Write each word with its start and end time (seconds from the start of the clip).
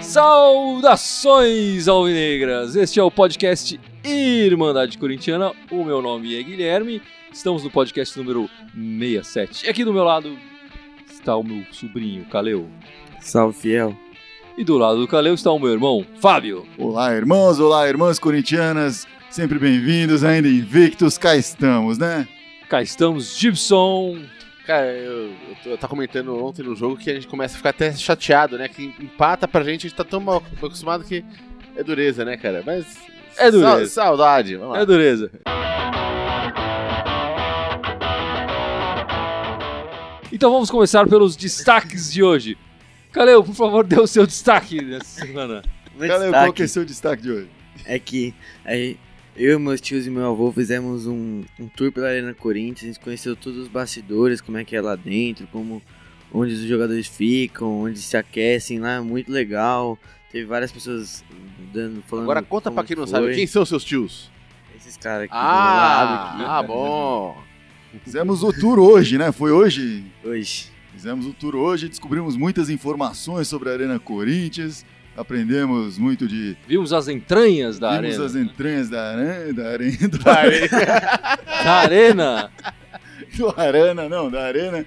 Saudações 0.00 1.88
alvinegras! 1.88 2.76
Este 2.76 3.00
é 3.00 3.02
o 3.02 3.10
podcast 3.10 3.80
Irmandade 4.04 4.96
Corintiana. 4.96 5.52
O 5.70 5.84
meu 5.84 6.00
nome 6.00 6.38
é 6.38 6.42
Guilherme. 6.42 7.02
Estamos 7.32 7.64
no 7.64 7.70
podcast 7.70 8.16
número 8.16 8.48
67. 8.72 9.66
E 9.66 9.68
aqui 9.68 9.84
do 9.84 9.92
meu 9.92 10.04
lado 10.04 10.38
está 11.10 11.36
o 11.36 11.42
meu 11.42 11.64
sobrinho, 11.72 12.24
Caleu. 12.26 12.68
Salve, 13.20 13.58
fiel. 13.58 13.96
E 14.56 14.62
do 14.62 14.78
lado 14.78 15.00
do 15.00 15.08
Caleu 15.08 15.34
está 15.34 15.50
o 15.50 15.58
meu 15.58 15.72
irmão, 15.72 16.06
Fábio. 16.20 16.64
Olá, 16.78 17.12
irmãos, 17.12 17.58
olá, 17.58 17.88
irmãs 17.88 18.18
corintianas. 18.20 19.06
Sempre 19.34 19.58
bem-vindos, 19.58 20.22
ainda 20.22 20.46
invictos, 20.46 21.18
cá 21.18 21.34
estamos, 21.34 21.98
né? 21.98 22.28
Cá 22.68 22.80
estamos, 22.80 23.36
Gibson. 23.36 24.20
Cara, 24.64 24.86
eu, 24.86 25.22
eu, 25.30 25.56
tô- 25.60 25.70
eu 25.70 25.76
tava 25.78 25.90
comentando 25.90 26.32
ontem 26.44 26.62
no 26.62 26.76
jogo 26.76 26.96
que 26.96 27.10
a 27.10 27.14
gente 27.14 27.26
começa 27.26 27.54
a 27.54 27.56
ficar 27.56 27.70
até 27.70 27.92
chateado, 27.92 28.56
né? 28.56 28.68
Que 28.68 28.94
empata 29.00 29.48
pra 29.48 29.64
gente, 29.64 29.86
a 29.86 29.88
gente 29.88 29.96
tá 29.96 30.04
tão 30.04 30.20
mal 30.20 30.40
acostumado 30.56 31.02
que 31.02 31.24
é 31.74 31.82
dureza, 31.82 32.24
né, 32.24 32.36
cara? 32.36 32.62
Mas. 32.64 32.86
É 33.36 33.50
dureza. 33.50 33.86
sa- 33.86 34.02
saudade, 34.04 34.54
vamos 34.54 34.76
lá. 34.76 34.82
É 34.82 34.86
dureza. 34.86 35.28
Então 40.32 40.52
vamos 40.52 40.70
começar 40.70 41.08
pelos 41.08 41.34
destaques 41.34 42.12
de 42.12 42.22
hoje. 42.22 42.56
Caleu, 43.10 43.42
por 43.42 43.54
favor, 43.54 43.84
dê 43.84 43.98
o 43.98 44.06
seu 44.06 44.26
destaque 44.28 44.80
nessa 44.80 45.26
semana. 45.26 45.62
Meu 45.96 46.08
Cara, 46.08 46.20
qual 46.20 46.30
destaque 46.30 46.52
que 46.54 46.62
é 46.62 46.64
o 46.64 46.68
seu 46.68 46.84
destaque 46.84 47.22
de 47.22 47.30
hoje? 47.32 47.48
é 47.84 47.98
que 47.98 48.32
aí, 48.64 48.96
eu, 49.36 49.58
meus 49.58 49.80
tios 49.80 50.06
e 50.06 50.10
meu 50.10 50.26
avô 50.30 50.50
fizemos 50.52 51.06
um, 51.06 51.42
um 51.58 51.68
tour 51.68 51.90
pela 51.92 52.08
Arena 52.08 52.32
Corinthians. 52.34 52.82
A 52.82 52.86
gente 52.86 53.00
conheceu 53.00 53.34
todos 53.34 53.58
os 53.60 53.68
bastidores, 53.68 54.40
como 54.40 54.58
é 54.58 54.64
que 54.64 54.76
é 54.76 54.80
lá 54.80 54.96
dentro, 54.96 55.46
como 55.48 55.82
onde 56.32 56.54
os 56.54 56.60
jogadores 56.60 57.06
ficam, 57.06 57.82
onde 57.82 58.00
se 58.00 58.16
aquecem 58.16 58.78
lá, 58.80 59.00
muito 59.02 59.30
legal. 59.30 59.98
Teve 60.30 60.44
várias 60.46 60.72
pessoas 60.72 61.24
dando, 61.72 62.02
falando. 62.02 62.24
Agora 62.24 62.42
conta 62.42 62.70
pra 62.70 62.82
quem 62.84 62.96
não 62.96 63.06
foi. 63.06 63.10
sabe, 63.10 63.34
quem 63.34 63.46
são 63.46 63.64
seus 63.64 63.84
tios? 63.84 64.30
Esses 64.76 64.96
caras 64.96 65.24
aqui 65.24 65.32
Ah, 65.34 66.34
do 66.36 66.42
lado 66.42 66.50
ah, 66.50 66.62
bom. 66.62 67.36
Fizemos 68.04 68.42
o 68.42 68.52
tour 68.52 68.78
hoje, 68.80 69.16
né? 69.16 69.30
Foi 69.30 69.52
hoje. 69.52 70.04
aqui. 70.22 70.28
Hoje. 70.28 70.74
Fizemos 70.92 71.26
o 71.26 71.32
tour 71.32 71.56
hoje, 71.56 71.88
descobrimos 71.88 72.36
muitas 72.36 72.70
informações 72.70 73.48
sobre 73.48 73.68
a 73.68 73.72
Arena 73.72 73.98
Corinthians, 73.98 74.84
aprendemos 75.16 75.98
muito 75.98 76.26
de. 76.26 76.56
Vimos 76.66 76.92
as 76.92 77.08
entranhas 77.08 77.78
da 77.78 77.90
vimos 78.00 78.14
arena. 78.14 78.24
as 78.26 78.34
entranhas 78.34 78.88
da 78.88 79.10
Arena. 79.10 79.52
Da 79.52 79.68
Arena. 79.70 80.08
Da, 80.18 81.36
Da 81.64 81.72
arena. 81.80 82.50
do 83.36 83.48
Arana, 83.60 84.08
não, 84.08 84.30
da 84.30 84.44
Arena. 84.44 84.84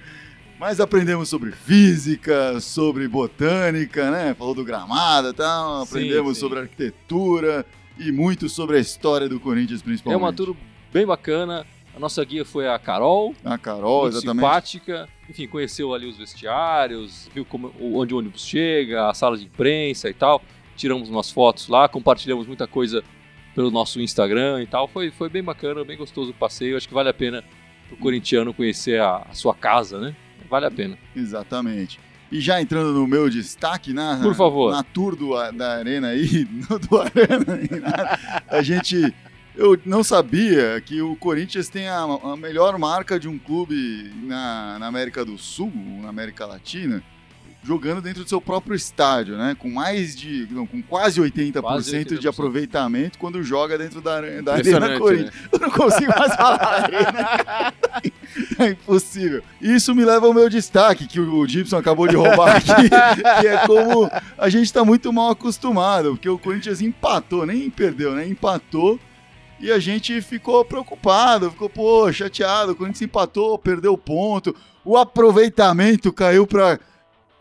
Mas 0.58 0.80
aprendemos 0.80 1.28
sobre 1.28 1.52
física, 1.52 2.58
sobre 2.60 3.06
botânica, 3.06 4.10
né? 4.10 4.34
Falou 4.34 4.54
do 4.54 4.64
gramado 4.64 5.28
e 5.28 5.32
tal. 5.32 5.84
Sim, 5.86 5.90
Aprendemos 5.90 6.34
sim. 6.36 6.40
sobre 6.40 6.58
arquitetura 6.60 7.64
e 7.98 8.10
muito 8.10 8.48
sobre 8.48 8.76
a 8.76 8.80
história 8.80 9.28
do 9.28 9.38
Corinthians, 9.38 9.80
É 9.80 9.84
principalmente. 9.84 10.20
uma 10.20 10.32
tour 10.32 10.56
bem 10.92 11.06
bacana. 11.06 11.64
A 11.98 12.00
nossa 12.00 12.24
guia 12.24 12.44
foi 12.44 12.68
a 12.68 12.78
Carol, 12.78 13.34
A 13.44 13.58
Carol, 13.58 14.06
exatamente. 14.06 14.36
simpática. 14.36 15.08
Enfim, 15.28 15.48
conheceu 15.48 15.92
ali 15.92 16.06
os 16.06 16.16
vestiários, 16.16 17.28
viu 17.34 17.44
como, 17.44 17.74
onde 17.80 18.14
o 18.14 18.18
ônibus 18.18 18.46
chega, 18.46 19.08
a 19.10 19.14
sala 19.14 19.36
de 19.36 19.46
imprensa 19.46 20.08
e 20.08 20.14
tal. 20.14 20.40
Tiramos 20.76 21.10
umas 21.10 21.28
fotos 21.28 21.66
lá, 21.66 21.88
compartilhamos 21.88 22.46
muita 22.46 22.68
coisa 22.68 23.02
pelo 23.52 23.68
nosso 23.72 24.00
Instagram 24.00 24.62
e 24.62 24.66
tal. 24.68 24.86
Foi, 24.86 25.10
foi 25.10 25.28
bem 25.28 25.42
bacana, 25.42 25.84
bem 25.84 25.96
gostoso 25.98 26.30
o 26.30 26.34
passeio. 26.34 26.76
Acho 26.76 26.86
que 26.86 26.94
vale 26.94 27.08
a 27.08 27.14
pena 27.14 27.42
pro 27.88 27.96
corintiano 27.96 28.54
conhecer 28.54 29.00
a, 29.00 29.26
a 29.28 29.34
sua 29.34 29.52
casa, 29.52 29.98
né? 29.98 30.14
Vale 30.48 30.66
a 30.66 30.70
pena. 30.70 30.96
Exatamente. 31.16 31.98
E 32.30 32.40
já 32.40 32.60
entrando 32.62 32.92
no 32.92 33.08
meu 33.08 33.28
destaque, 33.28 33.92
na, 33.92 34.20
Por 34.22 34.36
favor. 34.36 34.70
na 34.70 34.84
tour 34.84 35.16
do, 35.16 35.30
da 35.50 35.78
Arena 35.78 36.08
aí, 36.10 36.44
do 36.88 36.96
Arena, 37.00 37.80
na- 37.82 38.42
a 38.56 38.62
gente. 38.62 39.12
Eu 39.58 39.76
não 39.84 40.04
sabia 40.04 40.80
que 40.80 41.02
o 41.02 41.16
Corinthians 41.16 41.68
tem 41.68 41.88
a, 41.88 41.98
a 42.02 42.36
melhor 42.36 42.78
marca 42.78 43.18
de 43.18 43.26
um 43.28 43.36
clube 43.36 44.08
na, 44.22 44.78
na 44.78 44.86
América 44.86 45.24
do 45.24 45.36
Sul, 45.36 45.72
na 46.00 46.08
América 46.08 46.46
Latina, 46.46 47.02
jogando 47.64 48.00
dentro 48.00 48.22
do 48.22 48.28
seu 48.28 48.40
próprio 48.40 48.76
estádio, 48.76 49.36
né? 49.36 49.56
Com 49.58 49.68
mais 49.68 50.14
de. 50.14 50.46
Não, 50.48 50.64
com 50.64 50.80
quase 50.80 51.20
80%, 51.20 51.60
Quase 51.60 51.90
80%. 51.96 52.18
de 52.20 52.28
aproveitamento 52.28 53.18
quando 53.18 53.42
joga 53.42 53.76
dentro 53.76 54.00
da, 54.00 54.20
da 54.40 54.54
Arena 54.54 54.96
Corinthians. 54.96 55.34
né? 55.34 55.48
Eu 55.50 55.58
não 55.58 55.70
consigo 55.70 56.12
mais 56.16 56.36
falar 56.36 56.62
arena. 56.84 57.74
É 58.60 58.68
impossível. 58.70 59.42
Isso 59.60 59.94
me 59.94 60.04
leva 60.04 60.26
ao 60.26 60.34
meu 60.34 60.48
destaque, 60.48 61.06
que 61.08 61.18
o 61.18 61.46
Gibson 61.46 61.76
acabou 61.76 62.06
de 62.06 62.14
roubar 62.14 62.56
aqui, 62.56 62.88
que 63.40 63.46
é 63.46 63.66
como 63.66 64.08
a 64.36 64.48
gente 64.48 64.72
tá 64.72 64.84
muito 64.84 65.12
mal 65.12 65.30
acostumado, 65.30 66.10
porque 66.10 66.28
o 66.28 66.38
Corinthians 66.38 66.80
empatou, 66.80 67.46
nem 67.46 67.68
perdeu, 67.70 68.14
né? 68.14 68.26
Empatou. 68.28 69.00
E 69.60 69.72
a 69.72 69.78
gente 69.78 70.20
ficou 70.22 70.64
preocupado, 70.64 71.50
ficou, 71.50 71.68
pô, 71.68 72.12
chateado. 72.12 72.72
O 72.72 72.76
Corinthians 72.76 73.02
empatou, 73.02 73.58
perdeu 73.58 73.96
ponto. 73.98 74.54
O 74.84 74.96
aproveitamento 74.96 76.12
caiu 76.12 76.46
pra 76.46 76.78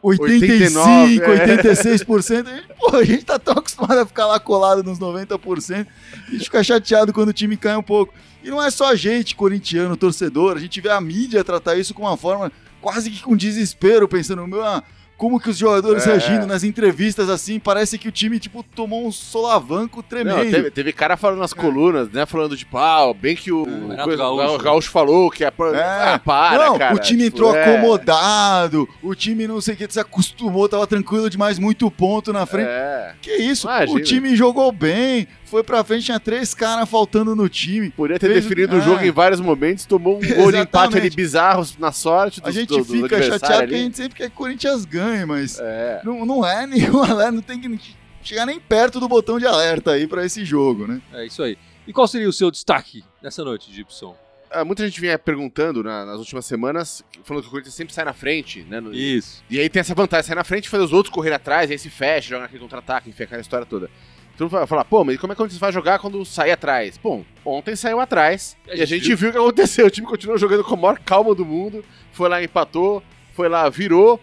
85, 0.01 1.29
89, 1.29 1.44
é. 1.44 1.57
86%. 1.57 2.47
A 2.47 2.55
gente, 2.55 2.67
pô, 2.79 2.95
a 2.95 3.03
gente 3.03 3.25
tá 3.25 3.38
tão 3.38 3.53
acostumado 3.53 4.00
a 4.00 4.05
ficar 4.05 4.25
lá 4.25 4.39
colado 4.39 4.83
nos 4.83 5.00
90%. 5.00 5.88
A 6.28 6.31
gente 6.31 6.44
fica 6.45 6.63
chateado 6.63 7.13
quando 7.13 7.29
o 7.29 7.33
time 7.33 7.57
cai 7.57 7.75
um 7.75 7.83
pouco. 7.83 8.13
E 8.44 8.49
não 8.49 8.63
é 8.63 8.69
só 8.69 8.91
a 8.91 8.95
gente, 8.95 9.35
corintiano, 9.35 9.97
torcedor, 9.97 10.55
a 10.55 10.59
gente 10.59 10.79
vê 10.79 10.89
a 10.89 11.01
mídia 11.01 11.44
tratar 11.44 11.75
isso 11.75 11.94
com 11.94 12.03
uma 12.03 12.17
forma 12.17 12.51
quase 12.79 13.09
que 13.09 13.22
com 13.22 13.35
desespero, 13.35 14.07
pensando, 14.07 14.47
meu, 14.47 14.63
ah, 14.63 14.84
como 15.17 15.39
que 15.39 15.50
os 15.50 15.57
jogadores 15.57 16.05
É. 16.05 16.11
reagindo 16.11 16.45
nas 16.45 16.63
entrevistas 16.63 17.28
assim, 17.29 17.59
parece 17.59 17.97
que 17.97 18.07
o 18.07 18.11
time, 18.11 18.39
tipo, 18.39 18.61
tomou 18.63 19.05
um 19.07 19.11
solavanco 19.11 20.03
tremendo. 20.03 20.44
Não, 20.44 20.51
teve, 20.51 20.69
teve 20.72 20.94
cara 20.94 21.17
falando 21.17 21.39
nas 21.39 21.53
colunas, 21.53 22.09
né? 22.11 22.25
Falando 22.25 22.55
de 22.55 22.66
pau, 22.66 23.13
bem 23.16 23.35
que 23.35 23.51
o, 23.51 23.66
coisa- 24.03 24.17
Gaúcho. 24.17 24.53
o 24.53 24.57
Gaúcho 24.59 24.91
falou 24.91 25.29
que 25.31 25.44
é. 25.44 25.50
pra- 25.51 25.75
É. 25.75 26.13
Ah, 26.13 26.19
para, 26.23 26.66
não, 26.67 26.78
cara. 26.78 26.95
o 26.95 27.00
time 27.00 27.25
entrou 27.25 27.55
é. 27.55 27.63
acomodado, 27.63 28.88
o 29.01 29.16
time 29.16 29.47
não 29.47 29.59
sei 29.59 29.73
o 29.73 29.78
que, 29.78 29.91
se 29.91 30.00
acostumou, 30.00 30.69
tava 30.69 30.85
tranquilo 30.85 31.29
demais, 31.29 31.57
muito 31.59 31.89
ponto 31.89 32.31
na 32.31 32.45
frente. 32.45 32.67
É. 32.69 33.13
Que 33.22 33.31
isso, 33.38 33.67
Imagina. 33.67 33.99
o 33.99 34.03
time 34.03 34.35
jogou 34.35 34.72
bem, 34.72 35.28
foi 35.47 35.63
pra 35.63 35.84
frente, 35.84 36.06
tinha 36.06 36.19
três 36.19 36.53
caras 36.53 36.88
faltando 36.90 37.35
no 37.35 37.47
time. 37.50 37.90
Podia 37.90 38.19
ter 38.19 38.28
Fez- 38.28 38.44
definido 38.44 38.75
é. 38.75 38.80
o 38.80 38.81
jogo 38.81 39.03
em 39.03 39.12
vários 39.12 39.40
momentos, 39.40 39.85
tomou 39.85 40.18
um 40.22 40.35
gol 40.35 40.52
de 40.52 40.58
empate 40.59 40.97
ali 40.97 41.09
bizarro 41.09 41.66
na 41.80 41.91
sorte 41.91 42.40
do, 42.41 42.47
A 42.47 42.52
gente 42.52 42.68
do, 42.69 42.78
do 42.78 42.85
fica 42.85 43.22
chateado 43.24 43.53
ali. 43.56 43.62
porque 43.63 43.75
a 43.75 43.78
gente 43.80 43.97
sempre 43.97 44.16
quer 44.18 44.28
que 44.30 44.35
o 44.35 44.38
Corinthians 44.38 44.85
ganhe, 44.85 45.25
mas 45.25 45.59
É. 45.59 46.02
não, 46.03 46.25
não 46.25 46.46
é 46.46 46.66
nenhum 46.68 47.02
alerta, 47.03 47.31
não 47.31 47.41
tem 47.41 47.59
que 47.59 47.96
chegar 48.22 48.46
nem 48.46 48.59
perto 48.59 49.00
do 49.00 49.08
botão 49.08 49.40
de 49.40 49.46
alerta 49.47 49.91
aí 49.91 50.06
pra 50.08 50.25
esse 50.25 50.44
jogo, 50.46 50.85
né? 50.85 51.02
É 51.13 51.25
isso 51.25 51.41
aí. 51.41 51.58
E 51.88 51.94
qual 51.94 52.08
seria 52.08 52.28
o 52.28 52.34
seu 52.34 52.52
destaque 52.52 53.03
nessa 53.24 53.44
noite, 53.44 53.74
Gibson? 53.74 54.16
Ah, 54.52 54.64
Muita 54.66 54.85
gente 54.85 55.00
vinha 55.02 55.18
perguntando 55.19 55.84
na- 55.84 56.06
nas 56.06 56.19
últimas 56.19 56.46
semanas, 56.46 57.03
falando 57.24 57.44
que 57.44 57.47
o 57.47 57.52
Corinthians 57.52 57.75
sempre 57.75 57.94
sai 57.94 58.06
na 58.06 58.14
frente, 58.14 58.64
né? 58.69 58.79
no- 58.79 58.94
Isso. 58.94 59.44
E 59.50 59.59
aí 59.59 59.69
tem 59.69 59.79
essa 59.81 59.94
vantagem, 59.96 60.25
sai 60.28 60.35
na 60.35 60.44
frente 60.44 60.66
e 60.66 60.69
faz 60.69 60.84
os 60.84 60.94
outros 60.94 61.14
correr 61.14 61.34
atrás, 61.34 61.69
aí 61.72 61.78
se 61.78 61.90
fecha, 61.90 62.29
joga 62.29 62.46
aquele 62.46 62.62
contra-ataque, 62.62 63.09
enfim, 63.09 63.24
aquela 63.24 63.41
história 63.41 63.66
toda. 63.66 63.90
Então 64.37 64.47
vai 64.47 64.67
falar, 64.67 64.85
pô, 64.85 65.03
mas 65.03 65.17
como 65.17 65.33
é 65.33 65.35
que 65.35 65.39
o 65.39 65.43
Corinthians 65.43 65.59
vai 65.59 65.71
jogar 65.71 65.97
quando 65.97 66.23
sair 66.23 66.51
atrás? 66.51 66.95
Bom, 67.03 67.25
ontem 67.43 67.75
saiu 67.75 67.99
atrás 67.99 68.55
A 68.69 68.75
e 68.75 68.83
a 68.83 68.85
gente 68.85 69.15
viu 69.15 69.29
o 69.29 69.31
que 69.31 69.37
aconteceu. 69.39 69.87
O 69.87 69.89
time 69.89 70.05
continuou 70.05 70.37
jogando 70.37 70.63
com 70.63 70.75
a 70.75 70.77
maior 70.77 70.99
calma 70.99 71.33
do 71.33 71.43
mundo, 71.43 71.83
foi 72.11 72.29
lá, 72.29 72.43
empatou, 72.43 73.01
foi 73.33 73.49
lá, 73.49 73.67
virou, 73.67 74.21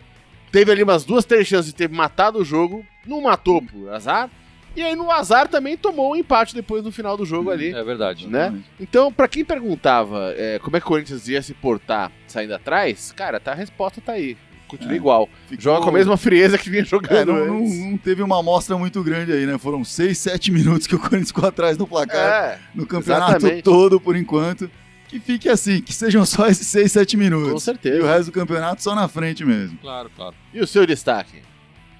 teve 0.53 0.71
ali 0.71 0.85
umas 0.85 1.05
duas, 1.05 1.25
três 1.25 1.49
chances 1.49 1.67
de 1.67 1.75
ter 1.75 1.89
matado 1.89 2.39
o 2.39 2.45
jogo, 2.45 2.87
não 3.05 3.23
matou 3.23 3.61
por 3.61 3.93
azar, 3.93 4.31
e 4.77 4.83
aí 4.83 4.95
no 4.95 5.11
azar 5.11 5.49
também 5.49 5.77
tomou 5.77 6.13
um 6.13 6.17
empate 6.17 6.55
depois 6.55 6.85
no 6.85 6.93
final 6.93 7.17
do 7.17 7.27
jogo 7.27 7.51
ali. 7.51 7.75
É 7.75 7.83
verdade. 7.83 8.29
Né? 8.29 8.57
Então, 8.79 9.13
pra 9.13 9.27
quem 9.27 9.45
perguntava 9.45 10.33
é, 10.37 10.61
como 10.61 10.77
é 10.77 10.81
que 10.81 10.87
o 10.87 10.89
Corinthians 10.91 11.27
ia 11.27 11.43
se 11.43 11.55
portar 11.55 12.13
saindo 12.29 12.55
atrás, 12.55 13.11
cara, 13.11 13.41
tá, 13.41 13.51
a 13.51 13.57
resposta 13.57 14.01
tá 14.01 14.13
aí. 14.13 14.37
Continua 14.77 14.95
É. 14.95 14.97
igual. 14.97 15.29
Ficou- 15.49 15.63
Joga 15.63 15.83
com 15.83 15.89
a 15.91 15.93
mesma 15.93 16.17
frieza 16.17 16.57
que 16.59 16.69
vinha 16.71 16.83
É, 16.83 16.87
jogando 16.87 17.33
não, 17.33 17.47
não- 17.47 17.59
antes. 17.65 17.79
não 17.79 17.97
teve 17.99 18.23
uma 18.23 18.39
amostra 18.41 18.77
muito 18.79 19.03
grande 19.03 19.33
aí, 19.33 19.47
né? 19.47 19.57
Foram 19.59 19.85
6, 19.85 20.19
7 20.19 20.51
minutos 20.53 20.87
que 20.87 20.95
o 20.95 20.99
Corinthians 20.99 21.29
ficou 21.29 21.47
atrás 21.49 21.77
do 21.77 21.87
placar 21.87 22.19
É, 22.55 22.59
no 22.75 22.87
campeonato 22.87 23.37
exatamente. 23.39 23.63
todo, 23.63 24.01
por 24.01 24.17
enquanto. 24.17 24.71
Que 25.09 25.21
fique 25.21 25.49
assim, 25.49 25.81
que 25.81 25.93
sejam 25.93 26.25
só 26.27 26.49
esses 26.49 26.67
6, 26.67 26.91
7 26.91 27.17
minutos. 27.17 27.49
com 27.49 27.55
E 27.55 27.57
o 27.57 27.61
certeza. 27.61 28.07
resto 28.07 28.27
do 28.27 28.33
campeonato 28.33 28.83
só 28.83 28.95
na 28.95 29.07
frente 29.07 29.45
mesmo. 29.45 29.79
Claro, 29.79 30.11
claro. 30.17 30.35
E 30.53 30.61
o 30.61 30.67
seu 30.67 30.85
destaque? 30.87 31.39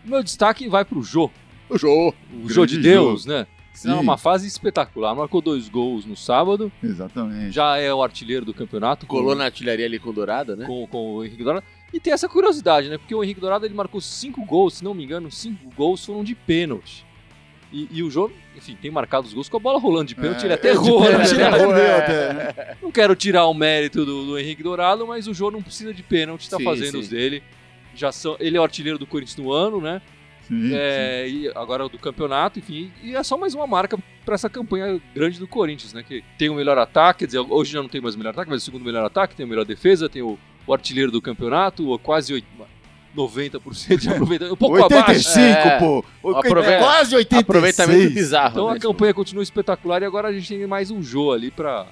O 0.05 0.11
meu 0.11 0.23
destaque 0.23 0.69
vai 0.69 0.85
pro 0.85 1.03
Jô. 1.03 1.31
O 1.69 1.79
jogo. 1.79 2.15
O 2.45 2.49
Jô 2.51 2.67
de 2.67 2.79
Deus, 2.79 3.25
né? 3.25 3.47
Sim, 3.73 3.91
É 3.91 3.95
uma 3.95 4.17
fase 4.17 4.47
espetacular. 4.47 5.15
Marcou 5.17 5.41
dois 5.41 5.69
gols 5.69 6.05
no 6.05 6.17
sábado. 6.17 6.71
exatamente. 6.83 7.51
Já 7.53 7.77
é 7.77 7.93
o 7.93 8.03
artilheiro 8.03 8.45
do 8.45 8.55
campeonato. 8.55 9.05
com- 9.07 9.17
Colou 9.17 9.35
na 9.35 9.45
artilharia 9.47 9.85
ali 9.87 9.99
com 9.99 10.13
Dourada, 10.13 10.55
né? 10.55 10.65
com, 10.67 10.87
com 10.87 11.15
o 11.17 11.25
Henrique 11.25 11.43
Dourado. 11.43 11.65
E 11.95 12.01
tem 12.01 12.13
essa 12.13 12.29
curiosidade, 12.29 12.89
né? 12.89 12.99
Porque 12.99 13.15
o 13.15 13.23
Henrique 13.23 13.41
Dourado 13.41 13.65
ele 13.65 13.73
marcou 13.73 14.01
cinco 14.01 14.45
gols, 14.45 14.75
se 14.75 14.85
não 14.85 14.93
me 14.93 15.05
engano, 15.05 15.31
cinco 15.31 15.71
gols 15.77 16.05
foram 16.05 16.25
de 16.25 16.35
pênalti. 16.35 17.07
E, 17.73 17.89
e 17.89 18.03
o 18.03 18.11
Jô, 18.11 18.33
enfim, 18.57 18.77
tem 18.81 18.91
marcado 18.91 19.29
os 19.29 19.33
gols 19.33 19.49
com 19.49 19.57
a 19.57 19.61
bola 19.61 19.79
rolando 19.79 20.07
de 20.07 20.17
pênalti. 20.17 20.43
É, 20.43 20.47
ele 20.47 20.55
até 20.55 20.73
de 20.73 20.77
errou, 20.77 21.01
né? 21.03 21.25
ele 21.25 21.35
Ele 21.35 21.43
errou. 21.43 21.77
é. 21.77 22.33
né? 22.33 22.77
Não 22.83 22.91
quero 22.91 23.15
tirar 23.15 23.47
o 23.47 23.55
mérito 23.55 24.05
do, 24.05 24.27
do 24.27 24.39
Henrique 24.39 24.61
Dourado, 24.61 25.07
mas 25.07 25.29
o 25.29 25.33
Jô 25.35 25.53
não 25.53 25.63
precisa 25.63 25.95
de 25.95 26.03
pênalti, 26.03 26.51
tá 26.51 26.57
Sim, 26.57 26.65
fazendo 26.65 26.91
sim. 26.93 26.99
os 26.99 27.09
dele. 27.09 27.45
Já 27.95 28.11
são, 28.11 28.37
ele 28.41 28.57
é 28.57 28.61
o 28.61 28.65
artilheiro 28.65 28.99
do 28.99 29.07
Corinthians 29.07 29.37
no 29.37 29.53
ano, 29.53 29.81
né? 29.81 30.03
Sim, 30.49 30.73
É, 30.75 31.29
e 31.29 31.49
agora 31.55 31.89
do 31.89 31.99
campeonato, 31.99 32.59
enfim, 32.59 32.93
e 33.03 33.15
é 33.15 33.23
só 33.23 33.39
mais 33.39 33.55
uma 33.55 33.67
marca 33.67 33.97
para 34.25 34.35
essa 34.35 34.51
campanha 34.51 35.01
grande 35.15 35.39
do 35.39 35.47
Corinthians, 35.47 35.93
né? 35.95 36.03
Que 36.03 36.23
tem 36.37 36.49
o 36.51 36.55
melhor 36.55 36.77
ataque, 36.77 37.21
quer 37.21 37.27
dizer, 37.27 37.39
hoje 37.39 37.73
já 37.73 37.81
não 37.81 37.89
tem 37.89 38.01
mais 38.01 38.15
o 38.15 38.19
melhor 38.19 38.31
ataque, 38.31 38.51
mas 38.51 38.63
o 38.63 38.65
segundo 38.65 38.85
melhor 38.85 39.05
ataque, 39.05 39.35
tem 39.37 39.47
a 39.47 39.49
melhor 39.49 39.65
defesa, 39.65 40.09
tem 40.09 40.23
o, 40.23 40.39
o 40.67 40.73
artilheiro 40.73 41.11
do 41.11 41.21
campeonato, 41.23 41.93
o 41.93 41.99
quase 41.99 42.33
oit- 42.35 42.47
90% 43.17 43.97
de 44.01 44.09
aproveitamento, 44.09 44.55
um 44.55 44.57
pouco 44.57 44.77
abaixo. 44.77 45.29
85, 45.29 45.39
É. 45.69 45.79
pô. 45.79 46.05
Aprove- 46.37 46.79
Quase 46.79 47.15
86. 47.15 47.43
Aproveitamento 47.43 48.15
bizarro. 48.15 48.51
Então 48.53 48.71
né? 48.71 48.77
a 48.77 48.81
campanha 48.81 49.15
continua 49.15 49.43
espetacular 49.43 50.03
e 50.03 50.05
agora 50.05 50.29
a 50.29 50.33
gente 50.33 50.49
tem 50.49 50.67
mais 50.67 50.91
um 50.91 51.01
Jô 51.03 51.31
ali 51.33 51.51
pra 51.51 51.87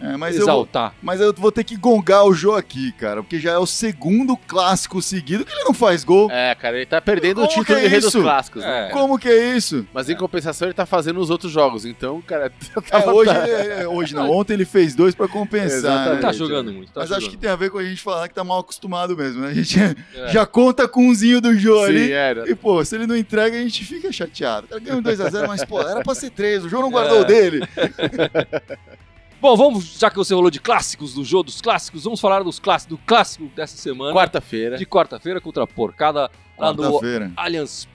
É, 0.00 0.16
mas, 0.16 0.36
eu 0.36 0.44
vou, 0.44 0.52
exaltar. 0.54 0.94
mas 1.02 1.20
eu 1.20 1.32
vou 1.32 1.50
ter 1.50 1.64
que 1.64 1.76
gongar 1.76 2.24
o 2.24 2.32
Jô 2.32 2.54
aqui, 2.54 2.92
cara, 2.92 3.22
porque 3.22 3.38
já 3.40 3.52
é 3.52 3.58
o 3.58 3.66
segundo 3.66 4.36
clássico 4.36 5.02
seguido 5.02 5.44
que 5.44 5.52
ele 5.52 5.64
não 5.64 5.74
faz 5.74 6.04
gol. 6.04 6.30
É, 6.30 6.54
cara, 6.54 6.76
ele 6.76 6.86
tá 6.86 7.00
perdendo 7.00 7.36
Como 7.40 7.46
o 7.46 7.48
título 7.48 7.78
é 7.78 7.82
de 7.82 7.88
rei 7.88 8.00
dos 8.00 8.12
clássicos. 8.14 8.62
né? 8.62 8.88
É. 8.88 8.90
Como 8.90 9.18
que 9.18 9.28
é 9.28 9.56
isso? 9.56 9.86
Mas 9.92 10.08
em 10.08 10.16
compensação 10.16 10.68
ele 10.68 10.74
tá 10.74 10.86
fazendo 10.86 11.18
os 11.20 11.30
outros 11.30 11.50
jogos. 11.50 11.84
Então, 11.84 12.20
cara, 12.22 12.52
É, 12.76 12.80
tava- 12.80 13.12
hoje, 13.12 13.30
é, 13.30 13.88
hoje 13.88 14.14
não, 14.14 14.30
ontem 14.36 14.52
ele 14.54 14.64
fez 14.64 14.94
dois 14.94 15.14
pra 15.14 15.26
compensar. 15.28 16.14
Né? 16.14 16.20
Tá 16.20 16.32
jogando 16.32 16.72
muito, 16.72 16.92
tá 16.92 17.00
Mas 17.00 17.10
acho 17.10 17.20
que 17.20 17.24
jogando. 17.26 17.40
tem 17.40 17.50
a 17.50 17.56
ver 17.56 17.70
com 17.70 17.78
a 17.78 17.84
gente 17.84 18.00
falar 18.00 18.28
que 18.28 18.34
tá 18.34 18.44
mal 18.44 18.60
acostumado 18.60 19.16
mesmo, 19.16 19.42
né? 19.42 19.48
A 19.48 19.54
gente 19.54 19.78
É. 19.80 20.28
já 20.32 20.46
conta 20.46 20.86
com 20.86 21.08
umzinho 21.08 21.40
do 21.40 21.54
Jô 21.58 21.82
ali. 21.82 22.06
Sim, 22.06 22.12
era. 22.12 22.48
E, 22.50 22.54
pô, 22.54 22.84
se 22.84 22.94
ele 22.94 23.06
não 23.06 23.16
entrega, 23.16 23.56
a 23.56 23.60
gente 23.60 23.84
fica 23.84 24.10
chateado. 24.12 24.66
O 24.66 24.68
cara 24.68 24.80
ganhou 24.80 25.00
um 25.00 25.02
2x0, 25.02 25.46
mas, 25.48 25.64
pô, 25.64 25.80
era 25.80 26.02
pra 26.02 26.14
ser 26.14 26.30
3. 26.30 26.64
O 26.64 26.68
Jô 26.68 26.80
não 26.80 26.90
guardou 26.90 27.18
É. 27.18 27.20
o 27.20 27.24
dele. 27.24 27.60
Bom, 29.40 29.56
vamos, 29.56 29.96
já 29.98 30.10
que 30.10 30.16
você 30.16 30.34
falou 30.34 30.50
de 30.50 30.58
clássicos, 30.60 31.14
do 31.14 31.24
jogo 31.24 31.44
dos 31.44 31.60
clássicos, 31.60 32.02
vamos 32.04 32.20
falar 32.20 32.42
dos 32.42 32.58
clássicos, 32.58 32.98
do 32.98 33.02
clássico 33.06 33.44
dessa 33.54 33.76
semana. 33.76 34.12
Quarta-feira. 34.12 34.76
De 34.76 34.84
quarta-feira 34.84 35.40
contra 35.40 35.62
a 35.62 35.66
porcada 35.66 36.28
lá 36.58 36.72
no 36.72 36.82
Quarta-feira. 36.82 37.30
Allianz. 37.36 37.86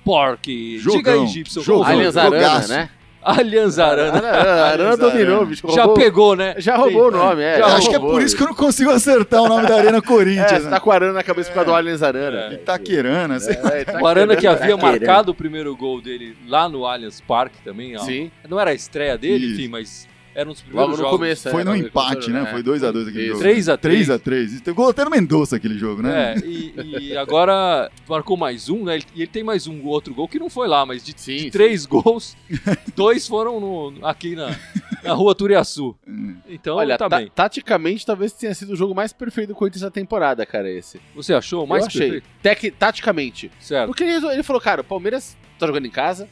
Jogão, 0.79 0.97
Diga 0.97 1.11
aí, 1.13 1.27
Gibson. 1.27 1.61
jogão. 1.61 1.83
Allianz 1.91 2.15
Arana, 2.15 2.35
jogaço. 2.43 2.69
né? 2.69 2.89
Allianz 3.21 3.79
Arana. 3.79 4.17
Arana, 4.19 4.63
Arana 4.65 4.97
dominou, 4.97 5.45
bicho. 5.45 5.67
Já 5.69 5.83
roubou- 5.83 5.95
pegou, 6.03 6.35
né? 6.35 6.55
Já 6.57 6.75
roubou 6.77 7.07
o 7.07 7.11
nome, 7.11 7.41
é. 7.41 7.57
Já 7.59 7.69
já 7.69 7.75
acho 7.77 7.89
que 7.89 7.95
é 7.95 7.97
roubou, 7.97 8.15
por 8.15 8.21
isso 8.21 8.35
que 8.37 8.43
eu 8.43 8.47
não 8.47 8.55
consigo 8.55 8.89
acertar 8.91 9.41
o 9.41 9.47
nome 9.49 9.67
da 9.67 9.75
Arena 9.77 9.97
É, 9.97 10.01
Corinthians. 10.01 10.49
você 10.49 10.59
né? 10.63 10.69
tá 10.69 10.79
com 10.79 10.91
a 10.91 10.95
Arana 10.95 11.13
na 11.13 11.23
cabeça 11.23 11.49
por 11.49 11.55
causa 11.55 11.69
do 11.71 11.75
Allianz 11.75 12.03
Arana. 12.03 12.39
É. 12.51 12.53
Itaquerana, 12.55 13.37
lá. 13.37 13.49
É, 13.75 13.81
Itaquerana. 13.81 14.01
O 14.03 14.07
Arana 14.07 14.35
que 14.37 14.47
havia 14.47 14.77
Tá 14.77 14.81
marcado 14.81 15.31
o 15.31 15.35
primeiro 15.35 15.75
gol 15.75 16.01
dele 16.01 16.35
lá 16.47 16.67
no 16.69 16.85
Allianz 16.85 17.19
Parque 17.21 17.61
também. 17.63 17.95
ó. 17.97 17.99
Sim. 17.99 18.29
Não 18.47 18.59
era 18.59 18.71
a 18.71 18.73
estreia 18.73 19.17
dele, 19.17 19.45
Isso. 19.45 19.55
enfim, 19.61 19.67
mas 19.69 20.07
era 20.35 20.49
um 20.49 20.53
dos 20.53 20.61
primeiros 20.61 20.89
Logo 20.89 20.97
no 20.97 21.03
jogos. 21.03 21.17
começo. 21.19 21.49
Foi 21.49 21.61
é, 21.61 21.65
no 21.65 21.75
empate, 21.75 22.29
né? 22.31 22.41
é. 22.41 22.45
Foi 22.47 22.63
2x2 22.63 23.07
aquele 23.09 23.27
jogo. 23.27 23.39
3 23.39 23.69
a 23.69 23.77
3 23.77 24.07
3x3. 24.09 24.59
Teve 24.61 24.75
gol 24.75 24.89
até 24.89 25.03
no 25.05 25.11
Mendonça 25.11 25.55
aquele 25.55 25.77
jogo, 25.77 26.01
né? 26.01 26.33
É, 26.33 26.39
e, 26.45 26.73
e 27.09 27.17
agora 27.17 27.89
marcou 28.07 28.35
mais 28.35 28.69
um, 28.69 28.83
né? 28.83 28.99
E 29.15 29.21
ele 29.21 29.27
tem 29.27 29.43
mais 29.43 29.67
um 29.67 29.85
outro 29.85 30.13
gol 30.13 30.27
que 30.27 30.39
não 30.39 30.49
foi 30.49 30.67
lá, 30.67 30.85
mas 30.85 31.03
de, 31.03 31.13
Sim, 31.15 31.35
de 31.35 31.41
sim. 31.43 31.49
três 31.49 31.85
gols, 31.85 32.35
dois 32.95 33.27
foram 33.27 33.59
no- 33.59 34.05
aqui 34.07 34.35
na, 34.35 34.55
na 35.03 35.13
rua 35.13 35.35
Turiaçu. 35.35 35.95
Hum. 36.07 36.35
Então 36.47 36.77
Olha, 36.77 36.97
tá 36.97 37.07
bem. 37.07 37.29
taticamente 37.33 38.05
talvez 38.05 38.31
tenha 38.33 38.53
sido 38.53 38.73
o 38.73 38.75
jogo 38.75 38.95
mais 38.95 39.13
perfeito 39.13 39.49
do 39.49 39.55
Corinthians 39.55 39.81
da 39.81 39.91
temporada, 39.91 40.45
cara, 40.45 40.69
esse. 40.69 40.99
Você 41.15 41.33
achou 41.33 41.65
mais 41.67 41.83
eu 41.83 41.87
achei. 41.87 42.01
perfeito? 42.21 42.27
Tec- 42.41 42.75
taticamente. 42.77 43.51
Certo. 43.59 43.87
Porque 43.87 44.03
ele, 44.03 44.25
ele 44.27 44.43
falou, 44.43 44.61
cara, 44.61 44.81
o 44.81 44.83
Palmeiras 44.83 45.37
tá 45.59 45.67
jogando 45.67 45.85
em 45.85 45.91
casa, 45.91 46.27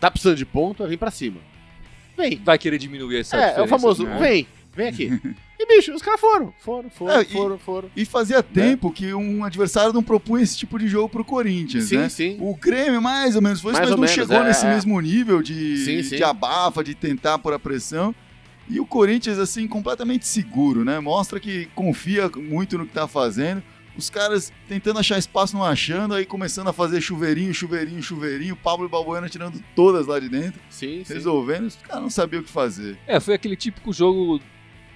tá 0.00 0.10
precisando 0.10 0.36
de 0.36 0.44
ponto, 0.44 0.86
vem 0.86 0.98
pra 0.98 1.10
cima. 1.10 1.38
Vem. 2.16 2.40
Vai 2.44 2.58
querer 2.58 2.78
diminuir 2.78 3.18
essa 3.20 3.36
É, 3.36 3.58
é 3.58 3.62
o 3.62 3.68
famoso, 3.68 4.04
né? 4.04 4.16
vem, 4.18 4.46
vem 4.74 4.88
aqui. 4.88 5.20
E, 5.58 5.64
bicho, 5.66 5.94
os 5.94 6.02
caras 6.02 6.20
foram, 6.20 6.52
foram, 6.58 6.90
foram, 6.90 7.14
É, 7.14 7.22
e- 7.22 7.24
foram, 7.32 7.58
foram. 7.58 7.90
E 7.96 8.04
fazia 8.04 8.42
tempo 8.42 8.90
que 8.92 9.14
um 9.14 9.42
adversário 9.42 9.90
não 9.90 10.02
propunha 10.02 10.44
esse 10.44 10.54
tipo 10.54 10.78
de 10.78 10.86
jogo 10.86 11.08
pro 11.08 11.24
Corinthians, 11.24 11.84
Sim, 11.84 11.96
né? 11.96 12.08
sim. 12.10 12.36
O 12.40 12.54
Grêmio 12.54 13.00
mais 13.00 13.34
ou 13.36 13.40
menos 13.40 13.62
foi 13.62 13.72
isso, 13.72 13.80
mas 13.80 13.90
não 13.90 13.96
menos, 13.96 14.10
chegou 14.10 14.36
é, 14.36 14.44
nesse 14.44 14.66
é. 14.66 14.74
mesmo 14.74 15.00
nível 15.00 15.40
de, 15.40 15.78
Sim, 15.78 16.02
sim. 16.02 16.16
de 16.16 16.22
abafa, 16.22 16.84
de 16.84 16.94
tentar 16.94 17.38
por 17.38 17.54
a 17.54 17.58
pressão. 17.58 18.14
E 18.68 18.78
o 18.78 18.84
Corinthians, 18.84 19.38
assim, 19.38 19.66
completamente 19.66 20.26
seguro, 20.26 20.84
né? 20.84 21.00
Mostra 21.00 21.40
que 21.40 21.70
confia 21.74 22.30
muito 22.36 22.76
no 22.76 22.84
que 22.84 22.92
tá 22.92 23.08
fazendo. 23.08 23.62
Os 23.96 24.10
caras 24.10 24.52
tentando 24.68 24.98
achar 24.98 25.18
espaço, 25.18 25.56
não 25.56 25.64
achando, 25.64 26.14
aí 26.14 26.26
começando 26.26 26.68
a 26.68 26.72
fazer 26.72 27.00
chuveirinho, 27.00 27.52
chuveirinho, 27.54 28.02
chuveirinho. 28.02 28.56
Pablo 28.56 28.86
e 28.86 28.88
Balbuena 28.88 29.28
tirando 29.28 29.62
todas 29.74 30.06
lá 30.06 30.18
de 30.20 30.28
dentro, 30.28 30.60
Sim, 30.68 31.02
sim. 31.04 31.14
resolvendo. 31.14 31.66
Os 31.66 31.76
caras 31.76 32.02
não 32.02 32.10
sabiam 32.10 32.40
o 32.40 32.44
que 32.44 32.50
fazer. 32.50 32.98
É, 33.06 33.18
foi 33.20 33.34
aquele 33.34 33.56
típico 33.56 33.92
jogo 33.92 34.40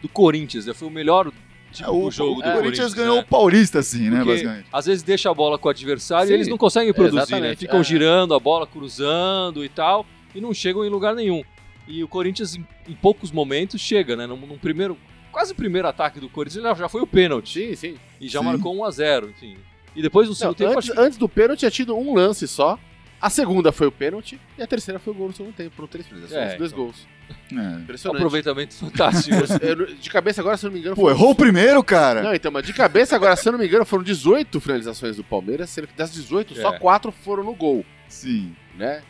do 0.03 0.09
Corinthians, 0.09 0.67
né? 0.67 0.75
Foi 0.75 0.89
o 0.89 0.91
melhor 0.91 1.29
É, 1.29 1.89
o, 1.89 1.93
típico 1.93 2.11
jogo 2.11 2.41
o 2.41 2.43
do 2.43 2.53
Corinthians 2.53 2.95
ganhou 2.95 3.17
né? 3.17 3.23
o 3.23 3.25
Paulista, 3.25 3.79
assim, 3.79 4.11
né? 4.11 4.25
Basicamente. 4.25 4.67
às 4.73 4.87
vezes 4.87 5.03
deixa 5.03 5.31
a 5.31 5.35
bola 5.35 5.59
com 5.59 5.69
o 5.69 5.71
adversário 5.71 6.27
Sim, 6.27 6.33
e 6.33 6.37
eles 6.37 6.49
não 6.49 6.59
conseguem 6.59 6.93
produzir, 6.93 7.41
né? 7.41 7.55
Ficam 7.57 7.81
é. 7.81 7.85
girando 7.85 8.35
a 8.35 8.41
bola, 8.41 8.67
cruzando 8.67 9.65
e 9.65 9.69
tal, 9.69 10.07
e 10.35 10.41
não 10.41 10.53
chegam 10.53 10.85
em 10.85 10.89
lugar 10.89 11.15
nenhum. 11.15 11.43
E 11.87 12.05
o 12.05 12.09
Corinthians, 12.09 12.55
em, 12.55 12.67
em 12.89 12.95
poucos 12.95 13.33
momentos, 13.33 13.81
chega, 13.81 14.15
né? 14.15 14.27
Num, 14.27 14.37
num 14.37 14.59
primeiro, 14.59 14.97
quase 15.31 15.55
primeiro 15.55 15.89
ataque 15.89 16.19
do 16.21 16.29
Corinthians, 16.29 16.77
já 16.79 16.89
foi 16.89 17.01
o 17.03 17.07
pênalti. 17.07 17.69
Sim, 17.71 17.77
sim. 17.77 17.97
E 18.21 18.29
já 18.29 18.41
Sim. 18.41 18.45
marcou 18.47 18.75
1 18.77 18.85
a 18.85 18.91
0 18.91 19.31
enfim. 19.31 19.57
E 19.95 20.03
depois 20.03 20.27
no 20.29 20.33
Não, 20.33 20.37
segundo 20.37 20.57
tempo, 20.57 20.71
antes, 20.73 20.89
acho 20.91 20.93
que 20.93 21.01
antes 21.05 21.19
do 21.19 21.29
pênalti 21.29 21.59
tinha 21.61 21.71
tido 21.71 21.97
um 21.97 22.15
lance 22.15 22.47
só. 22.47 22.79
A 23.21 23.29
segunda 23.29 23.71
foi 23.71 23.87
o 23.87 23.93
pênalti 23.93 24.41
e 24.57 24.63
a 24.63 24.67
terceira 24.67 24.99
foi 24.99 25.13
o 25.13 25.17
gol 25.17 25.27
no 25.29 25.35
segundo 25.35 25.53
tempo. 25.55 25.75
Foram 25.77 25.89
três 25.89 26.07
finalizações, 26.07 26.53
É, 26.53 26.57
dois 26.57 26.73
então. 26.73 26.85
gols. 26.85 27.07
É. 27.53 27.55
um 27.55 27.79
Impressionante. 27.81 28.17
aproveitamento 28.19 28.75
fantástico. 28.75 29.37
Eu- 29.63 29.95
de 29.95 30.11
cabeça 30.11 30.41
agora, 30.41 30.57
se 30.57 30.65
eu 30.67 30.69
não 30.71 30.75
me 30.75 30.81
engano, 30.81 30.97
Pô, 30.97 31.03
foram- 31.03 31.15
errou 31.17 31.31
o 31.31 31.35
primeiro, 31.35 31.83
cara. 31.85 32.23
Não, 32.23 32.35
então, 32.35 32.51
mas 32.51 32.65
de 32.65 32.73
cabeça 32.73 33.15
agora, 33.15 33.37
se 33.37 33.47
eu 33.49 33.53
não 33.53 33.59
me 33.59 33.67
engano, 33.67 33.85
foram 33.85 34.03
18 34.03 34.59
finalizações 34.61 35.17
do 35.17 35.23
Palmeiras, 35.25 35.71
sendo 35.71 35.87
que 35.87 35.95
das 35.95 36.13
18, 36.13 36.55
só 36.57 36.75
É. 36.75 36.79
4 36.79 37.13
foram 37.13 37.45
no 37.45 37.55
gol, 37.55 37.85
Sim. 38.09 38.55
né? 38.77 39.03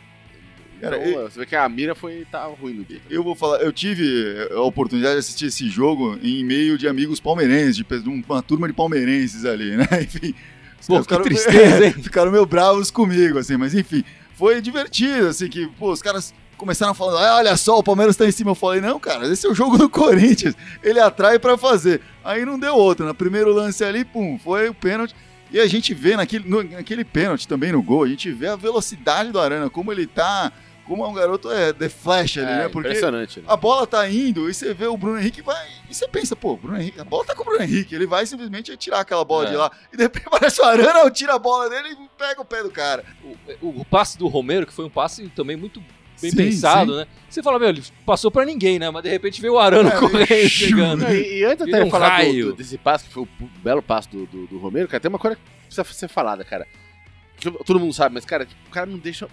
Cara, 0.81 0.97
Então, 0.97 1.21
você 1.23 1.39
vê 1.39 1.45
que 1.45 1.55
a 1.55 1.69
mira 1.69 1.93
foi 1.95 2.25
tá 2.31 2.43
ruim 2.45 2.73
no 2.73 2.83
dia. 2.83 2.99
Eu 3.09 3.23
vou 3.23 3.35
falar, 3.35 3.59
eu 3.61 3.71
tive 3.71 4.47
a 4.51 4.61
oportunidade 4.61 5.13
de 5.13 5.19
assistir 5.19 5.45
esse 5.45 5.69
jogo 5.69 6.17
em 6.23 6.43
meio 6.43 6.77
de 6.77 6.87
amigos 6.87 7.19
palmeirenses, 7.19 7.75
de 7.77 7.85
uma 8.09 8.41
turma 8.41 8.67
de 8.67 8.73
palmeirenses 8.73 9.45
ali, 9.45 9.77
né? 9.77 9.87
Enfim. 10.01 10.33
Pô, 10.87 10.95
que 11.03 11.13
tristeza, 11.23 11.85
hein? 11.85 11.93
ficaram 12.01 12.31
meio 12.31 12.45
bravos 12.45 12.89
comigo, 12.89 13.37
assim, 13.37 13.55
mas 13.55 13.75
enfim, 13.75 14.03
foi 14.33 14.59
divertido, 14.59 15.27
assim, 15.27 15.47
que, 15.47 15.67
pô, 15.77 15.91
os 15.91 16.01
caras 16.01 16.33
começaram 16.57 16.93
falando, 16.95 17.17
ah, 17.19 17.37
olha 17.37 17.55
só, 17.55 17.77
o 17.77 17.83
Palmeiras 17.83 18.15
tá 18.17 18.25
em 18.27 18.31
cima. 18.31 18.51
Eu 18.51 18.55
falei, 18.55 18.81
não, 18.81 18.99
cara, 18.99 19.27
esse 19.31 19.45
é 19.45 19.49
o 19.49 19.53
jogo 19.53 19.77
do 19.77 19.87
Corinthians, 19.89 20.55
ele 20.83 20.99
atrai 20.99 21.37
pra 21.37 21.55
fazer. 21.57 22.01
Aí 22.23 22.43
não 22.45 22.57
deu 22.59 22.73
outra, 22.75 23.05
no 23.05 23.13
primeiro 23.13 23.53
lance 23.53 23.83
ali, 23.83 24.03
pum, 24.03 24.39
foi 24.43 24.69
o 24.69 24.73
pênalti. 24.73 25.15
E 25.51 25.59
a 25.59 25.67
gente 25.67 25.93
vê 25.93 26.15
naquele, 26.15 26.49
no- 26.49 26.63
naquele 26.63 27.03
pênalti 27.03 27.47
também 27.47 27.71
no 27.71 27.83
gol, 27.83 28.03
a 28.03 28.07
gente 28.07 28.31
vê 28.31 28.47
a 28.47 28.55
velocidade 28.55 29.31
do 29.31 29.39
Arana, 29.39 29.69
como 29.69 29.91
ele 29.91 30.07
tá, 30.07 30.51
como 30.87 31.03
é 31.05 31.07
um 31.07 31.13
garoto 31.13 31.49
é, 31.51 31.71
de 31.71 31.87
flash 31.89 32.37
ali, 32.37 32.47
É, 32.51 32.57
né? 32.57 32.69
Porque 32.69 32.89
impressionante. 32.89 33.39
né? 33.39 33.45
a 33.47 33.55
bola 33.55 33.85
tá 33.87 34.07
indo 34.09 34.49
e 34.49 34.53
você 34.53 34.73
vê 34.73 34.87
o 34.87 34.97
Bruno 34.97 35.19
Henrique 35.19 35.41
vai. 35.41 35.67
E 35.89 35.93
você 35.95 36.07
pensa, 36.07 36.35
pô, 36.35 36.57
Bruno 36.57 36.77
Henrique, 36.79 36.99
a 36.99 37.03
bola 37.03 37.25
tá 37.25 37.33
com 37.35 37.41
o 37.41 37.45
Bruno 37.45 37.61
Henrique. 37.63 37.93
Ele 37.95 38.05
vai 38.07 38.25
simplesmente 38.25 38.75
tirar 38.77 38.99
aquela 39.01 39.23
bola 39.25 39.45
É. 39.47 39.49
de 39.51 39.55
lá. 39.55 39.71
E 39.93 39.97
de 39.97 40.03
repente 40.03 40.27
aparece 40.27 40.61
o 40.61 40.65
Arana, 40.65 41.09
tira 41.11 41.35
a 41.35 41.39
bola 41.39 41.69
dele 41.69 41.89
e 41.89 42.09
pega 42.17 42.41
o 42.41 42.45
pé 42.45 42.63
do 42.63 42.69
cara. 42.71 43.03
o, 43.61 43.81
o 43.81 43.85
passe 43.85 44.17
do 44.17 44.27
Romero, 44.27 44.65
que 44.65 44.73
foi 44.73 44.85
um 44.85 44.89
passe 44.89 45.27
também 45.29 45.55
muito 45.55 45.79
bem 46.21 46.29
Sim, 46.29 46.37
pensado, 46.37 46.91
sim. 46.91 46.97
né? 46.99 47.07
Você 47.27 47.41
fala, 47.41 47.57
meu, 47.57 47.69
ele 47.69 47.83
passou 48.05 48.29
pra 48.29 48.45
ninguém, 48.45 48.77
né? 48.77 48.89
Mas 48.91 49.01
de 49.01 49.09
repente 49.09 49.41
veio 49.41 49.53
o 49.53 49.59
Arana 49.59 49.89
É, 49.89 49.97
correndo, 49.99 50.29
ele- 50.31 50.49
chegando. 50.49 51.03
E, 51.11 51.39
e 51.39 51.45
antes 51.45 51.67
até 51.67 51.83
um 51.83 51.89
falar 51.89 52.07
do, 52.09 52.11
raio. 52.11 52.45
do- 52.47 52.53
desse 52.53 52.77
passe, 52.77 53.05
que 53.05 53.11
foi 53.13 53.23
o 53.23 53.27
belo 53.63 53.81
passe 53.81 54.07
do, 54.09 54.25
do, 54.27 54.45
do 54.45 54.59
Romero, 54.59 54.87
cara, 54.87 54.99
tem 55.01 55.09
uma 55.09 55.17
coisa 55.17 55.35
que 55.35 55.41
precisa 55.65 55.83
ser 55.85 56.07
falada, 56.07 56.43
cara. 56.45 56.67
Todo 57.65 57.79
mundo 57.79 57.93
sabe, 57.93 58.13
mas, 58.15 58.23
cara, 58.25 58.45
tipo, 58.45 58.59
o 58.67 58.71
cara 58.71 58.85
não 58.85 58.97
deixa. 58.97 59.27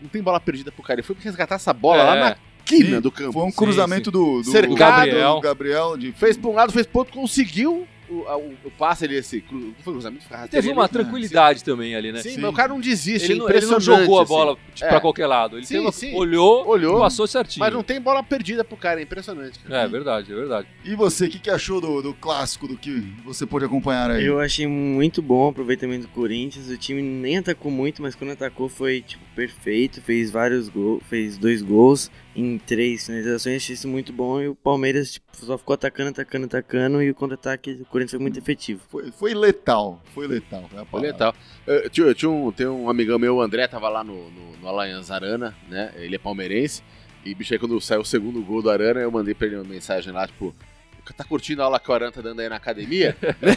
Não, 0.00 0.08
tem 0.08 0.22
bola 0.22 0.40
perdida 0.40 0.72
pro 0.72 0.82
cara. 0.82 1.00
Ele 1.00 1.06
foi 1.06 1.14
resgatar 1.20 1.56
essa 1.56 1.72
bola 1.72 2.02
É. 2.02 2.04
lá 2.04 2.16
na 2.16 2.36
quina 2.64 2.96
Sim, 2.96 3.00
do 3.00 3.10
campo. 3.10 3.32
Foi 3.32 3.42
um 3.42 3.50
Sim, 3.50 3.56
cruzamento 3.56 4.10
do, 4.10 4.42
do, 4.42 4.50
Cercado. 4.50 4.70
do 4.70 4.76
Gabriel. 4.76 5.34
do 5.34 5.40
Gabriel 5.40 5.96
de, 5.98 6.12
Fez 6.12 6.36
pra 6.36 6.50
um 6.50 6.54
lado, 6.54 6.72
fez 6.72 6.86
pro 6.86 7.00
outro, 7.00 7.14
conseguiu 7.14 7.86
o, 8.12 8.28
a- 8.28 8.36
o, 8.36 8.54
o 8.64 8.70
passe 8.70 9.04
ali, 9.04 9.16
esse. 9.16 9.40
cru- 9.40 9.74
foi 9.82 9.92
cruzamento, 9.92 10.24
Teve 10.50 10.70
uma 10.70 10.82
ali. 10.84 10.92
tranquilidade 10.92 11.64
também 11.64 11.94
ali, 11.94 12.12
né? 12.12 12.20
Sim, 12.20 12.30
Sim. 12.34 12.40
mas 12.40 12.50
o 12.50 12.52
cara 12.54 12.68
não 12.68 12.80
desiste, 12.80 13.32
Ele 13.32 13.40
é 13.40 13.42
não, 13.42 13.50
ele 13.50 13.66
não 13.66 13.80
jogou 13.80 14.18
a 14.18 14.22
assim. 14.22 14.28
bola 14.32 14.56
tipo, 14.74 14.84
É. 14.86 14.88
pra 14.88 15.00
qualquer 15.00 15.26
lado. 15.26 15.56
Ele 15.56 15.66
Sim, 15.66 15.78
teve- 15.80 15.92
sim. 15.92 16.14
olhou, 16.14 16.66
Olhou. 16.68 16.98
passou 17.00 17.26
certinho. 17.26 17.60
Mas 17.64 17.72
não 17.72 17.82
tem 17.82 18.00
bola 18.00 18.22
perdida 18.22 18.62
pro 18.64 18.76
cara, 18.76 19.00
é 19.00 19.02
impressionante. 19.02 19.58
Cara. 19.60 19.82
É 19.82 19.88
verdade, 19.88 20.32
é 20.32 20.34
verdade. 20.36 20.68
E 20.84 20.94
você, 20.94 21.26
o 21.26 21.30
que, 21.30 21.38
que 21.38 21.50
achou 21.50 21.80
do, 21.80 22.02
do 22.02 22.14
clássico, 22.14 22.66
do 22.68 22.76
que 22.76 23.02
você 23.24 23.46
pôde 23.46 23.64
acompanhar 23.64 24.10
aí? 24.10 24.24
Eu 24.24 24.40
achei 24.40 24.66
muito 24.66 25.20
bom 25.22 25.46
o 25.46 25.48
aproveitamento 25.50 26.02
do 26.02 26.08
Corinthians. 26.08 26.68
O 26.68 26.76
time 26.76 27.02
nem 27.02 27.38
atacou 27.38 27.70
muito, 27.70 28.02
mas 28.02 28.14
quando 28.14 28.30
atacou 28.30 28.68
foi 28.68 29.00
tipo 29.02 29.22
perfeito. 29.34 30.00
Fez 30.02 30.30
vários 30.30 30.68
gols, 30.68 31.02
fez 31.08 31.36
dois 31.38 31.62
gols. 31.62 32.10
Em 32.34 32.58
três 32.58 33.06
finalizações, 33.06 33.56
achei 33.62 33.74
isso 33.74 33.86
muito 33.88 34.12
bom. 34.12 34.40
E 34.40 34.48
o 34.48 34.54
Palmeiras 34.54 35.12
tipo, 35.12 35.26
só 35.36 35.58
ficou 35.58 35.74
atacando, 35.74 36.10
atacando, 36.10 36.46
atacando. 36.46 37.02
E 37.02 37.10
o 37.10 37.14
contra-ataque 37.14 37.74
do 37.74 37.84
Corinthians 37.84 38.12
foi 38.12 38.20
muito 38.20 38.38
efetivo. 38.38 38.80
Foi, 38.88 39.10
foi 39.12 39.34
letal, 39.34 40.02
foi 40.14 40.26
letal. 40.26 40.62
é 40.74 40.80
a 40.80 40.84
Foi 40.84 41.00
palavra. 41.00 41.12
legal. 41.12 41.34
Eu, 41.66 41.90
tinha, 41.90 42.14
tinha 42.14 42.30
um, 42.30 42.50
tem 42.50 42.66
um 42.66 42.88
amigão 42.88 43.18
meu, 43.18 43.36
o 43.36 43.42
André, 43.42 43.66
tava 43.68 43.88
lá 43.88 44.02
no, 44.02 44.30
no, 44.30 44.56
no 44.56 44.68
Allianz 44.68 45.10
Arana, 45.10 45.54
né? 45.68 45.92
Ele 45.96 46.16
é 46.16 46.18
palmeirense. 46.18 46.82
E, 47.24 47.34
bicho, 47.34 47.52
aí 47.52 47.58
quando 47.58 47.80
saiu 47.80 48.00
o 48.00 48.04
segundo 48.04 48.42
gol 48.42 48.62
do 48.62 48.70
Arana, 48.70 49.00
eu 49.00 49.10
mandei 49.10 49.34
pra 49.34 49.46
ele 49.46 49.56
uma 49.56 49.64
mensagem 49.64 50.12
lá, 50.12 50.26
tipo, 50.26 50.54
tá 51.16 51.24
curtindo 51.24 51.62
a 51.62 51.66
aula 51.66 51.78
que 51.78 51.90
o 51.90 51.94
Arana 51.94 52.10
tá 52.10 52.20
dando 52.20 52.40
aí 52.40 52.48
na 52.48 52.56
academia? 52.56 53.16
Né? 53.40 53.56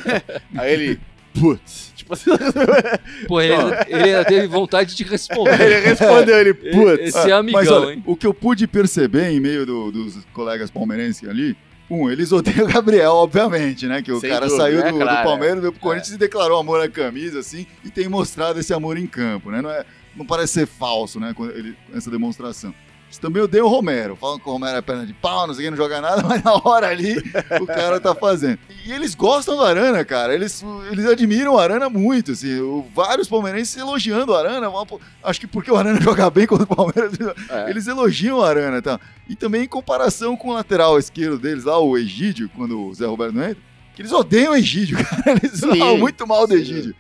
aí 0.62 0.74
ele, 0.74 1.00
putz, 1.40 1.92
tipo 1.96 2.14
assim, 2.14 2.32
Pô, 3.28 3.42
ele, 3.42 3.54
ele 3.88 4.04
ainda 4.04 4.26
teve 4.26 4.48
vontade 4.48 4.96
de 4.96 5.04
responder. 5.04 5.60
ele 5.62 5.80
respondeu, 5.88 6.38
ele, 6.40 6.54
putz. 6.54 7.00
Esse 7.16 7.30
é 7.30 7.34
amigão, 7.34 7.62
Mas 7.62 7.72
olha, 7.72 7.94
hein? 7.94 8.04
o 8.06 8.16
que 8.16 8.26
eu 8.28 8.34
pude 8.34 8.68
perceber 8.68 9.30
em 9.30 9.40
meio 9.40 9.66
do- 9.66 9.92
dos 9.92 10.24
colegas 10.34 10.70
palmeirenses 10.72 11.28
ali, 11.28 11.56
um, 11.90 12.10
eles 12.10 12.32
odeiam 12.32 12.66
o 12.66 12.68
Gabriel, 12.72 13.12
obviamente, 13.14 13.86
né? 13.88 14.02
Que 14.02 14.12
o 14.12 14.20
Sem 14.20 14.30
cara 14.30 14.48
dúvida, 14.48 14.64
saiu 14.64 14.80
é 14.82 14.92
do, 14.92 14.98
claro, 14.98 15.18
do 15.20 15.24
Palmeiras, 15.24 15.58
é. 15.58 15.62
veio 15.62 15.72
pro 15.72 15.82
Corinthians 15.82 16.16
e 16.16 16.18
declarou 16.18 16.60
amor 16.60 16.82
à 16.82 16.90
camisa, 16.90 17.40
assim, 17.40 17.68
e 17.84 17.90
tem 17.90 18.08
mostrado 18.08 18.60
esse 18.60 18.74
amor 18.74 18.98
em 18.98 19.06
campo, 19.06 19.52
né? 19.52 19.62
Não, 19.62 19.70
é, 19.70 19.86
não 20.16 20.26
parece 20.26 20.54
ser 20.54 20.66
falso, 20.68 21.20
né? 21.20 21.34
ele- 21.54 21.76
essa 21.94 22.10
demonstração. 22.10 22.74
Eles 23.08 23.18
também 23.20 23.42
odeiam 23.42 23.66
o 23.68 23.70
Romero. 23.70 24.16
Falam 24.16 24.40
que 24.40 24.50
o 24.50 24.52
Romero 24.52 24.78
é 24.78 24.82
perna 24.82 25.06
de 25.06 25.14
pau, 25.14 25.48
não 25.48 25.54
sei 25.54 25.64
o 25.64 25.66
que, 25.66 25.70
não 25.72 25.78
joga 25.78 26.02
nada, 26.02 26.22
mas 26.28 26.44
na 26.44 26.54
hora 26.56 26.88
ali 26.90 27.16
o 27.62 27.66
cara 27.66 28.00
tá 28.00 28.14
fazendo. 28.14 28.60
E 28.86 28.92
eles 28.92 29.16
gostam 29.16 29.56
do 29.56 29.64
Arana, 29.64 30.04
cara. 30.04 30.34
Eles, 30.34 30.64
eles 30.92 31.06
admiram 31.06 31.54
o 31.54 31.58
Arana 31.60 31.90
muito, 31.90 32.34
assim. 32.34 32.60
o- 32.60 32.86
vários 32.94 33.28
palmeirenses 33.28 33.78
elogiando 33.78 34.32
o 34.32 34.36
Arana. 34.36 34.68
Acho 35.24 35.40
que 35.40 35.48
porque 35.48 35.72
o 35.72 35.76
Arana 35.78 36.00
joga 36.02 36.30
bem 36.30 36.46
contra 36.48 36.66
o 36.66 36.76
Palmeiras, 36.76 37.14
É. 37.50 37.70
eles 37.70 37.88
elogiam 37.88 38.40
o 38.40 38.44
Arana, 38.44 38.82
tá? 38.82 39.00
E 39.30 39.36
também 39.36 39.64
em 39.64 39.68
comparação 39.68 40.36
com 40.36 40.50
o 40.50 40.54
lateral 40.54 41.00
esquerdo 41.00 41.38
deles, 41.40 41.64
lá, 41.64 41.80
o 41.80 41.98
Egídio, 41.98 42.50
quando 42.56 42.80
o 42.88 42.94
Zé 42.94 43.06
Roberto 43.06 43.34
não 43.36 43.44
entra, 43.44 43.58
que 43.96 44.02
eles 44.02 44.12
odeiam 44.12 44.52
o 44.52 44.56
Egídio, 44.58 44.98
cara. 45.06 45.40
Eles 45.42 45.60
Sim, 45.60 45.80
falam 45.80 45.98
muito 45.98 46.28
mal 46.28 46.46
do. 46.46 46.54
Egídio. 46.56 46.94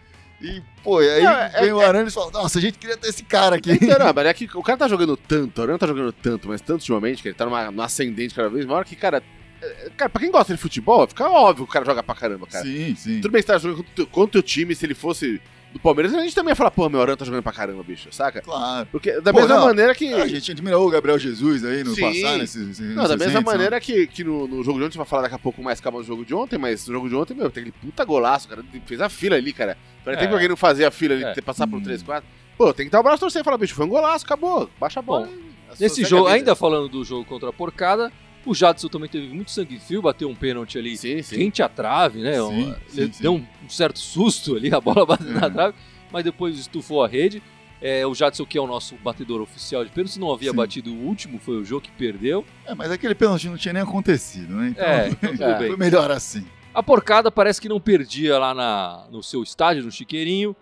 E, 0.45 0.61
pô, 0.83 1.01
e 1.01 1.09
aí 1.09 1.23
Não, 1.23 1.31
é- 1.31 1.61
vem 1.61 1.71
o 1.73 1.79
Arana 1.81 2.07
e 2.07 2.11
fala, 2.11 2.31
nossa, 2.31 2.59
a 2.59 2.61
gente 2.61 2.77
queria 2.77 2.95
ter 2.97 3.07
esse 3.09 3.23
cara 3.23 3.55
aqui. 3.55 3.71
Então, 3.71 3.97
não, 3.99 4.13
mas 4.13 4.25
é 4.25 4.33
que 4.33 4.49
o 4.53 4.61
cara 4.63 4.77
tá 4.77 4.87
jogando 4.87 5.17
tanto, 5.17 5.57
o 5.59 5.61
Arana 5.63 5.77
tá 5.79 5.87
jogando 5.87 6.11
tanto, 6.13 6.47
mas 6.47 6.61
tanto 6.61 6.79
ultimamente, 6.81 7.21
que 7.21 7.27
ele 7.29 7.35
tá 7.35 7.45
numa, 7.45 7.71
numa 7.71 7.85
ascendente 7.85 8.33
cada 8.35 8.49
vez 8.49 8.65
maior, 8.65 8.85
que, 8.85 8.95
cara, 8.95 9.21
é- 9.61 9.89
cara, 9.97 10.09
pra 10.09 10.21
quem 10.21 10.31
gosta 10.31 10.53
de 10.53 10.61
futebol, 10.61 11.07
fica 11.07 11.27
óbvio 11.29 11.65
que 11.65 11.71
o 11.71 11.73
cara 11.73 11.85
joga 11.85 12.03
pra 12.03 12.13
caramba, 12.15 12.45
cara. 12.47 12.63
Sim, 12.63 12.95
sim. 12.95 13.21
Tudo 13.21 13.31
bem 13.31 13.41
que 13.41 13.47
você 13.47 13.53
tá 13.53 13.57
jogando 13.59 13.77
contra 13.77 13.91
o 13.91 13.95
teu- 13.95 14.07
contra 14.07 14.27
o 14.29 14.31
teu 14.31 14.43
time, 14.43 14.75
se 14.75 14.85
ele 14.85 14.93
fosse 14.93 15.41
do 15.75 15.79
Palmeiras, 15.81 16.13
a 16.13 16.21
gente 16.21 16.33
também 16.33 16.51
ia 16.51 16.55
falar, 16.55 16.71
pô, 16.71 16.87
meu 16.87 17.01
Arana 17.01 17.17
tá 17.17 17.25
jogando 17.25 17.43
pra 17.43 17.51
caramba, 17.51 17.83
bicho, 17.83 18.07
saca? 18.09 18.41
Claro. 18.41 18.87
Porque 18.93 19.19
da 19.19 19.33
Pô, 19.33 19.41
mesma 19.41 19.55
não, 19.57 19.65
maneira 19.65 19.93
que... 19.93 20.13
A 20.13 20.25
gente 20.25 20.53
admirou 20.53 20.87
o 20.87 20.89
Gabriel 20.89 21.19
Jesus 21.19 21.65
aí 21.65 21.83
no 21.83 21.93
Sim. 21.93 22.01
passado, 22.01 22.37
nesse, 22.37 22.59
nesse, 22.59 22.81
Não, 22.81 23.05
da 23.05 23.17
mesma 23.17 23.39
entes, 23.41 23.43
maneira 23.43 23.77
que, 23.81 24.07
que 24.07 24.23
no, 24.23 24.47
no 24.47 24.63
jogo 24.63 24.79
de 24.79 24.85
ontem, 24.85 24.93
você 24.93 24.99
vai 24.99 25.05
falar 25.05 25.23
daqui 25.23 25.35
a 25.35 25.39
pouco 25.39 25.61
mais 25.61 25.81
calma 25.81 25.99
do 25.99 26.05
jogo 26.05 26.23
de 26.23 26.33
ontem, 26.33 26.57
mas 26.57 26.87
no 26.87 26.93
jogo 26.93 27.09
de 27.09 27.15
ontem, 27.15 27.33
meu, 27.33 27.51
tem 27.51 27.63
aquele 27.63 27.75
puta 27.77 28.05
golaço, 28.05 28.47
cara, 28.47 28.63
fez 28.85 29.01
a 29.01 29.09
fila 29.09 29.35
ali, 29.35 29.51
cara. 29.51 29.77
Pra 30.01 30.13
É. 30.13 30.15
tem 30.15 30.27
pra 30.27 30.37
alguém 30.37 30.47
não 30.47 30.55
fazer 30.55 30.85
a 30.85 30.91
fila 30.91 31.13
ali, 31.13 31.25
É. 31.25 31.33
ter 31.33 31.41
passar 31.41 31.67
por 31.67 31.77
Hum. 31.79 31.83
3, 31.83 32.01
4. 32.01 32.25
Pô, 32.57 32.73
tem 32.73 32.85
que 32.85 32.91
dar 32.93 33.01
o 33.01 33.03
braço 33.03 33.17
a 33.17 33.19
torcer 33.19 33.41
e 33.41 33.43
falar, 33.43 33.57
bicho, 33.57 33.75
foi 33.75 33.85
um 33.85 33.89
golaço, 33.89 34.23
acabou, 34.23 34.69
baixa 34.79 35.01
a 35.01 35.03
bola. 35.03 35.27
Bom, 35.27 35.33
Nesse 35.77 36.05
a 36.05 36.07
jogo, 36.07 36.27
ainda 36.27 36.55
falando 36.55 36.87
do 36.87 37.03
jogo 37.03 37.25
contra 37.25 37.49
a 37.49 37.53
porcada, 37.53 38.09
o 38.45 38.53
Jadson 38.53 38.87
também 38.87 39.09
teve 39.09 39.27
muito 39.29 39.51
sangue 39.51 39.79
frio, 39.79 40.01
bateu 40.01 40.29
um 40.29 40.35
pênalti 40.35 40.77
ali 40.77 40.95
Sim, 40.97 41.21
sim. 41.21 41.37
rente 41.37 41.61
à 41.63 41.69
trave, 41.69 42.19
né? 42.21 42.33
Sim, 42.39 42.75
ele. 42.95 43.11
Deu 43.19 43.33
um, 43.35 43.45
certo 43.69 43.99
susto 43.99 44.55
ali, 44.55 44.73
a 44.73 44.79
bola 44.79 45.05
bateu 45.05 45.31
na 45.31 45.47
É. 45.47 45.49
trave, 45.49 45.75
mas 46.11 46.23
depois 46.23 46.57
estufou 46.57 47.03
a 47.03 47.07
rede. 47.07 47.41
É, 47.81 48.05
o 48.07 48.15
Jadson, 48.15 48.45
que 48.45 48.57
é 48.57 48.61
o 48.61 48.65
nosso 48.65 48.95
batedor 49.03 49.41
oficial 49.41 49.83
de 49.83 49.91
pênalti, 49.91 50.17
não 50.19 50.31
havia 50.33 50.51
Sim. 50.51 50.55
batido 50.57 50.91
o 50.93 50.97
último, 51.05 51.37
foi 51.39 51.57
o 51.57 51.65
jogo 51.65 51.81
que 51.81 51.91
perdeu. 51.91 52.43
É, 52.65 52.73
mas 52.73 52.89
aquele 52.89 53.13
pênalti 53.13 53.47
não 53.49 53.57
tinha 53.57 53.73
nem 53.73 53.83
acontecido, 53.83 54.53
né? 54.55 54.69
Então, 54.69 54.85
É, 54.85 55.09
então 55.33 55.57
foi 55.57 55.75
melhor 55.77 56.09
assim. 56.09 56.45
A 56.73 56.81
porcada 56.81 57.29
parece 57.31 57.61
que 57.61 57.69
não 57.69 57.79
perdia 57.79 58.37
lá 58.39 58.53
na, 58.53 59.07
no 59.11 59.21
seu 59.21 59.43
estádio, 59.43 59.83
no 59.83 59.91
Chiqueirinho, 59.91 60.55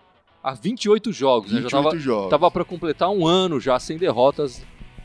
há 0.43 0.53
28 0.53 1.11
jogos, 1.13 1.51
né? 1.51 1.61
Já 1.61 1.67
28 1.77 1.83
tava, 1.83 1.97
jogos. 1.99 2.29
tava 2.29 2.51
para 2.51 2.65
completar 2.65 3.09
um 3.09 3.25
ano 3.25 3.59
já 3.59 3.79
sem 3.79 3.97
derrotas 3.97 4.63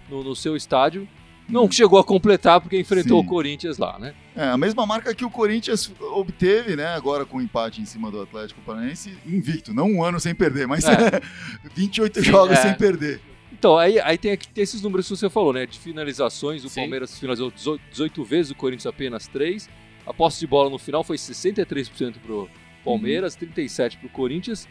no, 0.09 0.25
no 0.25 0.35
seu 0.35 0.57
estádio. 0.57 1.07
Não 1.49 1.71
chegou 1.71 1.99
a 1.99 2.05
completar 2.05 2.61
porque 2.61 2.79
enfrentou 2.79 3.21
Sim. 3.21 3.27
o 3.27 3.29
Corinthians 3.29 3.79
lá, 3.79 3.99
né? 3.99 4.15
É, 4.37 4.49
a 4.49 4.57
mesma 4.59 4.85
marca 4.85 5.15
que 5.15 5.25
o 5.25 5.31
Corinthians 5.31 5.91
obteve, 5.99 6.77
né? 6.77 6.87
Agora 6.89 7.25
com 7.25 7.39
o 7.39 7.43
empate 7.43 7.81
em 7.81 7.87
cima 7.87 8.11
do 8.11 8.21
Atlético 8.21 8.61
Paranaense, 8.61 9.17
invicto. 9.27 9.73
Não 9.73 9.91
um 9.91 10.05
ano 10.05 10.21
sem 10.21 10.35
perder, 10.35 10.67
mas 10.67 10.85
É. 10.85 11.21
28 11.75 12.23
jogos 12.23 12.59
é. 12.59 12.63
sem 12.63 12.75
perder. 12.75 13.21
Então, 13.53 13.77
aí, 13.77 13.99
aí 14.01 14.17
tem, 14.19 14.37
tem 14.37 14.63
esses 14.63 14.83
números 14.83 15.09
que 15.09 15.17
você 15.17 15.29
falou, 15.31 15.53
né? 15.53 15.67
De 15.67 15.79
finalizações, 15.79 16.65
o 16.65 16.69
Sim. 16.69 16.83
Palmeiras 16.83 17.19
finalizou 17.19 17.51
18, 17.51 17.83
18 17.91 18.25
vezes, 18.25 18.53
o 18.53 18.55
Corinthians 18.55 18.87
apenas 18.87 19.27
3. 19.27 19.69
A 20.07 20.15
posse 20.15 20.39
de 20.41 20.47
bola 20.47 20.71
no 20.71 20.79
final 20.79 21.03
foi 21.03 21.17
63% 21.17 22.15
pro 22.25 22.49
Palmeiras, 22.85 23.37
37% 23.37 23.99
pro 23.99 24.09
Corinthians. 24.11 24.69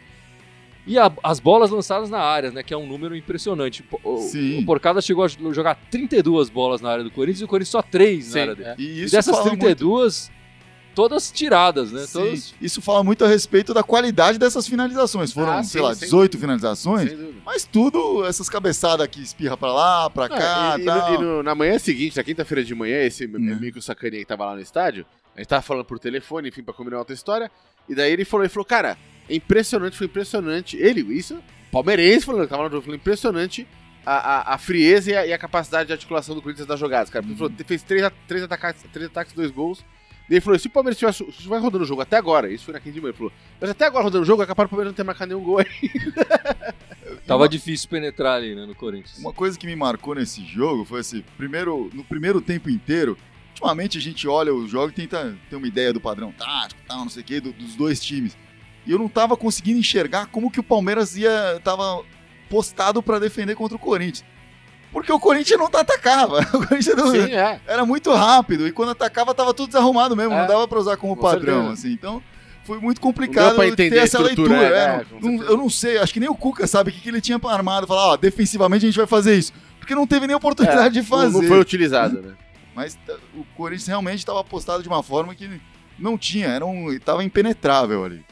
E 0.87 0.97
a- 0.97 1.11
as 1.21 1.39
bolas 1.39 1.69
lançadas 1.69 2.09
na 2.09 2.19
área, 2.19 2.49
né? 2.49 2.63
Que 2.63 2.73
é 2.73 2.77
um 2.77 2.87
número 2.87 3.15
impressionante. 3.15 3.83
O, 4.03 4.17
Sim. 4.19 4.59
o 4.59 4.65
Porcada 4.65 5.01
chegou 5.01 5.23
a 5.25 5.27
jogar 5.27 5.75
32 5.91 6.49
bolas 6.49 6.79
na 6.81 6.89
área 6.89 7.03
do 7.03 7.11
Corinthians 7.11 7.41
e 7.41 7.43
o 7.43 7.47
Corinthians 7.47 7.69
só 7.71 7.81
3 7.81 8.25
Sim, 8.25 8.35
na 8.35 8.41
área 8.41 8.55
dele. 8.55 8.69
é. 8.69 8.75
E 8.79 9.01
E 9.03 9.09
dessas 9.09 9.35
fala 9.35 9.49
32, 9.49 10.31
todas 10.95 11.29
tiradas, 11.31 11.91
né? 11.91 11.99
muito, 11.99 12.11
Todas 12.13 12.39
Sim, 12.43 12.55
isso 12.61 12.81
fala 12.81 13.03
muito 13.03 13.23
a 13.23 13.27
respeito 13.27 13.73
da 13.73 13.83
qualidade 13.83 14.37
dessas 14.39 14.65
finalizações. 14.67 15.31
Foram, 15.31 15.51
Ah, 15.53 15.63
sei 15.63 15.81
sim, 15.81 15.85
lá, 15.87 15.93
sem 15.93 16.05
18 16.07 16.37
finalizações. 16.39 17.09
Sem 17.09 17.17
dúvida. 17.17 17.41
Mas 17.45 17.65
tudo, 17.65 18.25
essas 18.25 18.49
cabeçadas 18.49 19.05
que 19.07 19.21
espirra 19.21 19.55
pra 19.57 19.71
lá, 19.73 20.09
pra 20.09 20.27
cá, 20.29 20.73
Ah, 20.73 20.77
e, 20.79 20.81
e 20.81 20.85
tal. 20.85 21.09
no- 21.11 21.15
e 21.15 21.17
no- 21.25 21.43
na 21.43 21.53
manhã 21.53 21.77
seguinte, 21.77 22.17
na 22.17 22.23
quinta-feira 22.23 22.63
de 22.63 22.73
manhã, 22.73 22.97
esse 23.03 23.25
É. 23.25 23.27
amigo 23.27 23.81
sacaninha 23.81 24.21
que 24.21 24.27
tava 24.27 24.45
lá 24.45 24.55
no 24.55 24.61
estádio, 24.61 25.05
a 25.35 25.39
gente 25.39 25.47
tava 25.49 25.61
falando 25.61 25.85
por 25.85 25.99
telefone, 25.99 26.47
enfim, 26.49 26.63
pra 26.63 26.73
combinar 26.73 26.97
outra 26.97 27.13
história, 27.13 27.51
e 27.87 27.93
daí 27.93 28.11
ele 28.11 28.25
falou, 28.25 28.43
ele 28.43 28.49
falou, 28.49 28.65
cara, 28.65 28.97
impressionante, 29.35 29.97
foi 29.97 30.07
impressionante, 30.07 30.77
ele, 30.77 31.01
isso, 31.13 31.37
palmeirense 31.71 32.25
falando, 32.25 32.49
jogo, 32.71 32.81
falou, 32.81 32.95
impressionante 32.95 33.67
a, 34.05 34.13
a, 34.13 34.53
a 34.55 34.57
frieza 34.57 35.11
e 35.11 35.15
a, 35.15 35.27
e 35.27 35.33
a 35.33 35.37
capacidade 35.37 35.87
de 35.87 35.93
articulação 35.93 36.33
do 36.35 36.41
Corinthians 36.41 36.67
das 36.67 36.79
jogadas, 36.79 37.09
cara. 37.09 37.23
Ele 37.25 37.33
Uhum. 37.33 37.37
falou, 37.37 37.53
fez 37.65 37.83
três, 37.83 38.09
três, 38.27 38.43
ataques, 38.43 38.83
três 38.93 39.07
ataques, 39.07 39.33
dois 39.33 39.51
gols, 39.51 39.83
e 40.29 40.33
ele 40.33 40.41
falou, 40.41 40.57
se 40.59 40.67
o 40.67 40.69
Palmeiras 40.69 40.97
tivesse, 40.97 41.23
se 41.23 41.29
estiver 41.29 41.57
rodando 41.59 41.83
o 41.83 41.87
jogo 41.87 42.01
até 42.01 42.17
agora, 42.17 42.49
isso 42.51 42.65
foi 42.65 42.73
na 42.73 42.79
quinta 42.79 42.93
de 42.93 43.01
manhã, 43.01 43.11
ele 43.11 43.17
falou, 43.17 43.33
mas 43.59 43.69
até 43.69 43.85
agora 43.85 44.03
rodando 44.05 44.23
o 44.23 44.25
jogo, 44.25 44.43
é 44.43 44.45
capaz 44.45 44.67
do 44.67 44.69
Palmeiras 44.71 44.91
não 44.91 44.95
ter 44.95 45.03
marcado 45.03 45.29
nenhum 45.33 45.43
gol 45.45 45.59
aí. 45.59 45.67
tava 47.25 47.43
uma- 47.43 47.49
difícil 47.49 47.89
penetrar 47.89 48.35
ali, 48.35 48.55
né? 48.55 48.65
No 48.65 48.75
Corinthians. 48.75 49.17
Uma 49.19 49.33
coisa 49.33 49.57
que 49.57 49.65
me 49.65 49.75
marcou 49.75 50.15
nesse 50.15 50.45
jogo 50.45 50.83
foi 50.85 50.99
assim, 51.01 51.23
primeiro, 51.37 51.89
no 51.93 52.03
primeiro 52.03 52.41
tempo 52.41 52.69
inteiro, 52.69 53.17
ultimamente 53.49 53.97
a 53.97 54.01
gente 54.01 54.27
olha 54.27 54.53
o 54.53 54.67
jogo 54.67 54.89
e 54.89 54.93
tenta 54.93 55.35
ter 55.49 55.55
uma 55.55 55.67
ideia 55.67 55.91
do 55.93 55.99
padrão 56.01 56.31
tático, 56.31 56.79
tal, 56.87 56.99
não 56.99 57.09
sei 57.09 57.23
o 57.23 57.25
quê, 57.25 57.39
do- 57.39 57.53
dos 57.53 57.75
dois 57.75 57.99
times. 58.03 58.37
E 58.87 58.91
eu 58.91 58.97
não 58.97 59.07
tava 59.09 59.35
conseguindo 59.35 59.79
enxergar 59.79 60.27
como 60.27 60.49
que 60.49 60.59
o 60.59 60.63
Palmeiras 60.63 61.15
ia 61.17 61.59
tava 61.63 62.03
postado 62.49 63.03
pra 63.03 63.19
defender 63.19 63.53
contra 63.55 63.75
o 63.75 63.79
Corinthians. 63.79 64.23
Porque 64.91 65.11
o 65.11 65.19
Corinthians 65.19 65.59
não 65.59 65.67
atacava. 65.67 66.39
O 66.55 66.65
Corinthians 66.65 66.95
não- 66.95 67.11
Sim, 67.11 67.31
é. 67.33 67.59
era 67.67 67.85
muito 67.85 68.11
rápido 68.13 68.65
e 68.67 68.71
quando 68.71 68.91
atacava 68.91 69.33
tava 69.33 69.53
tudo 69.53 69.67
desarrumado 69.67 70.15
mesmo, 70.15 70.33
É. 70.33 70.39
não 70.39 70.47
dava 70.47 70.67
pra 70.67 70.79
usar 70.79 70.95
como 70.97 71.15
Com 71.15 71.21
padrão, 71.21 71.69
assim. 71.71 71.91
Então, 71.91 72.23
foi 72.63 72.79
muito 72.79 73.01
complicado 73.01 73.57
ter 73.75 73.93
essa 73.97 74.19
leitura. 74.19 74.55
é, 74.55 75.01
é, 75.01 75.05
com 75.05 75.19
não- 75.31 75.43
eu 75.43 75.57
não 75.57 75.69
sei, 75.69 75.97
acho 75.97 76.13
que 76.13 76.19
nem 76.21 76.29
o 76.29 76.35
Cuca 76.35 76.65
sabe 76.65 76.89
o 76.89 76.93
que, 76.93 77.01
que 77.01 77.09
ele 77.09 77.19
tinha 77.21 77.39
armado. 77.43 77.85
Falar, 77.85 78.07
ó, 78.13 78.17
defensivamente 78.17 78.85
a 78.85 78.89
gente 78.89 78.97
vai 78.97 79.07
fazer 79.07 79.35
isso. 79.37 79.51
Porque 79.79 79.93
não 79.93 80.07
teve 80.07 80.25
nem 80.27 80.35
oportunidade 80.35 80.93
de 80.93 80.99
É, 80.99 81.01
Não- 81.01 81.07
fazer. 81.09 81.33
Não 81.41 81.43
foi 81.47 81.59
utilizado, 81.59 82.21
né? 82.21 82.33
Mas 82.73 82.97
o 83.35 83.43
Corinthians 83.57 83.87
realmente 83.87 84.19
estava 84.19 84.39
apostado 84.39 84.81
de 84.83 84.87
uma 84.89 85.01
forma 85.03 85.33
que 85.35 85.49
não 85.99 86.17
tinha, 86.17 86.47
era 86.47 86.65
um, 86.65 86.97
tava 86.99 87.23
impenetrável 87.23 88.05
ali. 88.05 88.23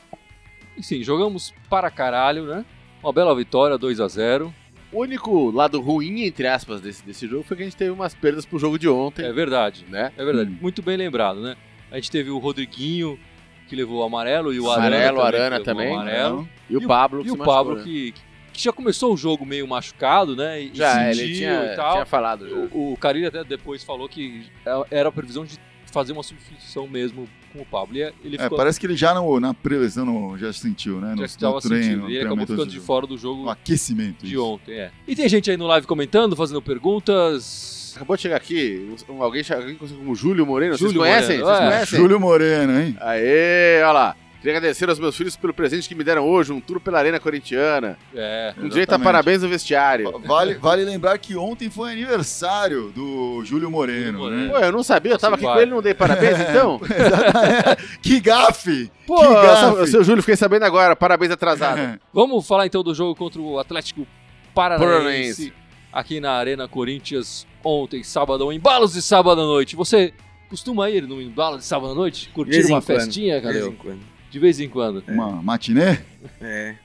Enfim, 0.78 1.04
jogamos 1.04 1.54
para 1.70 1.90
caralho, 1.90 2.44
né? 2.46 2.66
Uma 3.04 3.14
bela 3.14 3.36
vitória, 3.36 3.78
2 3.78 4.00
a 4.00 4.08
0 4.08 4.54
O 4.92 5.02
único 5.02 5.52
lado 5.52 5.80
ruim, 5.82 6.24
entre 6.24 6.48
aspas, 6.48 6.80
desse, 6.82 7.06
desse 7.06 7.28
jogo 7.28 7.44
foi 7.44 7.58
que 7.58 7.64
a 7.64 7.66
gente 7.66 7.76
teve 7.78 7.92
umas 7.92 8.14
perdas 8.14 8.46
pro 8.46 8.58
jogo 8.60 8.80
de 8.80 8.88
ontem, 8.88 9.26
É 9.26 9.32
verdade. 9.34 9.86
né? 9.90 10.12
É 10.18 10.24
verdade, 10.24 10.52
Hum. 10.52 10.58
muito 10.62 10.82
bem 10.82 10.96
lembrado, 10.98 11.42
né? 11.42 11.56
A 11.92 11.96
gente 11.96 12.10
teve 12.12 12.30
o 12.30 12.38
Rodriguinho, 12.38 13.20
que 13.68 13.76
levou 13.76 14.00
o 14.00 14.04
amarelo, 14.04 14.54
e 14.54 14.60
o 14.60 14.72
Amarelo, 14.72 15.22
Arana, 15.22 15.38
Arana 15.44 15.60
que 15.60 15.68
levou 15.70 15.84
também. 15.84 15.94
amarelo. 15.94 16.50
E 16.70 16.78
o 16.78 16.82
E 16.82 16.86
o- 16.86 16.88
Pablo 16.88 17.22
que 17.22 17.28
E 17.28 17.30
se 17.30 17.36
o 17.36 17.38
machucou, 17.40 17.56
Pablo, 17.56 17.76
né? 17.78 17.84
que, 17.84 18.12
que 18.12 18.22
já 18.64 18.72
começou 18.74 19.14
o 19.14 19.18
jogo 19.18 19.46
meio 19.46 19.68
machucado, 19.68 20.36
né? 20.36 20.62
E 20.62 20.72
Já, 20.74 20.94
sentiu 20.94 21.24
ele 21.26 21.36
tinha, 21.36 21.74
e 21.74 21.76
tal. 21.76 21.94
tinha 21.94 22.06
falado 22.06 22.50
já. 22.50 22.56
O, 22.56 22.94
o 22.94 22.98
Carilho 22.98 23.28
até 23.28 23.44
depois 23.44 23.84
falou 23.84 24.08
que 24.10 24.44
era 24.92 25.10
a 25.10 25.12
previsão 25.12 25.46
de 25.46 25.58
fazer 25.92 26.12
uma 26.12 26.24
substituição 26.24 26.88
mesmo 26.88 27.28
com 27.54 27.62
o 27.62 27.66
Pablo. 27.66 27.96
E 27.96 28.02
ele 28.24 28.36
É, 28.38 28.44
ficou, 28.44 28.58
parece 28.58 28.78
que 28.80 28.86
ele 28.86 28.98
já 28.98 29.14
no, 29.14 29.40
na 29.40 29.54
preleção 29.54 30.06
no- 30.06 30.38
já 30.38 30.52
sentiu, 30.52 31.00
né? 31.00 31.12
No, 31.12 31.20
já 31.20 31.26
estava 31.26 31.56
no 31.56 31.62
treino, 31.62 31.84
sentindo. 31.86 32.10
E 32.10 32.16
ele 32.18 32.26
acabou 32.26 32.46
ficando 32.46 32.66
do 32.66 32.72
de 32.72 32.80
fora 32.82 33.08
do 33.08 33.18
jogo 33.18 33.44
No 33.44 33.50
aquecimento. 33.50 34.26
de 34.26 34.34
isso. 34.34 34.44
ontem, 34.46 34.74
é. 34.78 34.92
E 35.08 35.16
tem 35.16 35.30
gente 35.30 35.50
aí 35.50 35.56
no 35.56 35.66
live 35.68 35.88
comentando, 35.88 36.36
fazendo 36.36 36.62
perguntas. 36.62 37.94
Acabou 37.96 38.18
de 38.18 38.24
chegar 38.24 38.36
aqui, 38.36 38.90
alguém, 39.22 39.42
alguém 39.50 39.76
como 39.78 40.14
Júlio 40.14 40.46
Moreno, 40.46 40.76
Júlio 40.76 40.96
vocês 41.02 41.02
conhecem? 41.02 41.38
Moreno, 41.40 41.46
Vocês 41.58 41.60
é. 41.68 41.72
conhecem? 41.72 42.00
Júlio 42.00 42.20
Moreno, 42.20 42.80
hein? 42.82 42.98
Aê, 43.00 43.82
olha 43.84 43.92
lá. 43.94 44.16
Queria 44.46 44.60
agradecer 44.60 44.88
aos 44.88 45.00
meus 45.00 45.18
filhos 45.18 45.36
pelo 45.36 45.56
presente 45.56 45.90
que 45.90 45.96
me 45.96 46.04
deram 46.04 46.30
hoje, 46.30 46.54
um 46.54 46.62
tour 46.62 46.80
pela 46.80 47.00
Arena 47.00 47.20
Corintiana. 47.20 47.98
É. 48.14 48.54
Com 48.56 48.70
direito 48.70 48.94
a 48.94 49.00
parabéns 49.00 49.42
no 49.42 49.50
vestiário. 49.50 50.20
Vale, 50.20 50.54
vale 50.54 50.86
lembrar 50.86 51.18
que 51.18 51.36
ontem 51.36 51.68
foi 51.68 51.92
aniversário 51.92 52.92
do 52.92 53.44
Júlio 53.44 53.72
Moreno. 53.72 54.20
Júlio 54.20 54.30
né? 54.30 54.46
Moreno. 54.46 54.54
Pô, 54.54 54.60
eu 54.60 54.72
não 54.72 54.84
sabia, 54.84 55.14
eu 55.14 55.18
tava 55.18 55.34
aqui 55.34 55.46
Vai. 55.46 55.56
com 55.56 55.62
ele, 55.62 55.72
não 55.72 55.82
dei 55.82 55.96
parabéns 55.96 56.40
então? 56.40 56.80
Exatamente. 56.86 58.00
que 58.04 58.20
gafe! 58.20 58.92
Pô, 59.08 59.20
que 59.20 59.34
gafe! 59.34 59.88
seu, 59.88 60.04
Júlio, 60.04 60.22
fiquei 60.22 60.36
sabendo 60.36 60.66
agora, 60.66 60.96
parabéns 60.96 61.32
atrasado. 61.32 62.00
Vamos 62.14 62.48
falar 62.48 62.68
então 62.68 62.84
do 62.84 62.94
jogo 62.94 63.16
contra 63.16 63.42
o 63.42 63.58
Atlético 63.58 64.06
Paranaense 64.54 64.86
Paranaense. 64.86 65.54
aqui 65.92 66.20
na 66.20 66.34
Arena 66.34 66.68
Corinthians 66.68 67.48
ontem, 67.64 68.04
sábado, 68.04 68.54
embalos 68.54 68.94
de 68.94 69.02
sábado 69.02 69.42
à 69.42 69.44
noite. 69.44 69.76
Você 69.76 70.14
costuma 70.52 70.88
ir 70.92 71.08
no 71.08 71.20
embalo 71.20 71.58
de 71.58 71.66
sábado 71.66 71.94
à 71.94 71.96
noite? 71.96 72.30
Curtir 72.30 72.68
uma 72.68 72.80
festinha, 72.80 73.42
De 73.42 73.48
vez 73.52 73.66
em 73.66 73.72
quando. 73.72 74.15
De 74.36 74.40
vez 74.40 74.60
em 74.60 74.68
quando. 74.68 75.02
Uma 75.08 75.42
matinê? 75.42 75.98
É. 76.42 76.76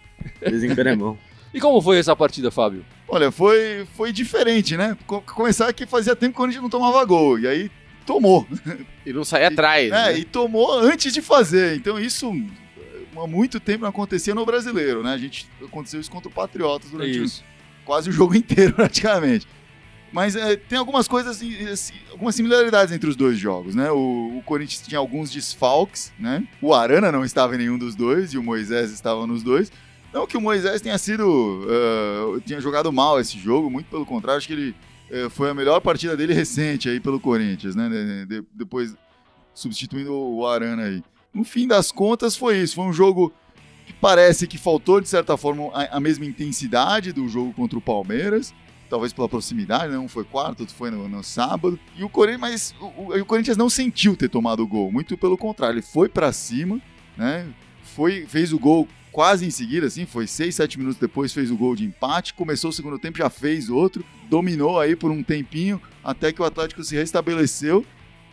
De 0.41 0.51
vez 0.53 0.63
em 0.63 0.69
quando 0.73 0.87
é 0.87 0.95
bom. 0.95 1.19
E 1.53 1.59
como 1.61 1.83
foi 1.83 1.99
essa 1.99 2.15
partida, 2.15 2.49
Fábio? 2.49 2.85
Olha, 3.09 3.33
foi, 3.33 3.85
foi 3.97 4.13
diferente, 4.13 4.77
né? 4.77 4.97
Co- 5.05 5.21
Começar 5.23 5.73
que 5.73 5.85
fazia 5.85 6.15
tempo 6.15 6.37
que 6.37 6.45
a 6.45 6.47
gente 6.53 6.63
não 6.63 6.71
tomava 6.71 7.05
gol. 7.05 7.41
E 7.41 7.49
aí 7.49 7.69
tomou. 8.07 8.47
E 9.05 9.13
não 9.13 9.25
sair 9.25 9.47
atrás. 9.47 9.87
É, 9.91 10.13
né? 10.13 10.19
e 10.21 10.25
tomou 10.25 10.73
antes 10.79 11.13
de 11.13 11.21
fazer. 11.21 11.75
Então 11.75 11.99
isso 11.99 12.33
há 13.17 13.27
muito 13.27 13.59
tempo 13.59 13.83
não 13.83 13.89
acontecia 13.89 14.33
no 14.33 14.47
brasileiro, 14.47 15.03
né? 15.03 15.13
A 15.13 15.19
gente 15.19 15.49
aconteceu 15.61 15.99
isso 16.01 16.09
contra 16.09 16.29
o 16.29 16.33
Patriotas 16.33 16.89
durante 16.93 17.19
o- 17.19 17.25
Isso. 17.25 17.43
quase 17.85 18.11
o 18.11 18.13
jogo 18.13 18.37
inteiro, 18.39 18.73
praticamente. 18.75 19.45
Mas 20.13 20.35
é, 20.35 20.57
tem 20.57 20.77
algumas 20.77 21.07
coisas, 21.07 21.41
assim, 21.71 21.95
algumas 22.11 22.35
similaridades 22.35 22.93
entre 22.93 23.09
os 23.09 23.15
dois 23.15 23.39
jogos, 23.39 23.75
né? 23.77 23.91
O, 23.93 24.39
o 24.39 24.43
Corinthians 24.45 24.83
tinha 24.87 24.99
alguns 24.99 25.31
desfalques, 25.31 26.13
né? 26.19 26.43
O 26.61 26.75
Arana 26.75 27.13
não 27.13 27.25
estava 27.25 27.55
em 27.55 27.59
nenhum 27.59 27.79
dos 27.79 27.95
dois 27.95 28.33
e 28.33 28.39
o 28.39 28.43
Moisés 28.43 28.91
estava 28.91 29.25
nos 29.27 29.43
dois. 29.45 29.71
Não 30.13 30.27
que 30.27 30.37
o 30.37 30.41
Moisés 30.41 30.81
tenha 30.81 30.99
sido. 30.99 31.65
ah, 31.69 32.41
tenha 32.45 32.61
jogado 32.61 32.93
mal 32.93 33.21
esse 33.21 33.39
jogo, 33.39 33.71
muito 33.71 33.87
pelo 33.89 34.05
contrário, 34.05 34.39
acho 34.39 34.49
que 34.49 34.53
ele 34.53 34.75
eh, 35.11 35.29
foi 35.31 35.49
a 35.51 35.55
melhor 35.55 35.81
partida 35.81 36.17
dele 36.17 36.35
recente 36.35 36.89
aí 36.89 36.99
pelo 36.99 37.21
Corinthians, 37.21 37.77
né? 37.77 37.89
De- 37.89 38.27
de- 38.41 38.47
depois 38.53 38.93
substituindo 39.55 40.13
o 40.13 40.45
Arana 40.47 40.85
aí. 40.85 41.03
No 41.33 41.45
fim 41.45 41.69
das 41.69 41.93
contas, 41.93 42.35
foi 42.37 42.59
isso. 42.59 42.75
Foi 42.75 42.85
um 42.85 42.93
jogo 42.93 43.33
que 43.87 43.93
parece 43.93 44.47
que 44.49 44.59
faltou, 44.59 45.01
de 45.01 45.09
certa 45.09 45.37
forma, 45.37 45.71
a, 45.73 45.99
a 45.99 46.01
mesma 46.01 46.25
intensidade 46.25 47.13
do 47.13 47.29
jogo 47.29 47.53
contra 47.53 47.79
o 47.79 47.81
Palmeiras. 47.81 48.53
Talvez 48.91 49.13
pela 49.13 49.29
proximidade, 49.29 49.91
né? 49.93 49.99
Um 49.99 50.09
foi 50.09 50.25
quarto, 50.25 50.61
outro 50.61 50.75
foi 50.75 50.91
no, 50.91 51.09
no 51.09 51.23
sábado. 51.23 51.79
E 51.97 52.03
o 52.05 52.09
Corinthians, 52.09 52.41
mas 52.41 52.75
o, 52.81 52.85
o- 52.87 53.21
o 53.21 53.25
Corinthians 53.25 53.57
não 53.57 53.71
sentiu 53.71 54.17
ter 54.17 54.29
tomado 54.29 54.63
o 54.63 54.67
gol. 54.67 54.91
Muito 54.93 55.17
pelo 55.17 55.39
contrário, 55.39 55.75
ele 55.77 55.83
foi 55.83 56.09
pra 56.09 56.33
cima, 56.33 56.81
né? 57.17 57.47
Foi, 57.95 58.27
fez 58.27 58.53
o 58.53 58.59
gol 58.59 58.87
quase 59.13 59.45
em 59.47 59.51
seguida, 59.51 59.87
assim, 59.89 60.07
foi 60.07 60.27
6, 60.27 60.55
7 60.55 60.79
minutos 60.79 60.99
depois, 61.01 61.33
fez 61.33 61.51
o 61.51 61.57
gol 61.57 61.75
de 61.75 61.85
empate, 61.85 62.33
começou 62.35 62.71
o 62.71 62.73
segundo 62.73 62.97
tempo, 62.99 63.19
já 63.19 63.29
fez 63.31 63.69
outro, 63.69 64.05
dominou 64.29 64.79
aí 64.79 64.95
por 64.95 65.11
um 65.11 65.21
tempinho, 65.23 65.81
até 66.05 66.33
que 66.33 66.41
o 66.41 66.45
Atlético 66.45 66.85
se 66.85 66.95
restabeleceu 66.95 67.85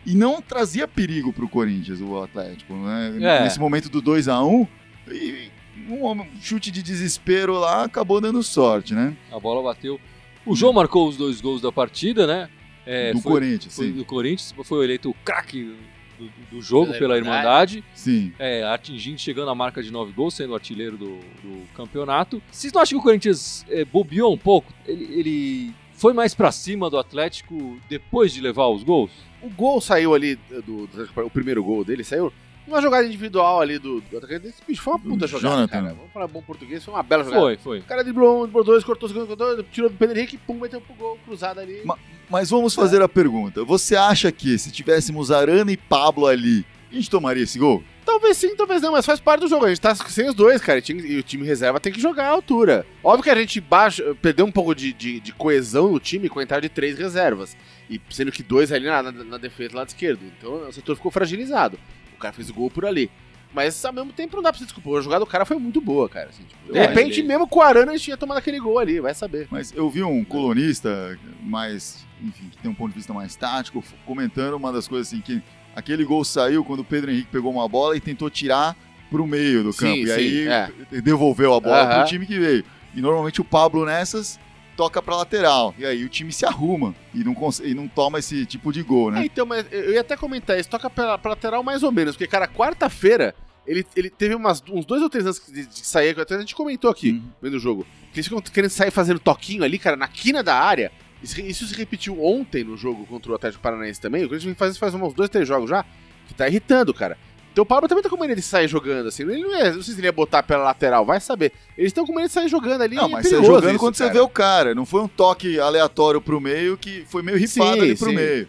e 0.06 0.14
não 0.14 0.40
trazia 0.40 0.86
perigo 0.86 1.32
pro 1.32 1.48
Corinthians, 1.48 2.00
o 2.00 2.22
Atlético, 2.22 2.72
né? 2.74 3.16
É. 3.20 3.42
Nesse 3.42 3.58
momento 3.58 3.88
do 3.88 4.00
2 4.00 4.28
a 4.28 4.40
1 4.44 4.66
e 5.10 5.50
um 5.90 6.24
chute 6.40 6.70
de 6.70 6.82
desespero 6.82 7.54
lá 7.58 7.84
acabou 7.84 8.20
dando 8.20 8.40
sorte, 8.42 8.94
né? 8.94 9.16
A 9.32 9.38
bola 9.40 9.62
bateu. 9.62 10.00
O 10.48 10.56
João 10.56 10.72
marcou 10.72 11.06
os 11.08 11.16
dois 11.16 11.40
gols 11.40 11.60
da 11.60 11.70
partida, 11.70 12.26
né? 12.26 12.48
É, 12.86 13.12
do 13.12 13.20
foi, 13.20 13.32
Corinthians, 13.32 13.76
foi 13.76 13.86
sim. 13.88 13.92
do 13.92 14.04
Corinthians, 14.04 14.54
foi 14.64 14.84
eleito 14.84 15.10
o 15.10 15.14
craque 15.24 15.74
do, 16.18 16.30
do 16.50 16.62
jogo 16.62 16.86
Pela 16.86 16.98
pela 16.98 17.16
Irmandade. 17.18 17.84
Sim. 17.94 18.32
É, 18.38 18.64
atingindo, 18.64 19.18
chegando 19.20 19.50
à 19.50 19.54
marca 19.54 19.82
de 19.82 19.90
nove 19.92 20.10
gols, 20.12 20.34
sendo 20.34 20.52
o 20.52 20.54
artilheiro 20.54 20.96
do, 20.96 21.18
do 21.42 21.62
campeonato. 21.74 22.42
Vocês 22.50 22.72
não 22.72 22.80
acham 22.80 22.98
que 22.98 23.00
o 23.00 23.04
Corinthians 23.04 23.64
é, 23.68 23.84
bobeou 23.84 24.32
um 24.32 24.38
pouco? 24.38 24.72
Ele, 24.86 25.04
ele 25.12 25.74
foi 25.92 26.14
mais 26.14 26.34
pra 26.34 26.50
cima 26.50 26.88
do 26.88 26.96
Atlético 26.96 27.78
depois 27.90 28.32
de 28.32 28.40
levar 28.40 28.68
os 28.68 28.82
gols? 28.82 29.10
O 29.42 29.50
gol 29.50 29.80
saiu 29.80 30.14
ali, 30.14 30.36
do, 30.64 30.86
do- 30.86 31.24
o 31.26 31.30
primeiro 31.30 31.62
gol 31.62 31.84
dele 31.84 32.02
saiu 32.02 32.32
numa 32.68 32.82
jogada 32.82 33.06
individual 33.06 33.60
ali 33.60 33.78
do, 33.78 34.00
do 34.00 34.18
atacante. 34.18 34.46
Esse 34.48 34.62
bicho 34.66 34.82
foi 34.82 34.92
uma 34.94 34.98
puta 35.00 35.16
Do 35.16 35.26
jogada, 35.26 35.54
Jonathan. 35.54 35.72
cara. 35.82 35.94
Vamos 35.94 36.12
falar 36.12 36.26
bom 36.28 36.42
português, 36.42 36.84
foi 36.84 36.94
uma 36.94 37.02
bela 37.02 37.24
jogada. 37.24 37.42
Foi, 37.42 37.56
foi. 37.56 37.78
O 37.80 37.82
cara 37.84 38.02
driblou 38.04 38.38
um, 38.38 38.42
driblou 38.42 38.64
dois, 38.64 38.84
cortou 38.84 39.08
o 39.08 39.12
segundo, 39.12 39.26
cortou, 39.26 39.62
tirou 39.64 39.90
do 39.90 39.96
Pedro 39.96 40.16
Henrique, 40.18 40.36
pum, 40.38 40.54
meteu 40.54 40.80
pro 40.80 40.94
gol, 40.94 41.18
cruzado 41.24 41.60
ali. 41.60 41.80
Ma- 41.84 41.98
Mas 42.30 42.50
vamos 42.50 42.74
fazer 42.74 43.00
a 43.02 43.08
pergunta. 43.08 43.64
Você 43.64 43.96
acha 43.96 44.30
que 44.30 44.58
se 44.58 44.70
tivéssemos 44.70 45.30
Arana 45.30 45.72
e 45.72 45.76
Pablo 45.76 46.26
ali, 46.26 46.64
a 46.90 46.94
gente 46.94 47.10
tomaria 47.10 47.42
esse 47.42 47.58
gol? 47.58 47.82
Talvez 48.04 48.38
sim, 48.38 48.56
talvez 48.56 48.80
não, 48.80 48.92
mas 48.92 49.04
faz 49.04 49.20
parte 49.20 49.42
do 49.42 49.48
jogo. 49.48 49.66
A 49.66 49.68
gente 49.68 49.82
tá 49.82 49.94
sem 49.94 50.26
os 50.26 50.34
dois, 50.34 50.62
cara. 50.62 50.78
E 50.80 50.92
E 50.92 51.18
o 51.18 51.22
time 51.22 51.44
reserva 51.46 51.78
tem 51.78 51.92
que 51.92 52.00
jogar 52.00 52.24
à 52.24 52.30
altura. 52.30 52.86
Óbvio 53.04 53.22
que 53.24 53.28
a 53.28 53.34
gente 53.34 53.60
baixa, 53.60 54.14
perdeu 54.22 54.46
um 54.46 54.50
pouco 54.50 54.74
de, 54.74 54.94
de, 54.94 55.20
de 55.20 55.30
coesão 55.34 55.92
no 55.92 56.00
time 56.00 56.26
com 56.30 56.38
a 56.40 56.42
entrada 56.42 56.62
de 56.62 56.70
três 56.70 56.96
reservas. 56.98 57.54
E 57.90 58.00
sendo 58.08 58.32
que 58.32 58.42
dois 58.42 58.72
ali 58.72 58.86
na, 58.86 59.02
na, 59.02 59.12
na 59.12 59.36
defesa 59.36 59.70
do 59.70 59.76
lado 59.76 59.88
esquerdo. 59.88 60.20
Então 60.38 60.66
o 60.66 60.72
setor 60.72 60.96
ficou 60.96 61.10
fragilizado. 61.10 61.78
O 62.18 62.20
cara 62.20 62.34
fez 62.34 62.50
o 62.50 62.54
gol 62.54 62.68
por 62.70 62.84
ali. 62.84 63.10
Mas 63.54 63.82
ao 63.84 63.92
mesmo 63.94 64.12
tempo 64.12 64.36
não 64.36 64.42
dá 64.42 64.50
pra 64.50 64.58
se 64.58 64.64
desculpar. 64.66 64.98
A 64.98 65.00
jogada 65.00 65.24
do 65.24 65.30
cara 65.30 65.46
foi 65.46 65.56
muito 65.56 65.80
boa, 65.80 66.06
cara. 66.08 66.28
assim, 66.28 66.42
tipo, 66.42 66.70
de 66.72 66.78
repente, 66.78 67.20
ele- 67.20 67.28
mesmo 67.28 67.48
com 67.48 67.60
o 67.60 67.62
Arana, 67.62 67.92
a 67.92 67.96
gente 67.96 68.04
tinha 68.04 68.16
tomado 68.16 68.36
aquele 68.38 68.60
gol 68.60 68.78
ali, 68.78 69.00
vai 69.00 69.14
saber. 69.14 69.48
Mas 69.50 69.72
eu 69.74 69.88
vi 69.88 70.02
um 70.02 70.22
colunista 70.24 71.18
mais, 71.42 72.04
enfim, 72.22 72.48
que 72.50 72.58
tem 72.58 72.70
um 72.70 72.74
ponto 72.74 72.90
de 72.90 72.96
vista 72.98 73.14
mais 73.14 73.34
tático, 73.36 73.82
comentando 74.04 74.54
uma 74.54 74.70
das 74.70 74.86
coisas 74.86 75.08
assim, 75.08 75.22
que 75.22 75.40
aquele 75.74 76.04
gol 76.04 76.24
saiu 76.24 76.62
quando 76.62 76.80
o 76.80 76.84
Pedro 76.84 77.10
Henrique 77.10 77.28
pegou 77.32 77.50
uma 77.50 77.66
bola 77.66 77.96
e 77.96 78.00
tentou 78.00 78.28
tirar 78.28 78.76
pro 79.10 79.26
meio 79.26 79.62
do 79.62 79.72
Sim, 79.72 79.78
campo. 79.86 79.96
e 79.96 80.06
sim, 80.06 80.12
aí 80.12 80.48
é. 80.48 81.00
devolveu 81.00 81.54
a 81.54 81.60
bola 81.60 81.82
Aham. 81.84 82.00
pro 82.00 82.08
time 82.08 82.26
que 82.26 82.38
veio. 82.38 82.64
E 82.94 83.00
normalmente 83.00 83.40
o 83.40 83.44
Pablo 83.44 83.86
nessas 83.86 84.38
toca 84.78 85.02
pra 85.02 85.16
lateral. 85.16 85.74
E 85.76 85.84
aí 85.84 86.04
o 86.04 86.08
time 86.08 86.32
se 86.32 86.46
arruma 86.46 86.94
e 87.12 87.24
não, 87.24 87.34
e 87.64 87.74
não 87.74 87.88
toma 87.88 88.20
esse 88.20 88.46
tipo 88.46 88.72
de 88.72 88.80
gol, 88.84 89.10
É, 89.10 89.14
né? 89.16 89.24
então, 89.24 89.44
mas 89.44 89.66
eu 89.72 89.92
ia 89.92 90.00
até 90.02 90.16
comentar 90.16 90.56
isso, 90.56 90.68
toca 90.70 90.88
pra, 90.88 91.18
pra 91.18 91.30
lateral 91.30 91.64
mais 91.64 91.82
ou 91.82 91.90
menos, 91.90 92.14
porque, 92.14 92.28
cara, 92.28 92.46
quarta-feira 92.46 93.34
ele, 93.66 93.84
ele 93.96 94.08
teve 94.08 94.36
umas, 94.36 94.62
uns 94.70 94.86
dois 94.86 95.02
ou 95.02 95.10
três 95.10 95.26
anos 95.26 95.42
de, 95.46 95.66
de 95.66 95.84
sair, 95.84 96.18
até 96.18 96.36
a 96.36 96.38
gente 96.38 96.54
comentou 96.54 96.88
aqui, 96.88 97.10
Uhum. 97.10 97.22
vendo 97.42 97.54
o 97.54 97.58
jogo, 97.58 97.84
que 98.12 98.20
eles 98.20 98.26
ficam 98.28 98.40
querendo 98.40 98.70
sair 98.70 98.92
fazendo 98.92 99.18
toquinho 99.18 99.64
ali, 99.64 99.80
cara, 99.80 99.96
na 99.96 100.06
quina 100.06 100.42
da 100.44 100.54
área. 100.54 100.92
Isso, 101.20 101.40
isso 101.40 101.66
se 101.66 101.74
repetiu 101.74 102.24
ontem 102.24 102.62
no 102.62 102.76
jogo 102.76 103.04
contra 103.04 103.32
o 103.32 103.34
Atlético 103.34 103.60
Paranaense 103.60 104.00
também, 104.00 104.22
o 104.24 104.28
Corinthians 104.28 104.44
vem 104.44 104.54
fazendo 104.54 104.70
isso 104.74 104.80
faz 104.80 104.94
uns 104.94 105.12
dois, 105.12 105.28
três 105.28 105.46
jogos 105.48 105.68
já, 105.68 105.84
que 106.28 106.34
tá 106.34 106.46
irritando, 106.46 106.94
cara. 106.94 107.18
Então 107.58 107.64
o 107.64 107.66
Pablo 107.66 107.88
também 107.88 108.04
tá 108.04 108.08
com 108.08 108.16
medo 108.16 108.36
de 108.36 108.40
sair 108.40 108.68
jogando, 108.68 109.08
assim, 109.08 109.24
ele 109.24 109.42
não, 109.42 109.52
é, 109.52 109.72
não 109.72 109.82
sei 109.82 109.92
se 109.92 109.98
ele 109.98 110.06
ia 110.06 110.12
botar 110.12 110.44
pela 110.44 110.62
lateral, 110.62 111.04
vai 111.04 111.18
saber. 111.18 111.52
Eles 111.76 111.88
estão 111.88 112.06
com 112.06 112.14
medo 112.14 112.28
de 112.28 112.32
sair 112.32 112.48
jogando 112.48 112.82
ali, 112.82 112.94
Não, 112.94 113.06
é 113.06 113.08
mas 113.08 113.24
você 113.24 113.30
perigoso 113.30 113.52
jogando 113.52 113.70
isso, 113.70 113.78
quando 113.80 113.94
você 113.96 114.04
cara. 114.04 114.14
vê 114.14 114.20
o 114.20 114.28
cara. 114.28 114.74
Não 114.76 114.86
foi 114.86 115.00
um 115.00 115.08
toque 115.08 115.58
aleatório 115.58 116.20
pro 116.20 116.40
meio 116.40 116.78
que 116.78 117.04
foi 117.08 117.20
meio 117.20 117.36
rifado 117.36 117.72
Sim, 117.74 117.80
ali 117.80 117.96
pro 117.96 118.10
sim. 118.10 118.14
meio. 118.14 118.48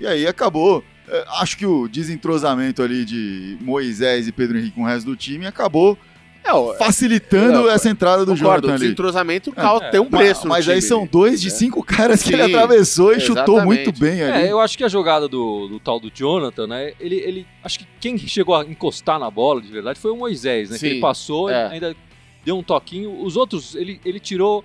E 0.00 0.06
aí 0.06 0.26
acabou. 0.26 0.82
É, 1.06 1.24
Acho 1.40 1.58
que 1.58 1.66
o 1.66 1.86
desentrosamento 1.88 2.82
ali 2.82 3.04
de 3.04 3.58
Moisés 3.60 4.26
e 4.26 4.32
Pedro 4.32 4.56
Henrique 4.56 4.76
com 4.76 4.82
o 4.82 4.86
resto 4.86 5.04
do 5.04 5.14
time 5.14 5.44
acabou 5.44 5.98
É, 6.48 6.52
ó, 6.54 6.74
facilitando 6.74 7.52
Não, 7.64 7.70
essa 7.70 7.88
entrada 7.90 8.24
do 8.24 8.34
concordo, 8.34 8.68
o 8.68 8.70
ali. 8.70 8.80
desentrosamento 8.80 9.50
É, 9.50 9.60
causa- 9.60 9.90
tem 9.90 10.00
um 10.00 10.06
preço 10.06 10.44
no 10.44 10.48
Mas 10.48 10.68
aí 10.68 10.80
são 10.80 11.06
dois 11.06 11.40
de 11.40 11.48
É. 11.48 11.50
cinco 11.50 11.82
caras 11.82 12.22
que 12.22 12.32
ele 12.32 12.44
Sim, 12.44 12.54
atravessou 12.54 13.12
e 13.12 13.20
chutou 13.20 13.64
muito 13.64 13.92
bem 13.92 14.22
ali. 14.22 14.46
É, 14.46 14.52
eu 14.52 14.58
acho 14.60 14.76
que 14.78 14.84
a 14.84 14.88
jogada 14.88 15.28
do, 15.28 15.68
do 15.68 15.78
tal 15.78 16.00
do 16.00 16.10
Jonathan, 16.12 16.66
né? 16.66 16.92
Ele, 16.98 17.16
ele. 17.16 17.46
Acho 17.62 17.80
que 17.80 17.86
quem 18.00 18.16
chegou 18.18 18.54
a 18.54 18.62
encostar 18.64 19.18
na 19.18 19.30
bola 19.30 19.60
de 19.60 19.68
verdade 19.68 19.98
foi 20.00 20.10
o 20.10 20.16
Moisés, 20.16 20.70
né? 20.70 20.74
Que 20.76 20.80
Sim, 20.80 20.86
ele 20.86 21.00
passou, 21.00 21.50
é. 21.50 21.66
ainda 21.68 21.94
deu 22.44 22.56
um 22.56 22.62
toquinho. 22.62 23.22
Os 23.22 23.36
outros, 23.36 23.74
ele, 23.74 24.00
ele 24.04 24.18
tirou 24.18 24.64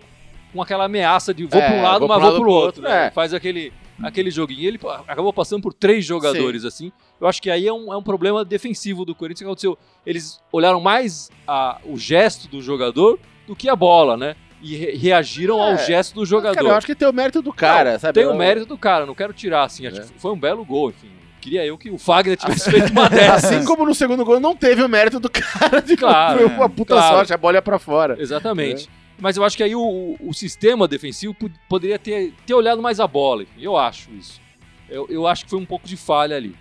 com 0.54 0.62
aquela 0.62 0.86
ameaça 0.86 1.34
de 1.34 1.46
vou 1.46 1.60
É, 1.60 1.68
pra 1.68 1.76
um 1.78 1.82
lado, 1.82 2.00
vou 2.00 2.08
mas 2.08 2.22
vou 2.22 2.32
pro 2.32 2.42
pro 2.42 2.52
outro. 2.52 2.66
outro, 2.68 2.82
né? 2.84 3.08
é. 3.08 3.12
Faz 3.12 3.34
aquele, 3.34 3.74
aquele 4.02 4.32
joguinho. 4.32 4.68
Ele 4.68 4.80
acabou 5.08 5.32
passando 5.34 5.62
por 5.62 5.74
três 5.74 6.06
jogadores, 6.06 6.64
assim. 6.66 6.92
Eu 7.20 7.28
acho 7.28 7.42
que 7.42 7.50
aí 7.52 7.68
é 7.68 7.74
um, 7.74 7.92
é 7.94 7.98
um 7.98 8.04
problema 8.04 8.44
defensivo 8.46 9.06
do 9.06 9.14
Corinthians 9.14 9.40
que 9.40 9.46
aconteceu. 9.46 9.78
Eles 10.06 10.42
olharam 10.52 10.80
mais 10.82 11.30
a, 11.48 11.80
o 11.86 11.98
gesto 11.98 12.48
do 12.48 12.62
jogador 12.62 13.20
do 13.48 13.56
que 13.56 13.70
a 13.70 13.76
bola, 13.76 14.16
né? 14.18 14.36
E 14.62 14.76
re- 14.76 14.92
reagiram 14.96 15.62
ao 15.62 15.74
É. 15.74 15.78
gesto 15.86 16.16
do 16.16 16.26
jogador. 16.26 16.56
Cara, 16.56 16.68
eu 16.68 16.74
acho 16.76 16.88
que 16.88 16.96
tem 16.96 17.08
o 17.08 17.14
mérito 17.14 17.42
do 17.42 17.52
cara, 17.52 17.94
Não, 17.94 18.00
sabe? 18.00 18.14
Tem 18.14 18.26
o 18.26 18.34
mérito 18.34 18.66
do 18.66 18.78
cara, 18.78 19.06
não 19.06 19.14
quero 19.14 19.34
tirar, 19.34 19.64
assim. 19.64 19.86
Acho 19.86 20.02
É. 20.02 20.04
que 20.06 20.20
foi 20.20 20.32
um 20.32 20.40
belo 20.40 20.64
gol, 20.64 20.90
enfim. 20.90 21.10
Queria 21.42 21.66
eu 21.66 21.78
que 21.78 21.90
o 21.92 21.98
Fagner 21.98 22.38
tivesse 22.38 22.72
feito 22.72 22.90
uma 22.94 23.10
dessas. 23.12 23.44
Assim 23.52 23.66
como 23.66 23.86
no 23.86 23.94
segundo 23.94 24.24
gol 24.24 24.40
não 24.40 24.56
teve 24.56 24.82
o 24.82 24.88
mérito 24.88 25.20
do 25.20 25.30
cara 25.30 25.82
de 25.82 25.98
Claro, 25.98 26.48
uma 26.48 26.70
puta 26.70 26.94
claro. 26.96 27.18
sorte, 27.18 27.34
a 27.34 27.38
bola 27.38 27.58
ia 27.58 27.62
pra 27.62 27.78
fora. 27.78 28.16
Exatamente. 28.18 28.90
Mas 29.20 29.38
eu 29.38 29.44
acho 29.44 29.56
que 29.56 29.64
aí 29.64 29.76
o, 29.76 30.16
o- 30.20 30.34
sistema 30.34 30.88
defensivo 30.88 31.34
pod- 31.34 31.54
poderia 31.70 32.00
ter, 32.00 32.34
ter 32.46 32.54
olhado 32.54 32.82
mais 32.82 33.00
a 33.00 33.08
bola. 33.08 33.46
Eu 33.60 33.78
acho 33.78 34.12
isso. 34.12 34.42
Eu, 34.90 35.08
eu 35.10 35.28
acho 35.28 35.44
que 35.46 35.50
foi 35.50 35.60
um 35.60 35.66
pouco 35.66 35.88
de 35.88 35.96
falha 35.96 36.36
ali. 36.36 36.56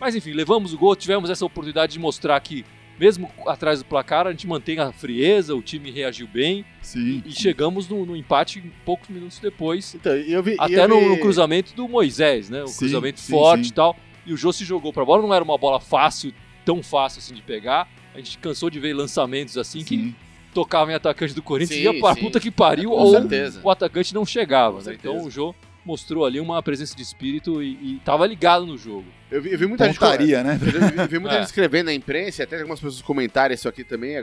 Mas 0.00 0.14
enfim, 0.14 0.32
levamos 0.32 0.72
o 0.72 0.78
gol, 0.78 0.94
tivemos 0.96 1.30
essa 1.30 1.44
oportunidade 1.44 1.92
de 1.92 1.98
mostrar 1.98 2.38
que, 2.40 2.64
mesmo 2.98 3.30
atrás 3.46 3.80
do 3.80 3.84
placar, 3.84 4.26
a 4.26 4.30
gente 4.30 4.46
mantém 4.46 4.78
a 4.78 4.92
frieza, 4.92 5.54
o 5.54 5.62
time 5.62 5.90
reagiu 5.90 6.26
bem 6.26 6.64
Sim. 6.80 7.22
e 7.26 7.32
chegamos 7.32 7.88
no, 7.88 8.04
no 8.06 8.16
empate 8.16 8.62
poucos 8.84 9.08
minutos 9.08 9.38
depois. 9.38 9.94
Então, 9.94 10.12
eu 10.14 10.42
vi, 10.42 10.56
Até 10.58 10.84
eu 10.84 10.88
no, 10.88 11.00
vi- 11.00 11.06
no 11.06 11.18
cruzamento 11.20 11.74
do 11.74 11.88
Moisés, 11.88 12.48
né? 12.48 12.62
O 12.62 12.68
Sim, 12.68 12.78
cruzamento 12.78 13.20
sim, 13.20 13.32
forte 13.32 13.68
e 13.68 13.72
tal. 13.72 13.96
E 14.26 14.32
o 14.32 14.36
Jô 14.36 14.52
se 14.52 14.64
jogou 14.64 14.92
pra 14.92 15.04
bola, 15.04 15.22
não 15.22 15.34
era 15.34 15.44
uma 15.44 15.58
bola 15.58 15.80
fácil, 15.80 16.32
tão 16.64 16.82
fácil 16.82 17.18
assim 17.18 17.34
de 17.34 17.42
pegar. 17.42 17.88
A 18.14 18.18
gente 18.18 18.38
cansou 18.38 18.70
de 18.70 18.78
ver 18.80 18.94
lançamentos 18.94 19.58
assim 19.58 19.84
que 19.84 20.14
Sim. 20.54 20.60
tocavam 20.62 20.92
em 20.92 20.94
atacante 20.96 21.34
do 21.34 21.42
Corinthians 21.42 21.78
e 21.80 21.82
Sim, 21.82 21.92
ia 21.94 22.00
pra 22.00 22.14
sim. 22.14 22.20
puta 22.20 22.40
que 22.40 22.50
pariu, 22.50 22.90
Com 22.90 22.96
ou 22.96 23.10
certeza. 23.10 23.60
o 23.62 23.70
atacante 23.70 24.14
não 24.14 24.24
chegava. 24.24 24.80
Né? 24.82 24.94
Então 24.98 25.24
o 25.24 25.30
Jô 25.30 25.54
mostrou 25.84 26.24
ali 26.24 26.40
uma 26.40 26.62
presença 26.62 26.96
de 26.96 27.02
espírito 27.02 27.62
e, 27.62 27.72
e 27.96 28.00
tava 28.04 28.26
ligado 28.26 28.64
no 28.64 28.78
jogo. 28.78 29.04
Eu 29.30 29.42
vi, 29.42 29.52
eu 29.52 29.58
vi 29.58 29.66
muita 29.66 29.84
gente. 29.86 29.98
Pontaria, 29.98 30.42
né? 30.42 30.54
Eu 30.60 31.06
vi, 31.06 31.08
vi 31.08 31.18
muita 31.18 31.34
É. 31.36 31.38
gente 31.40 31.46
escrevendo 31.48 31.86
na 31.86 31.92
imprensa, 31.94 32.40
e 32.40 32.44
até 32.44 32.56
algumas 32.56 32.80
pessoas 32.80 33.02
comentarem 33.02 33.54
isso 33.54 33.68
aqui 33.68 33.84
também, 33.84 34.16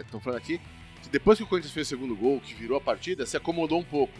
estão 0.00 0.18
falando 0.20 0.38
aqui, 0.38 0.58
que 1.02 1.08
depois 1.10 1.36
que 1.36 1.44
o 1.44 1.46
Corinthians 1.46 1.74
fez 1.74 1.86
o 1.86 1.90
segundo 1.90 2.16
gol, 2.16 2.40
que 2.40 2.54
virou 2.54 2.78
a 2.78 2.80
partida, 2.80 3.26
se 3.26 3.36
acomodou 3.36 3.78
um 3.78 3.84
pouco. 3.84 4.14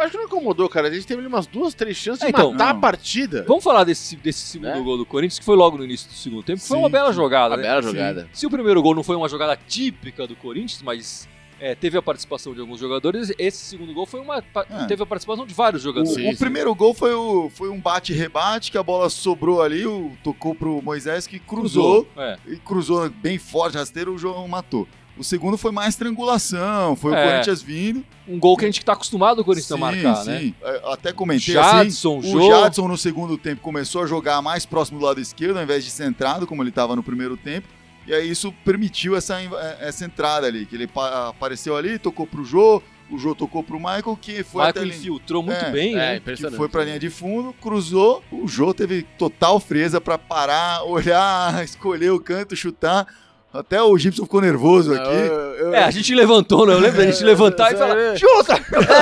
Acho 0.00 0.10
que 0.12 0.16
não 0.16 0.24
acomodou, 0.26 0.68
cara. 0.68 0.88
A 0.88 0.90
gente 0.90 1.06
teve 1.06 1.20
ali 1.20 1.28
umas 1.28 1.46
duas, 1.46 1.74
três 1.74 1.96
chances 1.96 2.20
de 2.20 2.26
É, 2.26 2.28
então. 2.30 2.52
matar 2.52 2.72
Não. 2.72 2.78
a 2.78 2.80
partida. 2.80 3.44
Vamos 3.46 3.62
falar 3.64 3.84
desse, 3.84 4.16
desse 4.16 4.40
segundo 4.40 4.68
Né? 4.74 4.80
gol 4.80 4.96
do 4.98 5.06
Corinthians, 5.06 5.38
que 5.38 5.44
foi 5.44 5.56
logo 5.56 5.76
no 5.78 5.84
início 5.84 6.08
do 6.08 6.14
segundo 6.14 6.42
tempo, 6.42 6.60
que 6.60 6.66
foi 6.66 6.76
Sim, 6.76 6.82
uma 6.82 6.88
bela 6.88 7.10
sim. 7.10 7.16
jogada, 7.16 7.54
Uma 7.54 7.56
né? 7.58 7.62
bela 7.62 7.82
Sim. 7.82 7.88
jogada. 7.88 8.28
Se 8.32 8.46
o 8.46 8.50
primeiro 8.50 8.82
gol 8.82 8.94
não 8.94 9.02
foi 9.02 9.16
uma 9.16 9.28
jogada 9.28 9.58
típica 9.68 10.26
do 10.26 10.34
Corinthians, 10.36 10.82
mas 10.82 11.28
é, 11.62 11.74
teve 11.74 11.98
a 11.98 12.00
participação 12.02 12.54
de 12.54 12.60
alguns 12.60 12.80
jogadores, 12.80 13.30
esse 13.38 13.58
segundo 13.66 13.92
gol 13.92 14.06
foi 14.06 14.20
uma. 14.20 14.38
É. 14.38 14.86
Teve 14.86 15.02
a 15.02 15.06
participação 15.06 15.44
de 15.46 15.52
vários 15.52 15.82
O, 15.82 15.84
jogadores. 15.84 16.14
Sim, 16.14 16.32
o 16.32 16.36
primeiro 16.38 16.74
gol 16.74 16.94
foi, 16.94 17.12
o, 17.12 17.50
foi 17.50 17.68
um 17.68 17.78
bate-rebate, 17.78 18.70
que 18.70 18.78
a 18.78 18.82
bola 18.82 19.10
sobrou 19.10 19.60
ali, 19.60 19.86
o, 19.86 20.12
tocou 20.24 20.54
pro 20.54 20.80
Moisés, 20.80 21.26
que 21.26 21.38
cruzou, 21.38 22.08
É. 22.16 22.38
e 22.48 22.56
cruzou 22.56 23.10
bem 23.10 23.36
forte, 23.38 23.76
rasteiro, 23.76 24.14
o 24.14 24.18
João 24.18 24.48
matou. 24.48 24.88
O 25.20 25.24
segundo 25.24 25.58
foi 25.58 25.70
mais 25.70 25.96
triangulação, 25.96 26.96
foi 26.96 27.12
É. 27.14 27.22
o 27.26 27.28
Corinthians 27.30 27.60
vindo. 27.60 28.02
Um 28.26 28.38
gol 28.38 28.56
que 28.56 28.64
a 28.64 28.68
gente 28.68 28.82
tá 28.82 28.94
acostumado 28.94 29.40
o 29.40 29.44
Corinthians 29.44 29.70
a 29.70 29.74
Sim, 29.74 29.80
marcar, 29.80 30.24
né? 30.24 30.38
sim. 30.40 30.54
É, 30.62 30.80
Até 30.92 31.12
comentei 31.12 31.52
Jadson, 31.54 32.20
assim, 32.20 32.36
o 32.36 32.46
Jadson 32.48 32.88
no 32.88 32.96
segundo 32.96 33.36
tempo 33.36 33.60
começou 33.60 34.02
a 34.02 34.06
jogar 34.06 34.40
mais 34.40 34.64
próximo 34.64 34.98
do 34.98 35.04
lado 35.04 35.20
esquerdo, 35.20 35.58
ao 35.58 35.62
invés 35.62 35.84
de 35.84 35.90
centrado, 35.90 36.46
como 36.46 36.62
ele 36.62 36.70
estava 36.70 36.96
no 36.96 37.02
primeiro 37.02 37.36
tempo. 37.36 37.68
E 38.06 38.14
aí 38.14 38.30
isso 38.30 38.50
permitiu 38.64 39.14
essa, 39.14 39.38
essa 39.78 40.06
entrada 40.06 40.46
ali, 40.46 40.64
que 40.64 40.74
ele 40.74 40.86
pa- 40.86 41.28
apareceu 41.28 41.76
ali, 41.76 41.98
tocou 41.98 42.26
pro 42.26 42.42
Jô, 42.42 42.82
o 43.10 43.18
Jô 43.18 43.34
tocou 43.34 43.62
pro 43.62 43.76
Michael, 43.78 44.18
que 44.20 44.42
foi 44.42 44.62
até 44.62 44.80
Michael 44.80 44.94
ali. 44.94 44.98
infiltrou 45.00 45.42
muito 45.42 45.64
É, 45.64 45.70
bem, 45.70 45.94
É, 45.96 46.18
né? 46.18 46.20
que 46.34 46.50
foi 46.52 46.68
pra 46.68 46.82
linha 46.84 46.98
de 46.98 47.10
fundo, 47.10 47.52
cruzou, 47.60 48.22
o 48.32 48.48
Jô 48.48 48.72
teve 48.72 49.02
total 49.18 49.60
freza 49.60 50.00
pra 50.00 50.16
parar, 50.16 50.82
olhar, 50.88 51.62
escolher 51.62 52.10
o 52.10 52.18
canto, 52.18 52.56
chutar. 52.56 53.06
Até 53.52 53.82
o 53.82 53.98
Gibson 53.98 54.22
ficou 54.22 54.40
nervoso 54.40 54.94
aqui. 54.94 55.74
É, 55.74 55.82
a 55.82 55.90
gente 55.90 56.14
levantou, 56.14 56.64
né? 56.66 56.72
Eu 56.72 56.78
lembro 56.78 56.98
da 56.98 57.04
gente 57.10 57.24
levantar 57.24 57.72
e 57.72 57.76
falar, 57.76 57.96
É. 57.98 58.16
chuta! 58.16 58.54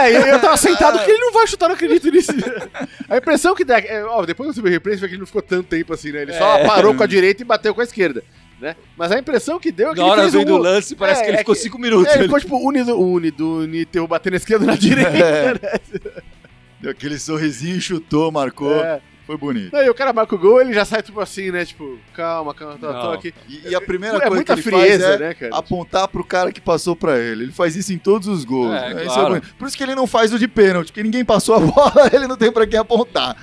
É, 0.03 0.17
eu, 0.17 0.21
eu 0.23 0.41
tava 0.41 0.57
sentado 0.59 0.97
porque 0.97 1.11
ele 1.11 1.21
não 1.21 1.33
vai 1.33 1.47
chutar, 1.47 1.69
não 1.69 1.75
acredito 1.75 2.09
nisso. 2.11 2.33
A 3.11 3.19
impressão 3.19 3.55
que 3.55 3.63
dá. 3.63 3.79
É, 3.79 4.03
ó, 4.05 4.25
depois 4.25 4.55
que 4.55 4.61
o 4.61 4.65
replay, 4.69 4.97
vê 4.97 5.07
que 5.07 5.13
ele 5.15 5.21
não 5.21 5.27
ficou 5.27 5.43
tanto 5.43 5.65
tempo 5.69 5.93
assim, 5.93 6.13
né? 6.13 6.23
Ele 6.23 6.33
só 6.33 6.57
É. 6.59 6.67
parou 6.67 6.95
com 6.95 7.03
a 7.03 7.07
direita 7.07 7.43
e 7.43 7.45
bateu 7.45 7.75
com 7.75 7.83
a 7.83 7.85
esquerda. 7.85 8.25
Né? 8.59 8.75
Mas 8.97 9.13
a 9.13 9.19
impressão 9.19 9.61
que 9.61 9.71
deu 9.71 9.91
é 9.91 9.93
que 9.95 9.99
Na 10.01 10.05
ele 10.05 10.11
hora 10.13 10.23
fez 10.23 10.35
um 10.35 10.45
do 10.45 10.57
lance, 10.57 10.97
parece 10.97 11.21
É, 11.21 11.25
que 11.25 11.31
ele 11.31 11.37
é 11.37 11.41
ficou 11.41 11.55
que- 11.55 11.61
cinco 11.61 11.79
minutos. 11.79 12.07
É, 12.13 12.15
ele 12.17 12.25
ficou 12.25 12.41
tipo 12.41 12.57
uni 12.57 12.83
do 12.83 12.99
uni 12.99 13.31
do 13.31 13.67
Niteu 13.67 14.07
batendo 14.09 14.33
na 14.33 14.37
esquerda 14.39 14.65
e 14.65 14.67
na 14.67 14.75
direita. 14.77 15.11
É. 15.13 16.23
Deu 16.81 16.91
aquele 16.91 17.19
sorrisinho, 17.19 17.81
chutou, 17.81 18.33
marcou. 18.33 18.75
É. 18.83 19.01
Foi 19.29 19.37
bonito. 19.37 19.77
Aí 19.77 19.87
o 19.91 19.95
cara 19.95 20.11
marca 20.11 20.35
o 20.35 20.39
gol, 20.39 20.59
ele 20.59 20.73
já 20.73 20.87
sai 20.87 21.03
tipo 21.03 21.21
assim, 21.21 21.51
né? 21.51 21.63
Tipo, 21.63 21.99
calma, 22.15 22.55
calma, 22.55 22.79
tô, 22.79 22.91
tô 22.91 23.11
aqui. 23.11 23.35
E, 23.47 23.69
e 23.69 23.75
a 23.75 23.81
primeira 23.83 24.17
é 24.17 24.21
coisa 24.21 24.35
muita 24.35 24.55
que 24.55 24.61
ele 24.61 24.71
faz 24.71 24.85
frieza, 24.87 25.07
é 25.07 25.19
né, 25.19 25.35
cara? 25.35 25.55
apontar 25.55 26.09
pro 26.09 26.25
cara 26.25 26.51
que 26.51 26.63
passou 26.63 26.97
pra 26.97 27.19
ele. 27.19 27.43
Ele 27.45 27.53
faz 27.53 27.77
isso 27.77 27.93
em 27.93 27.99
todos 27.99 28.27
os 28.27 28.43
gols. 28.43 28.73
É, 28.75 29.05
Isso 29.05 29.13
claro. 29.13 29.43
Por 29.59 29.69
isso 29.69 29.77
que 29.77 29.83
ele 29.83 29.95
não 29.95 30.07
faz 30.07 30.33
o 30.33 30.39
de 30.39 30.49
pênalti, 30.49 30.87
porque 30.87 31.03
ninguém 31.03 31.27
passou 31.27 31.57
a 31.57 31.61
bola, 31.61 32.09
ele 32.11 32.27
não 32.27 32.39
tem 32.39 32.51
pra 32.51 32.67
quem 32.67 32.79
apontar. 32.79 33.37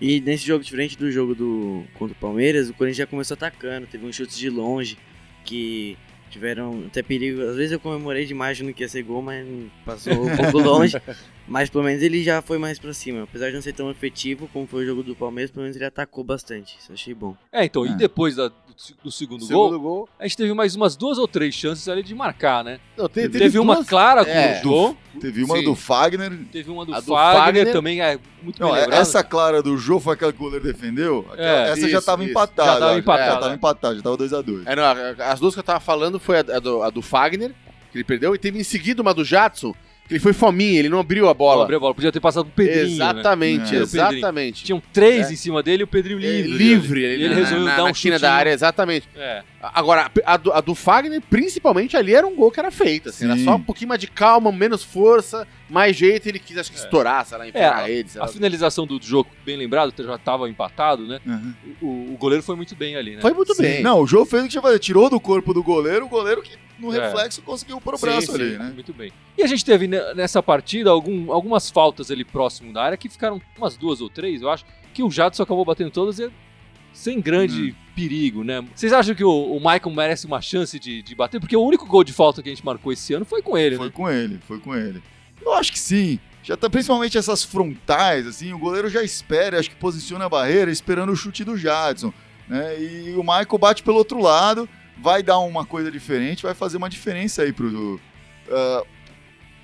E 0.00 0.20
nesse 0.20 0.46
jogo, 0.46 0.62
diferente 0.62 0.96
do 0.96 1.10
jogo 1.10 1.34
do 1.34 1.82
contra 1.98 2.16
o 2.16 2.20
Palmeiras, 2.20 2.70
o 2.70 2.74
Corinthians 2.74 2.98
já 2.98 3.06
começou 3.08 3.34
atacando. 3.34 3.88
Teve 3.88 4.06
uns 4.06 4.14
chutes 4.14 4.38
de 4.38 4.48
longe 4.48 4.96
que 5.44 5.98
tiveram 6.30 6.84
até 6.86 7.02
perigo. 7.02 7.42
Às 7.42 7.56
vezes 7.56 7.72
eu 7.72 7.80
comemorei 7.80 8.24
demais 8.24 8.56
achando 8.56 8.72
que 8.72 8.84
ia 8.84 8.88
ser 8.88 9.02
gol, 9.02 9.20
mas 9.22 9.44
passou 9.84 10.12
um 10.12 10.36
pouco 10.36 10.58
longe. 10.62 10.96
Mas 11.46 11.68
pelo 11.68 11.84
menos 11.84 12.02
ele 12.02 12.22
já 12.22 12.40
foi 12.40 12.56
mais 12.58 12.78
pra 12.78 12.92
cima. 12.94 13.24
Apesar 13.24 13.48
de 13.48 13.54
não 13.54 13.62
ser 13.62 13.72
tão 13.72 13.90
efetivo 13.90 14.48
como 14.52 14.66
foi 14.66 14.84
o 14.84 14.86
jogo 14.86 15.02
do 15.02 15.14
Palmeiras, 15.16 15.50
pelo 15.50 15.62
menos 15.62 15.76
ele 15.76 15.84
atacou 15.84 16.22
bastante. 16.22 16.76
Isso 16.78 16.90
eu 16.90 16.94
achei 16.94 17.12
bom. 17.14 17.36
É, 17.50 17.64
então, 17.64 17.84
É. 17.84 17.88
e 17.90 17.94
depois 17.94 18.36
da- 18.36 18.48
do, 18.48 18.54
do 19.04 19.10
segundo, 19.10 19.44
Segundo 19.44 19.78
gol, 19.78 19.80
gol. 19.80 20.08
a 20.18 20.22
gente 20.26 20.36
teve 20.36 20.54
mais 20.54 20.74
umas 20.76 20.96
duas 20.96 21.18
ou 21.18 21.28
três 21.28 21.54
chances 21.54 21.88
ali 21.88 22.02
de 22.02 22.14
marcar, 22.14 22.64
né? 22.64 22.78
Não, 22.96 23.06
te- 23.08 23.14
Teve 23.22 23.38
Teve, 23.38 23.58
uma 23.58 23.74
duas- 23.74 23.86
clara 23.88 24.24
com 24.24 24.30
É. 24.30 24.60
o 24.60 24.62
Jô, 24.62 24.96
Teve 25.20 25.44
uma 25.44 25.58
Sim. 25.58 25.64
do 25.64 25.74
Fagner. 25.74 26.32
teve 26.50 26.70
uma 26.70 26.86
do, 26.86 26.94
A 26.94 27.00
do 27.00 27.06
Fagner, 27.12 27.44
Fagner. 27.44 27.72
também 27.72 28.00
é 28.00 28.18
muito 28.42 28.58
Não, 28.60 28.72
bem 28.72 28.80
lembrado. 28.80 28.98
essa 29.00 29.22
clara 29.22 29.62
do 29.62 29.76
Jô 29.76 30.00
foi 30.00 30.14
aquela 30.14 30.32
que 30.32 30.38
o 30.38 30.42
goleiro 30.42 30.64
defendeu. 30.64 31.26
Aquela- 31.30 31.66
É, 31.66 31.70
essa 31.72 31.88
já 31.88 31.98
isso, 31.98 32.06
tava 32.06 32.22
isso. 32.22 32.30
empatada. 32.30 32.72
Já 32.72 32.78
tava 32.78 32.98
empatada. 32.98 33.30
Já 33.34 33.38
tava 33.40 33.54
empatada, 33.54 33.96
já 33.96 34.02
tava 34.02 34.16
2x2. 34.16 34.62
É, 34.64 34.74
não, 34.74 34.84
as 35.26 35.38
duas 35.38 35.52
que 35.54 35.60
eu 35.60 35.64
tava 35.64 35.80
falando 35.80 36.18
foi 36.18 36.36
a, 36.38 36.40
a 36.40 36.58
do, 36.58 36.82
a 36.82 36.88
do 36.88 37.02
Fagner, 37.02 37.50
que 37.90 37.98
ele 37.98 38.04
perdeu, 38.04 38.34
e 38.34 38.38
teve 38.38 38.58
em 38.58 38.64
seguida 38.64 39.02
uma 39.02 39.12
do 39.12 39.22
Jadson, 39.22 39.72
que 39.74 39.78
ele 40.10 40.20
foi 40.20 40.32
fominha, 40.32 40.78
ele 40.78 40.88
não 40.90 40.98
abriu 40.98 41.28
a 41.28 41.32
bola. 41.34 41.62
Abriu 41.62 41.78
a 41.78 41.80
bola, 41.80 41.94
podia 41.94 42.12
ter 42.12 42.20
passado 42.20 42.44
pro 42.44 42.64
Pedrinho, 42.64 42.86
né? 42.86 42.92
exatamente, 42.92 43.74
É. 43.76 43.78
exatamente. 43.78 44.64
Tinham 44.64 44.82
três 44.92 45.30
É. 45.30 45.32
em 45.32 45.36
cima 45.36 45.62
dele 45.62 45.82
e 45.82 45.84
o 45.84 45.86
Pedrinho 45.86 46.18
É, 46.18 46.22
livre. 46.22 46.52
livre 46.58 47.04
ali. 47.06 47.14
ali 47.14 47.22
E 47.22 47.24
ele 47.26 47.34
na, 47.34 47.40
resolveu 47.40 47.64
na, 47.66 47.76
dar 47.76 47.82
na 47.84 47.90
um 47.90 47.94
chute. 47.94 48.18
da 48.18 48.32
área, 48.34 48.50
exatamente. 48.50 49.08
É. 49.16 49.42
Agora, 49.62 50.10
a 50.26 50.36
do, 50.36 50.52
a 50.52 50.60
do 50.60 50.74
Fagner, 50.74 51.22
principalmente 51.30 51.96
ali, 51.96 52.14
era 52.14 52.26
um 52.26 52.34
gol 52.34 52.50
que 52.50 52.58
era 52.60 52.70
feito. 52.70 53.08
Assim, 53.08 53.24
era 53.24 53.36
só 53.38 53.54
um 53.54 53.60
pouquinho 53.62 53.88
mais 53.88 54.00
de 54.00 54.08
calma, 54.08 54.50
menos 54.52 54.82
força, 54.82 55.46
mais 55.70 55.96
jeito. 55.96 56.26
Ele 56.28 56.38
quis, 56.40 56.58
acho 56.58 56.70
que, 56.72 56.78
estourar, 56.78 57.24
sei 57.24 57.38
lá, 57.38 57.48
enfiar 57.48 57.62
É, 57.62 57.70
na 57.82 57.82
rede. 57.86 58.10
sei 58.10 58.20
A 58.22 58.26
finalização 58.26 58.86
do 58.86 59.00
jogo, 59.00 59.30
bem 59.46 59.56
lembrado, 59.56 59.94
já 59.96 60.18
tava 60.18 60.48
empatado, 60.50 61.06
né? 61.06 61.20
Uhum. 61.24 61.52
O, 61.80 61.86
o 62.14 62.16
goleiro 62.18 62.42
foi 62.42 62.56
muito 62.56 62.74
bem 62.74 62.96
ali, 62.96 63.14
né? 63.14 63.22
Foi 63.22 63.32
muito 63.32 63.54
Sim. 63.54 63.62
bem. 63.62 63.82
Não, 63.82 64.00
o 64.00 64.06
Jô 64.06 64.26
fez 64.26 64.42
o 64.42 64.46
que 64.46 64.50
tinha 64.50 64.60
que 64.60 64.66
fazer. 64.66 64.78
Tirou 64.80 65.08
do 65.08 65.20
corpo 65.20 65.54
do 65.54 65.62
goleiro, 65.62 66.04
o 66.06 66.08
goleiro 66.08 66.42
que 66.42 66.56
no 66.90 66.94
É. 66.94 67.00
reflexo 67.06 67.40
conseguiu 67.42 67.76
o 67.78 67.96
Sim, 67.96 68.06
braço 68.06 68.26
sim. 68.26 68.34
ali, 68.34 68.58
né? 68.58 68.70
Muito 68.74 68.92
bem. 68.92 69.12
E 69.38 69.42
a 69.42 69.46
gente 69.46 69.64
teve 69.64 69.86
ne- 69.86 70.14
nessa 70.14 70.42
partida 70.42 70.90
algum- 70.90 71.32
algumas 71.32 71.70
faltas 71.70 72.10
ali 72.10 72.24
próximo 72.24 72.72
da 72.72 72.82
área 72.82 72.96
que 72.98 73.08
ficaram 73.08 73.40
umas 73.56 73.76
duas 73.76 74.00
ou 74.00 74.10
três, 74.10 74.42
eu 74.42 74.50
acho, 74.50 74.64
que 74.92 75.02
o 75.02 75.10
Jadson 75.10 75.42
acabou 75.44 75.64
batendo 75.64 75.90
todas 75.90 76.18
e 76.18 76.30
sem 76.92 77.20
grande 77.20 77.70
Hum. 77.70 77.74
perigo, 77.96 78.44
né? 78.44 78.62
Vocês 78.74 78.92
acham 78.92 79.14
que 79.14 79.24
o, 79.24 79.30
o 79.30 79.56
Michael 79.58 79.90
merece 79.94 80.26
uma 80.26 80.40
chance 80.42 80.78
de, 80.78 81.02
de 81.02 81.14
bater? 81.14 81.40
Porque 81.40 81.56
o 81.56 81.62
único 81.62 81.86
gol 81.86 82.04
de 82.04 82.12
falta 82.12 82.42
que 82.42 82.48
a 82.50 82.52
gente 82.54 82.64
marcou 82.64 82.92
esse 82.92 83.14
ano 83.14 83.24
foi 83.24 83.40
com 83.40 83.56
ele, 83.56 83.76
Foi 83.76 83.86
né? 83.86 83.92
com 83.94 84.10
ele, 84.10 84.38
foi 84.46 84.58
com 84.58 84.74
ele. 84.74 85.02
Eu 85.40 85.54
acho 85.54 85.72
que 85.72 85.78
sim. 85.78 86.18
Já 86.44 86.56
tá, 86.56 86.68
principalmente 86.68 87.16
essas 87.16 87.42
frontais, 87.44 88.26
assim, 88.26 88.52
o 88.52 88.58
goleiro 88.58 88.88
já 88.90 89.02
espera, 89.02 89.58
acho 89.60 89.70
que 89.70 89.76
posiciona 89.76 90.24
a 90.24 90.28
barreira 90.28 90.70
esperando 90.70 91.12
o 91.12 91.16
chute 91.16 91.44
do 91.44 91.56
Jadson. 91.56 92.12
Né? 92.48 92.80
E 92.82 93.14
o 93.16 93.22
Michael 93.22 93.58
bate 93.58 93.82
pelo 93.82 93.96
outro 93.96 94.20
lado, 94.20 94.68
vai 95.02 95.22
dar 95.22 95.38
uma 95.40 95.66
coisa 95.66 95.90
diferente, 95.90 96.42
vai 96.44 96.54
fazer 96.54 96.76
uma 96.76 96.88
diferença 96.88 97.42
aí 97.42 97.52
pro, 97.52 98.00
ah, 98.50 98.82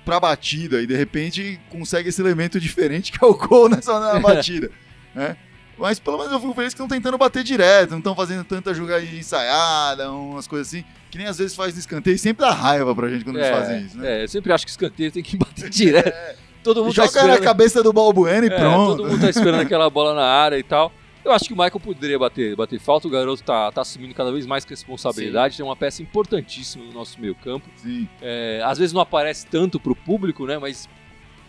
pra 0.05 0.19
batida. 0.19 0.81
E 0.81 0.87
de 0.87 0.95
repente 0.95 1.59
consegue 1.69 2.09
esse 2.09 2.21
elemento 2.21 2.59
diferente 2.59 3.11
que 3.17 3.23
é 3.23 3.27
o 3.27 3.33
gol 3.33 3.69
nessa 3.69 3.99
na 3.99 4.19
batida. 4.21 4.69
né? 5.15 5.37
Mas 5.77 5.97
pelo 5.97 6.17
menos 6.17 6.33
eu 6.33 6.41
fico 6.41 6.53
feliz 6.53 6.73
que 6.73 6.81
estão 6.81 6.89
tentando 6.89 7.17
bater 7.17 7.41
direto, 7.41 7.91
não 7.91 7.99
estão 7.99 8.13
fazendo 8.13 8.43
tanta 8.43 8.73
jogadinha 8.73 9.17
ensaiada, 9.17 10.11
umas 10.11 10.45
coisas 10.45 10.67
assim, 10.67 10.83
que 11.09 11.17
nem 11.17 11.25
às 11.25 11.37
vezes 11.37 11.55
faz 11.55 11.73
no 11.73 11.79
escanteio, 11.79 12.15
e 12.15 12.19
sempre 12.19 12.45
dá 12.45 12.51
raiva 12.51 12.93
pra 12.93 13.07
gente 13.07 13.23
quando 13.23 13.37
eles 13.37 13.49
fazem 13.49 13.85
isso, 13.85 13.97
né? 13.97 14.19
é, 14.19 14.23
eu 14.25 14.27
sempre 14.27 14.51
acho 14.51 14.65
que 14.65 14.71
escanteio 14.71 15.09
tem 15.09 15.23
que 15.23 15.37
bater 15.37 15.69
direto. 15.71 16.37
Todo 16.61 16.83
mundo 16.83 16.93
tá 16.93 17.05
Joga 17.05 17.13
na 17.13 17.21
esperando, 17.21 17.43
cabeça 17.45 17.81
do 17.81 17.93
Balbuena 17.93 18.45
e 18.45 18.49
é, 18.49 18.59
pronto. 18.59 18.97
todo 18.97 19.09
mundo 19.09 19.21
tá 19.21 19.29
esperando 19.29 19.61
aquela 19.61 19.89
bola 19.89 20.13
na 20.13 20.25
área 20.25 20.57
e 20.59 20.63
tal. 20.63 20.91
Eu 21.29 21.33
acho 21.35 21.45
que 21.45 21.53
o 21.53 21.55
Michael 21.55 21.79
poderia 21.79 22.17
bater, 22.17 22.55
bater 22.55 22.79
falta, 22.79 23.07
o 23.07 23.11
garoto 23.11 23.43
tá, 23.43 23.71
tá 23.71 23.81
assumindo 23.81 24.15
cada 24.15 24.31
vez 24.31 24.45
mais 24.47 24.65
responsabilidade, 24.65 25.55
tem 25.57 25.63
uma 25.65 25.75
peça 25.75 26.01
importantíssima 26.01 26.83
no 26.85 26.91
nosso 26.91 27.21
meio 27.21 27.35
campo. 27.35 27.69
Sim. 27.75 28.07
É, 28.21 28.61
às 28.65 28.79
vezes 28.79 28.93
não 28.93 29.01
aparece 29.01 29.45
tanto 29.45 29.79
pro 29.79 29.95
público, 29.95 30.47
né? 30.47 30.57
Mas 30.57 30.89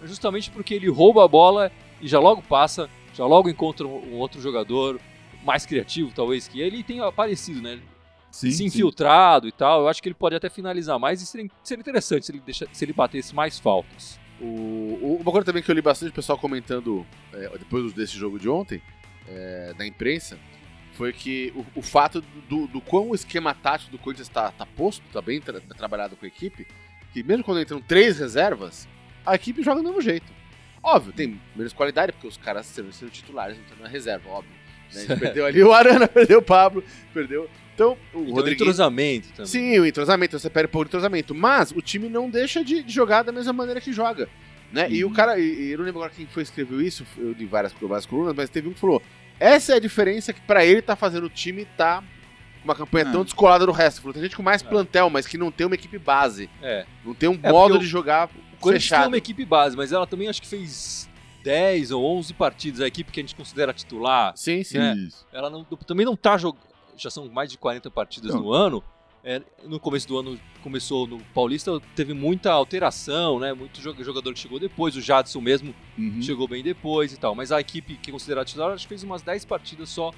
justamente 0.05 0.51
porque 0.51 0.75
ele 0.75 0.89
rouba 0.91 1.25
a 1.25 1.29
bola 1.29 1.73
e 2.01 2.07
já 2.07 2.19
logo 2.19 2.43
passa, 2.43 2.91
já 3.15 3.25
logo 3.25 3.49
encontra 3.49 3.87
um, 3.87 4.15
outro 4.19 4.41
jogador 4.41 5.01
mais 5.45 5.65
criativo, 5.65 6.13
talvez, 6.15 6.47
que 6.47 6.61
ele 6.61 6.83
tem 6.83 7.01
aparecido, 7.01 7.63
né? 7.63 7.79
Sim, 8.31 8.51
Se 8.51 8.59
sim. 8.59 8.65
infiltrado 8.67 9.49
e 9.49 9.53
tal. 9.53 9.81
Eu 9.81 9.89
acho 9.89 10.03
que 10.03 10.09
ele 10.09 10.15
pode 10.15 10.37
até 10.37 10.51
finalizar 10.51 10.99
mais 10.99 11.23
e 11.23 11.27
seria, 11.27 11.49
seria 11.65 11.81
interessante 11.81 12.27
se 12.27 12.33
ele, 12.33 12.43
deixa, 12.45 12.67
se 12.71 12.85
ele 12.85 12.93
batesse 12.93 13.35
mais 13.35 13.59
faltas. 13.59 14.21
O, 14.41 14.45
o- 14.45 15.19
uma 15.23 15.33
coisa 15.33 15.45
também 15.45 15.63
que 15.63 15.71
eu 15.71 15.75
li 15.75 15.83
bastante 15.83 16.13
pessoal 16.13 16.37
comentando 16.39 17.05
é, 17.33 17.49
depois 17.59 17.93
desse 17.95 18.17
jogo 18.17 18.39
de 18.39 18.49
ontem, 18.49 18.81
é, 19.31 19.73
da 19.77 19.87
imprensa, 19.87 20.39
foi 20.93 21.13
que 21.13 21.53
o, 21.57 21.65
o 21.81 21.83
fato 21.83 22.21
do, 22.49 22.67
do 22.67 22.81
quão 22.81 23.11
o 23.11 23.15
esquema 23.15 23.55
tático 23.55 23.91
do 23.91 23.99
Corinthians 23.99 24.29
está 24.29 24.51
tá 24.53 24.67
posto, 24.67 25.03
está 25.07 25.23
bem 25.23 25.41
tra- 25.41 25.61
trabalhado 25.77 26.17
com 26.17 26.25
a 26.25 26.29
equipe, 26.29 26.67
que 27.13 27.23
mesmo 27.23 27.43
quando 27.45 27.61
entram 27.61 27.81
três 27.81 28.19
reservas, 28.19 28.87
a 29.25 29.35
equipe 29.35 29.63
joga 29.63 29.81
do 29.81 29.87
mesmo 29.89 30.01
jeito. 30.03 30.31
Óbvio, 30.83 31.13
tem 31.13 31.41
menos 31.55 31.73
qualidade, 31.73 32.13
porque 32.13 32.27
os 32.27 32.37
caras 32.37 32.67
serão 32.67 32.91
sendo 32.93 33.11
titulares, 33.11 33.57
não 33.57 33.65
estão 33.65 33.79
na 33.83 33.89
reserva, 33.89 34.29
óbvio. 34.31 34.53
né? 34.93 35.01
A 35.03 35.07
gente 35.07 35.17
perdeu 35.21 35.47
ali 35.47 35.63
o 35.63 35.73
Arana, 35.73 36.09
perdeu 36.09 36.39
o 36.39 36.43
Pablo, 36.43 36.83
perdeu. 37.13 37.49
Então, 37.75 37.97
o 38.13 38.21
Então, 38.23 38.49
entrosamento 38.49 39.29
também. 39.29 39.47
Sim, 39.47 39.79
o 39.79 39.87
entrosamento, 39.87 40.39
você 40.39 40.51
perde 40.51 40.69
por 40.69 40.87
entrosamento. 40.87 41.35
Mas 41.35 41.71
o 41.71 41.81
time 41.81 42.09
não 42.11 42.29
deixa 42.29 42.63
de, 42.65 42.83
de 42.83 42.93
jogar 42.93 43.23
da 43.23 43.33
mesma 43.33 43.53
maneira 43.55 43.81
que 43.81 43.91
joga. 43.93 44.29
Né? 44.73 44.91
E 44.91 45.03
o 45.05 45.11
cara, 45.11 45.39
e, 45.39 45.43
e 45.43 45.71
eu 45.73 45.79
não 45.79 45.85
lembro 45.85 46.01
agora 46.01 46.13
quem 46.15 46.27
foi 46.27 46.43
que 46.43 46.51
escreveu 46.51 46.81
isso, 46.81 47.07
eu 47.17 47.33
li 47.33 47.45
várias, 47.47 47.73
várias 47.73 48.05
colunas, 48.07 48.35
mas 48.37 48.49
teve 48.51 48.69
um 48.69 48.73
que 48.73 48.81
falou: 48.81 49.03
essa 49.41 49.73
é 49.73 49.77
a 49.77 49.81
diferença 49.81 50.33
que 50.33 50.41
pra 50.43 50.65
ele 50.65 50.81
tá 50.83 50.95
fazendo 50.95 51.25
o 51.25 51.31
time 51.31 51.65
tá 51.77 52.05
uma 52.63 52.75
campanha 52.75 53.11
tão 53.11 53.25
descolada 53.25 53.65
do 53.65 53.73
resto. 53.73 54.13
Tem 54.13 54.23
gente 54.23 54.37
com 54.37 54.43
mais 54.43 54.63
plantel, 54.63 55.09
mas 55.09 55.27
que 55.27 55.39
não 55.39 55.51
tem 55.51 55.67
uma 55.67 55.75
equipe 55.75 55.99
base. 55.99 56.49
É. 56.63 56.85
Não 57.05 57.15
tem 57.15 57.29
um 57.29 57.39
É, 57.43 57.51
modo 57.51 57.79
de 57.79 57.87
jogar 57.87 58.27
O 58.27 58.29
Corinthians 58.29 58.61
tem 58.61 58.81
fechado. 58.99 59.07
uma 59.09 59.17
equipe 59.17 59.45
base, 59.47 59.75
mas 59.77 59.93
ela 59.93 60.07
também 60.07 60.29
acho 60.29 60.43
que 60.43 60.47
fez 60.47 61.09
10 61.43 61.91
ou 61.91 62.05
11 62.19 62.35
partidas. 62.35 62.83
A 62.83 62.87
equipe 62.87 63.11
que 63.11 63.19
a 63.19 63.23
gente 63.23 63.35
considera 63.35 63.73
titular, 63.73 64.35
Sim, 64.37 64.63
sim. 64.63 64.77
É. 64.79 64.93
Isso. 64.95 65.27
ela 65.33 65.49
não, 65.49 65.65
também 65.65 66.05
não 66.05 66.15
tá 66.15 66.37
jogando. 66.37 66.69
Já 66.97 67.09
são 67.09 67.27
mais 67.31 67.51
de 67.51 67.57
40 67.57 67.91
partidas 67.91 68.35
Não. 68.35 68.43
no 68.43 68.53
ano. 68.53 68.85
É, 69.23 69.43
no 69.65 69.79
começo 69.79 70.09
do 70.09 70.19
ano 70.19 70.41
começou 70.63 71.07
no 71.07 71.19
Paulista, 71.35 71.79
teve 71.95 72.15
muita 72.15 72.51
alteração, 72.53 73.39
né? 73.39 73.53
Muito 73.53 73.81
jo- 73.81 73.95
jogador 74.03 74.33
que 74.33 74.41
chegou 74.41 74.59
depois, 74.59 74.97
o 74.97 75.01
Jadson 75.01 75.41
mesmo 75.41 75.75
Uhum. 75.99 76.23
chegou 76.23 76.49
bem 76.49 76.63
depois 76.63 77.13
e 77.13 77.19
tal. 77.19 77.35
Mas 77.35 77.53
a 77.53 77.61
equipe 77.61 77.97
que 77.97 78.11
é 78.11 78.13
considerada 78.13 78.47
titular, 78.47 78.73
acho 78.73 78.85
que 78.85 78.89
fez 78.89 79.03
umas 79.03 79.21
10 79.23 79.45
partidas 79.45 79.91
só, 79.91 80.11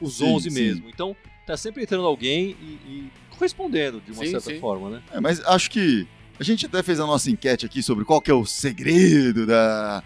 os 0.00 0.14
Sim, 0.16 0.24
11 0.34 0.50
sim. 0.50 0.56
mesmo. 0.62 0.88
Então 0.88 1.14
tá 1.46 1.54
sempre 1.56 1.82
entrando 1.82 2.06
alguém 2.06 2.56
e, 2.62 2.64
e 2.88 3.10
correspondendo 3.30 4.00
de 4.00 4.12
uma 4.12 4.24
Sim, 4.24 4.30
certa 4.40 4.58
forma, 4.58 4.88
né? 4.88 5.02
É, 5.12 5.20
mas 5.20 5.40
acho 5.44 5.70
que 5.70 6.06
a 6.38 6.42
gente 6.42 6.64
até 6.64 6.82
fez 6.82 6.98
a 6.98 7.06
nossa 7.06 7.30
enquete 7.30 7.66
aqui 7.66 7.82
sobre 7.82 8.04
qual 8.06 8.22
que 8.22 8.30
é 8.30 8.34
o 8.34 8.46
segredo 8.46 9.44
da, 9.46 10.02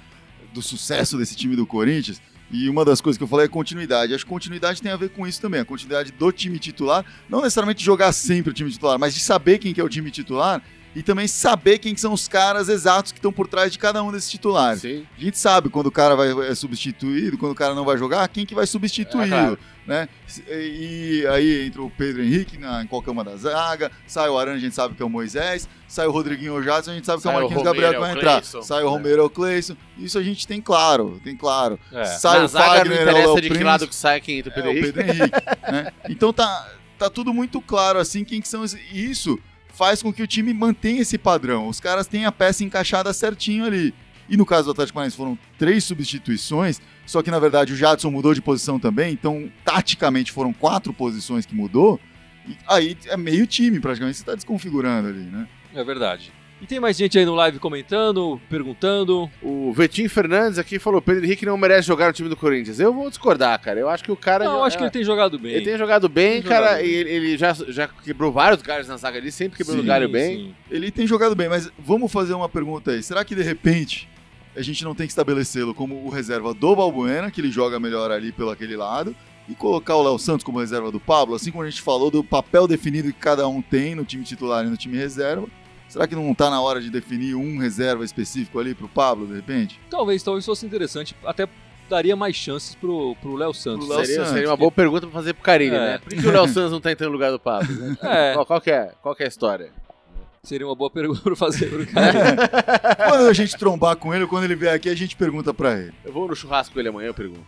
do 0.53 0.61
sucesso 0.61 1.17
desse 1.19 1.37
time 1.37 1.55
do 1.55 1.65
Corinthians. 1.67 2.21
E 2.51 2.69
uma 2.69 2.85
das 2.85 3.01
coisas 3.01 3.17
que 3.19 3.25
eu 3.25 3.29
falei 3.29 3.47
é 3.47 3.49
continuidade. 3.49 4.15
Acho 4.15 4.25
que 4.25 4.31
continuidade 4.31 4.81
tem 4.81 4.93
a 4.93 4.97
ver 4.97 5.11
com 5.11 5.27
isso 5.27 5.41
também. 5.41 5.61
A 5.61 5.65
continuidade 5.65 6.13
do 6.13 6.31
time 6.31 6.59
titular. 6.59 7.05
Não 7.29 7.41
necessariamente 7.41 7.83
jogar 7.83 8.13
sempre 8.13 8.51
o 8.51 8.55
time 8.55 8.71
titular, 8.71 8.99
mas 8.99 9.15
de 9.15 9.21
saber 9.21 9.59
quem 9.59 9.75
que 9.75 9.81
é 9.81 9.85
o 9.85 9.89
time 9.89 10.11
titular 10.11 10.63
e 10.95 11.03
também 11.03 11.27
saber 11.27 11.79
quem 11.79 11.95
que 11.95 12.01
são 12.01 12.13
os 12.13 12.29
caras 12.29 12.69
exatos 12.69 13.11
que 13.13 13.19
estão 13.19 13.33
por 13.33 13.49
trás 13.49 13.73
de 13.73 13.79
cada 13.79 14.03
um 14.03 14.13
desses 14.13 14.31
titulares. 14.31 14.83
Sim. 14.83 15.07
A 15.17 15.21
gente 15.21 15.39
sabe 15.39 15.69
quando 15.69 15.89
o 15.89 15.91
cara 15.93 16.15
vai 16.15 16.49
é 16.49 16.55
substituído, 16.55 17.37
quando 17.37 17.53
o 17.53 17.55
cara 17.55 17.75
não 17.75 17.85
vai 17.85 17.99
jogar, 17.99 18.27
quem 18.29 18.47
que 18.47 18.55
vai 18.55 18.67
substituí-lo, 18.67 19.25
É, 19.25 19.29
claro. 19.29 19.59
né? 19.87 20.09
E, 20.49 21.27
aí 21.31 21.67
entra 21.67 21.83
o 21.83 21.91
Pedro 21.91 22.23
Henrique 22.23 22.57
na, 22.59 22.83
em 22.83 22.87
qualquer 22.87 23.11
uma 23.11 23.25
da 23.25 23.37
zaga, 23.37 23.91
sai 24.07 24.29
o 24.29 24.39
Aran, 24.39 24.53
a 24.55 24.59
gente 24.59 24.75
sabe 24.75 24.95
que 24.95 25.03
é 25.03 25.07
o 25.07 25.11
Moisés, 25.11 25.69
sai 25.89 26.07
o 26.07 26.11
Rodriguinho 26.13 26.63
Jadson, 26.63 26.93
a 26.93 26.95
gente 26.95 27.07
sabe 27.07 27.21
que 27.23 27.29
é 27.29 27.33
Sai 27.33 27.35
o 27.35 27.39
o 27.39 27.41
Marquinhos 27.51 27.67
Romero, 27.67 27.83
Gabriel 27.83 27.91
que 27.91 27.97
é 27.97 27.99
o 27.99 28.03
vai 28.03 28.13
entrar. 28.17 28.41
Cleison, 28.41 28.63
sai 28.63 28.83
o 28.83 28.87
né? 28.87 28.91
Romero 28.91 29.23
é 29.23 29.25
o 29.25 29.31
Cleison. 29.31 29.77
Isso 29.99 30.19
a 30.19 30.23
gente 30.23 30.47
tem 30.47 30.61
claro, 30.61 31.21
tem 31.25 31.37
claro. 31.37 31.79
É. 31.93 32.05
Sai 32.05 32.39
Na 32.39 32.45
o 32.45 32.49
zaga 32.49 32.67
Fagner, 32.67 32.87
não 32.87 32.95
é 32.95 32.99
o 32.99 33.03
interessa 33.03 33.27
Léo 33.27 33.35
de 33.37 33.43
que 33.43 33.49
Prince, 33.49 33.65
lado 33.65 33.89
que 33.89 33.95
sai 33.95 34.21
quem 34.21 34.39
entra 34.39 34.51
o 34.51 34.53
é, 34.53 34.55
Pedro 34.55 34.71
o 34.71 34.73
Henrique. 34.73 34.93
Pedro 34.93 35.11
Henrique, 35.13 35.37
né? 35.73 35.93
Então 36.09 36.33
tá, 36.33 36.69
tá 36.99 37.11
tudo 37.11 37.35
muito 37.35 37.61
claro 37.61 37.99
assim 37.99 38.25
quem 38.25 38.41
que 38.41 38.49
são 38.49 38.65
esses, 38.65 38.81
isso 38.93 39.39
faz 39.75 40.03
com 40.03 40.13
que 40.13 40.23
o 40.23 40.27
time 40.27 40.55
mantenha 40.55 41.03
esse 41.03 41.19
padrão. 41.19 41.69
Os 41.69 41.81
caras 41.81 42.07
têm 42.07 42.25
a 42.25 42.33
peça 42.33 42.65
encaixada 42.65 43.13
certinho 43.13 43.65
ali. 43.65 43.93
E 44.29 44.37
no 44.37 44.47
caso 44.47 44.65
do 44.65 44.71
Atlético 44.71 44.95
Paranaense 44.95 45.17
foram 45.17 45.39
três 45.59 45.85
substituições, 45.85 46.81
só 47.05 47.23
que 47.23 47.31
na 47.31 47.39
verdade 47.39 47.73
o 47.73 47.77
Jadson 47.77 48.11
mudou 48.11 48.33
de 48.33 48.41
posição 48.41 48.79
também, 48.79 49.13
então 49.13 49.51
taticamente 49.65 50.33
foram 50.33 50.53
quatro 50.53 50.95
posições 50.95 51.45
que 51.45 51.55
mudou. 51.55 52.01
Aí 52.67 52.97
é 53.07 53.17
meio 53.17 53.47
time 53.47 53.81
praticamente, 53.81 54.19
você 54.19 54.25
tá 54.25 54.35
desconfigurando 54.35 55.09
ali, 55.09 55.25
né? 55.25 55.47
É 55.75 55.85
verdade. 55.85 56.33
E 56.61 56.67
tem 56.67 56.81
mais 56.81 56.97
gente 56.97 57.19
aí 57.19 57.27
no 57.27 57.35
live 57.35 57.59
comentando, 57.59 58.41
perguntando. 58.49 59.31
O 59.43 59.73
Vetinho 59.73 60.09
Fernandes 60.09 60.59
aqui 60.59 60.79
falou: 60.79 61.03
Pedro 61.03 61.25
Henrique 61.25 61.45
não 61.45 61.59
merece 61.59 61.87
jogar 61.87 62.07
no 62.07 62.13
time 62.13 62.29
do 62.29 62.37
Corinthians. 62.37 62.81
Eu 62.81 62.93
vou 62.93 63.11
discordar, 63.11 63.61
cara. 63.61 63.79
Eu 63.79 63.89
acho 63.89 64.03
que 64.03 64.13
o 64.13 64.17
cara. 64.17 64.45
Não, 64.45 64.59
eu 64.59 64.65
acho 64.65 64.77
é, 64.77 64.79
que 64.79 64.85
ele 64.85 64.91
tem 64.91 65.05
jogado 65.05 65.39
bem. 65.39 65.53
ele 65.53 65.65
tem 65.65 65.77
jogado 65.77 66.09
bem, 66.09 66.41
Tem 66.41 66.43
cara. 66.43 66.67
jogado 66.67 66.83
bem. 66.83 66.91
ele, 66.91 67.11
ele 67.11 67.37
já, 67.37 67.53
já 67.53 67.89
quebrou 67.89 68.33
vários 68.33 68.63
galhos 68.63 68.89
na 68.89 68.97
zaga 68.97 69.19
ali, 69.19 69.31
sempre 69.31 69.59
quebrando 69.59 69.81
Sim, 69.83 69.87
galho 69.87 70.09
bem. 70.09 70.37
sim. 70.37 70.55
Ele 70.71 70.91
tem 70.91 71.07
jogado 71.07 71.35
bem, 71.35 71.49
mas 71.49 71.71
vamos 71.79 72.11
fazer 72.11 72.33
uma 72.35 72.49
pergunta 72.49 72.93
aí. 72.93 73.03
Será 73.03 73.25
que 73.25 73.35
de 73.35 73.43
repente 73.43 74.09
a 74.57 74.63
gente 74.63 74.85
não 74.85 74.95
tem 74.95 75.07
que 75.07 75.13
estabelecê-lo 75.13 75.75
como 75.75 76.07
o 76.07 76.09
reserva 76.09 76.55
do 76.55 76.77
Balbuena, 76.77 77.31
que 77.31 77.41
ele 77.41 77.51
joga 77.51 77.81
melhor 77.81 78.11
ali 78.11 78.31
pelo 78.33 78.51
aquele 78.51 78.77
lado, 78.77 79.15
e 79.49 79.55
colocar 79.55 79.97
o 79.97 80.03
Léo 80.03 80.19
Santos 80.19 80.45
como 80.45 80.61
reserva 80.61 80.91
do 80.91 81.01
Pablo, 81.01 81.35
assim 81.35 81.51
como 81.51 81.65
a 81.65 81.69
gente 81.69 81.83
falou 81.83 82.11
do 82.11 82.23
papel 82.25 82.67
definido 82.67 83.13
que 83.13 83.19
cada 83.19 83.47
um 83.49 83.61
tem 83.61 83.95
no 83.95 84.05
time 84.05 84.25
titular 84.25 84.65
e 84.65 84.71
no 84.71 84.77
time 84.77 84.97
reserva? 84.97 85.47
Será 85.95 86.09
que 86.09 86.15
não 86.17 86.35
tá 86.35 86.51
na 86.51 86.61
hora 86.61 86.81
de 86.81 86.91
definir 86.91 87.37
um 87.37 87.57
reserva 87.57 88.05
específico 88.05 88.59
ali 88.59 88.75
pro 88.75 88.89
Pablo, 88.89 89.29
de 89.29 89.35
repente? 89.35 89.79
Talvez, 89.89 90.25
talvez 90.25 90.45
fosse 90.45 90.67
interessante. 90.67 91.15
Até 91.25 91.47
daria 91.89 92.17
mais 92.17 92.35
chances 92.35 92.75
pro 92.75 93.15
pro 93.23 93.37
Léo 93.37 93.55
Santos. 93.55 93.87
Pro 93.87 93.95
Léo 93.95 94.05
Seria, 94.05 94.21
Santos. 94.23 94.33
seria 94.33 94.51
uma 94.51 94.57
boa 94.57 94.73
pergunta 94.73 95.03
pra 95.07 95.11
fazer 95.15 95.35
pro 95.35 95.45
Carilho, 95.45 95.77
É. 95.77 95.93
né? 95.93 95.99
Por 95.99 96.09
que, 96.09 96.27
o 96.27 96.33
Léo 96.33 96.49
Santos 96.49 96.73
não 96.73 96.81
tá 96.81 96.91
entrando 96.91 97.11
no 97.11 97.13
lugar 97.13 97.31
do 97.31 97.39
Pablo? 97.39 97.73
né? 97.73 97.97
É. 98.03 98.33
Qual, 98.35 98.45
qual 98.45 98.61
que 98.61 98.73
é, 98.73 98.93
qual 99.01 99.15
que 99.15 99.23
é 99.23 99.27
a 99.27 99.29
história? 99.29 99.71
Seria 100.43 100.67
uma 100.67 100.75
boa 100.75 100.91
pergunta 100.91 101.21
pra 101.23 101.37
fazer 101.37 101.71
pro 101.71 101.87
cara. 101.87 102.49
Quando 103.09 103.29
a 103.29 103.33
gente 103.33 103.57
trombar 103.57 103.95
com 103.97 104.13
ele, 104.13 104.27
quando 104.27 104.43
ele 104.43 104.57
vier 104.57 104.75
aqui, 104.75 104.89
a 104.89 104.97
gente 104.97 105.15
pergunta 105.15 105.55
pra 105.55 105.79
ele. 105.79 105.95
Eu 106.05 106.13
vou 106.13 106.27
no 106.27 106.35
churrasco 106.35 106.75
com 106.75 106.81
ele 106.81 106.89
amanhã, 106.89 107.07
eu 107.11 107.15
pergunto. 107.15 107.45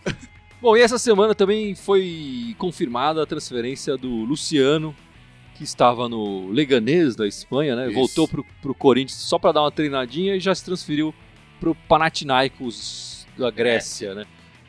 Bom, 0.62 0.76
e 0.76 0.80
essa 0.82 0.98
semana 1.00 1.34
também 1.34 1.74
foi 1.74 2.54
confirmada 2.58 3.24
a 3.24 3.26
transferência 3.26 3.96
do 3.96 4.08
Luciano, 4.08 4.94
que 5.56 5.64
estava 5.64 6.08
no 6.08 6.48
Leganés 6.50 7.16
da 7.16 7.26
Espanha, 7.26 7.74
né? 7.76 7.86
Isso. 7.86 7.94
Voltou 7.94 8.28
pro, 8.28 8.44
pro 8.60 8.74
Corinthians 8.74 9.18
só 9.20 9.38
para 9.38 9.52
dar 9.52 9.62
uma 9.62 9.70
treinadinha 9.72 10.34
e 10.36 10.40
já 10.40 10.54
se 10.54 10.64
transferiu 10.64 11.14
pro 11.58 11.74
Panathinaikos 11.74 13.26
da 13.36 13.50
Grécia, 13.50 14.14
né? 14.14 14.24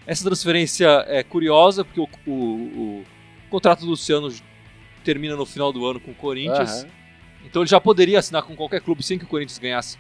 Essa 0.06 0.24
transferência 0.24 1.04
é 1.08 1.22
curiosa 1.24 1.84
porque 1.84 2.00
o, 2.00 2.08
o- 2.26 2.32
o 2.32 3.06
contrato 3.50 3.82
do 3.82 3.88
Luciano 3.88 4.32
termina 5.04 5.36
no 5.36 5.46
final 5.46 5.72
do 5.74 5.86
ano 5.86 6.00
com 6.00 6.12
o 6.12 6.16
Corinthians. 6.16 6.84
Aham. 6.84 6.90
Então 7.46 7.62
ele 7.62 7.70
já 7.70 7.80
poderia 7.80 8.20
assinar 8.20 8.44
com 8.44 8.56
qualquer 8.56 8.82
clube 8.82 9.02
sem 9.04 9.18
que 9.18 9.24
o 9.26 9.28
Corinthians 9.28 9.58
ganhasse 9.58 9.98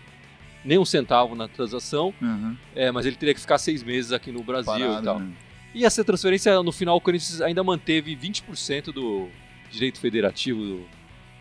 nem 0.65 0.77
um 0.77 0.83
centavo 0.85 1.33
na 1.35 1.47
transação, 1.47 2.13
Uhum. 2.21 2.57
é, 2.75 2.91
mas 2.91 3.05
ele 3.05 3.15
teria 3.15 3.33
que 3.33 3.39
ficar 3.39 3.57
seis 3.57 3.81
meses 3.83 4.11
aqui 4.11 4.31
no 4.31 4.43
Brasil 4.43 4.75
e 4.75 4.79
Parado, 4.79 5.03
tal. 5.05 5.19
né? 5.19 5.31
E 5.73 5.85
essa 5.85 6.03
transferência, 6.03 6.61
no 6.61 6.71
final, 6.71 6.97
o 6.97 7.01
Corinthians 7.01 7.39
ainda 7.41 7.63
manteve 7.63 8.15
20% 8.15 8.91
do 8.91 9.29
direito 9.71 9.99
federativo 9.99 10.59
do, 10.61 10.85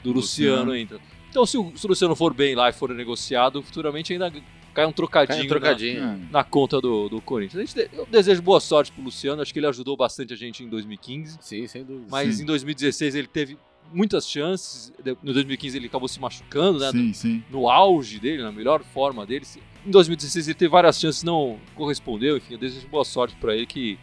do 0.03 0.13
Luciano 0.13 0.71
Luciano. 0.71 0.73
ainda. 0.73 1.01
Então, 1.31 1.45
se 1.45 1.59
o, 1.59 1.73
se 1.77 1.85
o 1.85 1.89
Luciano 1.89 2.17
for 2.17 2.33
bem 2.33 2.55
lá 2.55 2.69
e 2.71 2.73
for 2.73 2.93
negociado, 2.95 3.63
futuramente 3.63 4.13
ainda 4.13 4.33
cai 4.73 4.87
um 4.87 4.93
trocadinho, 4.93 5.39
Cai 5.39 5.47
um 5.47 5.49
trocadinho. 5.49 6.01
Na, 6.01 6.17
na 6.31 6.45
conta 6.45 6.81
do, 6.81 7.09
do 7.09 7.21
Corinthians. 7.21 7.71
Gente, 7.71 7.91
eu 7.93 8.07
desejo 8.07 8.43
boa 8.43 8.61
sorte 8.61 8.93
pro 8.93 9.03
Luciano, 9.03 9.41
acho 9.41 9.53
que 9.53 9.59
ele 9.59 9.67
ajudou 9.67 9.97
bastante 9.97 10.33
a 10.35 10.37
gente 10.37 10.63
em 10.63 10.69
2015, 10.69 11.39
Sim, 11.41 11.67
sem 11.67 11.85
dúvida. 11.85 12.07
mas 12.11 12.37
Sim. 12.37 12.43
em 12.43 12.47
2016 12.47 13.15
ele 13.15 13.27
teve 13.27 13.57
muitas 13.93 14.29
chances, 14.29 14.93
no 15.23 15.33
2015 15.33 15.77
ele 15.79 15.87
acabou 15.87 16.09
se 16.09 16.21
machucando, 16.21 16.79
né? 16.79 16.91
Sim, 16.91 17.13
sim. 17.13 17.45
no 17.51 17.69
auge 17.71 18.19
dele, 18.19 18.43
na 18.43 18.53
melhor 18.53 18.83
forma 18.83 19.25
dele. 19.25 19.47
Em 19.87 19.91
2016 19.91 20.49
ele 20.49 20.55
teve 20.55 20.71
várias 20.71 20.99
chances, 20.99 21.23
não 21.23 21.59
correspondeu. 21.75 22.37
Enfim, 22.37 22.55
eu 22.55 22.59
desejo 22.59 22.89
boa 22.89 23.05
sorte 23.05 23.37
pra 23.37 23.55
ele 23.55 23.67
que 23.67 23.99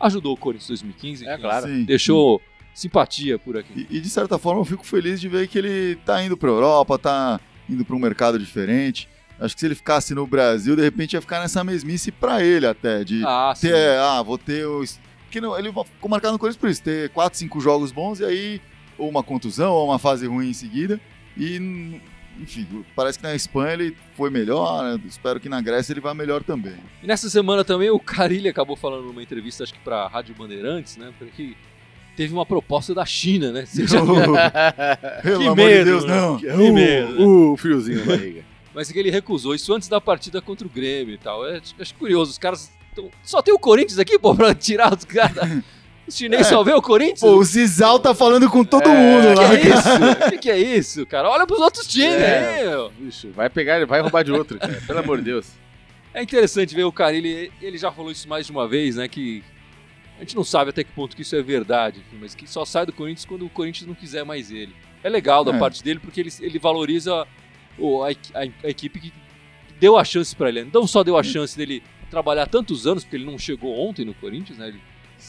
ajudou 0.00 0.34
o 0.34 0.36
Corinthians 0.36 0.80
em 0.80 0.86
2015. 0.86 1.26
É 1.26 1.32
enfim, 1.34 1.42
claro. 1.42 1.66
Sim. 1.66 1.84
Deixou 1.84 2.40
simpatia 2.76 3.38
por 3.38 3.56
aqui. 3.56 3.86
E, 3.90 3.96
e, 3.96 4.00
de 4.00 4.08
certa 4.10 4.38
forma 4.38 4.60
eu 4.60 4.64
fico 4.64 4.84
feliz 4.86 5.18
de 5.18 5.28
ver 5.28 5.48
que 5.48 5.56
ele 5.58 5.96
tá 6.04 6.22
indo 6.22 6.36
pra 6.36 6.50
Europa, 6.50 6.98
tá 6.98 7.40
indo 7.68 7.84
pra 7.84 7.96
um 7.96 7.98
mercado 7.98 8.38
diferente. 8.38 9.08
Acho 9.40 9.54
que 9.54 9.60
se 9.60 9.66
ele 9.66 9.74
ficasse 9.74 10.14
no 10.14 10.26
Brasil, 10.26 10.76
de 10.76 10.82
repente 10.82 11.14
ia 11.14 11.20
ficar 11.20 11.40
nessa 11.40 11.64
mesmice 11.64 12.12
pra 12.12 12.42
ele 12.42 12.66
até, 12.66 13.02
de 13.02 13.22
Ah, 13.24 13.52
sim. 13.56 13.68
ter, 13.68 13.98
ah, 13.98 14.22
vou 14.22 14.36
ter 14.36 14.66
o... 14.66 14.84
Porque 15.24 15.40
não, 15.40 15.58
ele 15.58 15.68
ficou 15.70 16.08
marcado 16.10 16.32
no 16.34 16.38
Corinthians 16.38 16.60
por 16.60 16.70
isso, 16.70 16.82
ter 16.82 17.08
4, 17.10 17.38
5 17.38 17.60
jogos 17.60 17.92
bons 17.92 18.20
e 18.20 18.24
aí 18.24 18.60
ou 18.98 19.08
uma 19.08 19.22
contusão 19.22 19.72
ou 19.72 19.86
uma 19.88 19.98
fase 19.98 20.26
ruim 20.26 20.50
em 20.50 20.54
seguida. 20.54 21.00
E, 21.36 22.00
enfim, 22.38 22.66
parece 22.94 23.18
que 23.18 23.24
na 23.24 23.34
Espanha 23.34 23.72
ele 23.72 23.96
foi 24.16 24.30
melhor, 24.30 24.84
né? 24.84 25.00
espero 25.06 25.40
que 25.40 25.48
na 25.48 25.60
Grécia 25.60 25.92
ele 25.92 26.00
vá 26.00 26.14
melhor 26.14 26.42
também. 26.42 26.76
E 27.02 27.06
nessa 27.06 27.28
semana 27.28 27.64
também 27.64 27.90
o 27.90 27.98
Carilli 27.98 28.48
acabou 28.48 28.76
falando 28.76 29.04
numa 29.06 29.22
entrevista, 29.22 29.64
acho 29.64 29.72
que 29.74 29.80
pra 29.80 30.06
Rádio 30.08 30.34
Bandeirantes, 30.34 30.96
né? 30.96 31.12
Porque 31.18 31.54
teve 32.16 32.32
uma 32.32 32.46
proposta 32.46 32.94
da 32.94 33.04
China, 33.04 33.52
né? 33.52 33.64
Você 33.66 33.86
já- 33.86 34.00
Pelo 35.22 35.38
Que 35.40 35.44
amor 35.46 35.56
medo, 35.56 35.78
de 35.78 35.84
Deus, 35.84 36.04
né? 36.04 36.14
não. 36.20 36.36
Que 36.38 36.46
medo, 36.72 37.12
né? 37.14 37.24
Uh, 37.24 37.52
o 37.52 37.56
friozinho 37.56 38.00
na 38.00 38.06
barriga. 38.06 38.44
Mas 38.74 38.90
que 38.92 38.98
ele 38.98 39.10
recusou 39.10 39.54
isso 39.54 39.72
antes 39.72 39.88
da 39.88 40.00
partida 40.00 40.40
contra 40.42 40.66
o 40.66 40.70
Grêmio 40.70 41.14
e 41.14 41.18
tal. 41.18 41.46
É, 41.48 41.60
acho 41.80 41.94
curioso, 41.94 42.30
os 42.32 42.38
caras. 42.38 42.70
tão- 42.94 43.10
Só 43.22 43.40
tem 43.40 43.54
o 43.54 43.58
Corinthians 43.58 43.98
aqui, 43.98 44.18
pô, 44.18 44.34
pra 44.34 44.54
tirar 44.54 44.94
os 44.96 45.04
caras. 45.04 45.62
Os 46.06 46.14
chineses 46.16 46.46
É. 46.46 46.50
só 46.50 46.62
vê 46.62 46.72
o 46.72 46.82
Corinthians? 46.82 47.20
Pô, 47.20 47.36
o 47.36 47.42
Zizal 47.44 47.98
tá 47.98 48.14
falando 48.14 48.48
com 48.50 48.62
todo 48.64 48.88
É, 48.88 48.94
mundo 48.94 49.28
que 49.34 49.42
lá. 49.42 49.54
é 49.54 49.60
isso? 49.60 50.26
O 50.26 50.30
que, 50.30 50.38
que 50.38 50.50
é 50.50 50.58
isso, 50.58 51.06
cara? 51.06 51.28
Olha 51.28 51.46
pros 51.46 51.58
outros 51.58 51.86
times 51.86 52.14
É. 52.20 52.58
aí, 52.60 52.68
meu. 52.68 52.92
Bicho, 52.98 53.30
vai 53.34 53.48
pegar, 53.50 53.76
ele 53.76 53.86
vai 53.86 54.00
roubar 54.00 54.22
de 54.22 54.30
outro, 54.30 54.58
cara. 54.58 54.80
Pelo 54.86 54.98
amor 55.00 55.18
de 55.18 55.24
Deus. 55.24 55.46
É 56.14 56.22
interessante 56.22 56.74
ver 56.74 56.84
o 56.84 56.92
Carilli, 56.92 57.50
ele 57.60 57.76
já 57.78 57.90
falou 57.90 58.10
isso 58.12 58.28
mais 58.28 58.46
de 58.46 58.52
uma 58.52 58.68
vez, 58.68 58.96
né? 58.96 59.08
Que 59.08 59.42
a 60.16 60.20
gente 60.20 60.34
não 60.36 60.44
sabe 60.44 60.70
até 60.70 60.82
que 60.84 60.92
ponto 60.92 61.14
que 61.14 61.22
isso 61.22 61.36
é 61.36 61.42
verdade, 61.42 62.00
mas 62.20 62.34
que 62.34 62.46
só 62.48 62.64
sai 62.64 62.86
do 62.86 62.92
Corinthians 62.92 63.24
quando 63.24 63.44
o 63.44 63.50
Corinthians 63.50 63.86
não 63.86 63.94
quiser 63.94 64.24
mais 64.24 64.50
ele. 64.50 64.74
É 65.02 65.08
legal 65.08 65.44
da 65.44 65.54
É. 65.54 65.58
parte 65.58 65.82
dele 65.84 66.00
porque 66.00 66.20
ele, 66.20 66.32
ele 66.40 66.58
valoriza 66.58 67.26
o- 67.78 68.02
a, 68.02 68.10
a- 68.10 68.48
a 68.64 68.68
equipe 68.68 68.98
que 68.98 69.12
deu 69.78 69.96
a 69.98 70.04
chance 70.04 70.34
pra 70.34 70.48
ele. 70.48 70.66
Não 70.72 70.86
só 70.86 71.04
deu 71.04 71.16
a 71.18 71.22
chance 71.22 71.56
dele 71.56 71.82
trabalhar 72.10 72.46
tantos 72.46 72.86
anos, 72.86 73.04
porque 73.04 73.16
ele 73.16 73.24
não 73.26 73.38
chegou 73.38 73.76
ontem 73.78 74.04
no 74.04 74.14
Corinthians, 74.14 74.58
né? 74.58 74.68
Ele, 74.68 74.80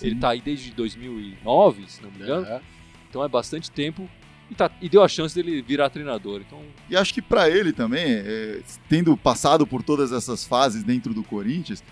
ele 0.02 0.16
tá 0.16 0.30
aí 0.30 0.42
desde 0.42 0.72
2009, 0.72 1.84
se 1.88 2.02
não 2.02 2.12
me 2.12 2.18
engano. 2.22 2.46
Aham. 2.46 2.62
Então 3.10 3.24
é 3.24 3.28
bastante 3.28 3.70
tempo. 3.72 4.10
E, 4.50 4.56
tá- 4.56 4.72
e 4.82 4.88
deu 4.88 5.04
a 5.04 5.08
chance 5.10 5.36
dele 5.36 5.62
virar 5.62 5.90
treinador. 5.90 6.42
Então, 6.46 6.62
E 6.90 6.96
acho 6.96 7.14
que 7.14 7.22
pra 7.22 7.50
ele 7.50 7.74
também, 7.74 8.04
é, 8.06 8.62
tendo 8.88 9.16
passado 9.18 9.68
por 9.68 9.84
todas 9.84 10.14
essas 10.14 10.46
fases 10.46 10.84
dentro 10.84 11.14
do 11.14 11.22
Corinthians, 11.24 11.84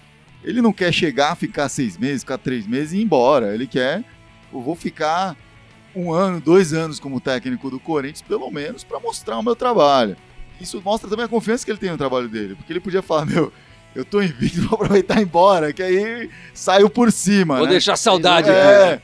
ele 0.45 0.61
não 0.61 0.71
quer 0.71 0.93
chegar, 0.93 1.35
ficar 1.35 1.67
seis 1.67 1.97
meses, 1.97 2.21
ficar 2.21 2.37
três 2.37 2.67
meses 2.67 2.93
e 2.93 2.97
ir 2.97 3.03
embora. 3.03 3.53
Ele 3.53 3.65
quer, 3.65 4.03
eu 4.53 4.61
vou 4.61 4.75
ficar 4.75 5.35
um 5.95 6.13
ano, 6.13 6.39
dois 6.39 6.71
anos 6.71 6.99
como 6.99 7.19
técnico 7.19 7.69
do 7.69 7.79
Corinthians, 7.79 8.21
pelo 8.21 8.51
menos, 8.51 8.83
para 8.83 8.99
mostrar 8.99 9.39
o 9.39 9.43
meu 9.43 9.55
trabalho. 9.55 10.15
Isso 10.61 10.79
mostra 10.85 11.09
também 11.09 11.25
a 11.25 11.27
confiança 11.27 11.65
que 11.65 11.71
ele 11.71 11.79
tem 11.79 11.89
no 11.89 11.97
trabalho 11.97 12.29
dele, 12.29 12.55
porque 12.55 12.71
ele 12.71 12.79
podia 12.79 13.01
falar, 13.01 13.25
meu, 13.25 13.51
eu 13.95 14.05
tô 14.05 14.21
invicto, 14.21 14.61
vou 14.69 14.75
aproveitar 14.75 15.17
e 15.17 15.21
ir 15.21 15.23
embora, 15.23 15.73
que 15.73 15.81
aí 15.81 16.29
saiu 16.53 16.89
por 16.89 17.11
cima, 17.11 17.57
Vou 17.57 17.65
né? 17.65 17.71
deixar 17.71 17.97
saudade. 17.97 18.49
É, 18.49 19.01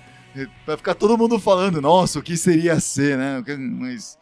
vai 0.66 0.78
ficar 0.78 0.94
todo 0.94 1.18
mundo 1.18 1.40
falando, 1.40 1.82
nossa, 1.82 2.20
o 2.20 2.22
que 2.22 2.38
seria 2.38 2.80
ser, 2.80 3.18
né? 3.18 3.44
Mas 3.80 4.18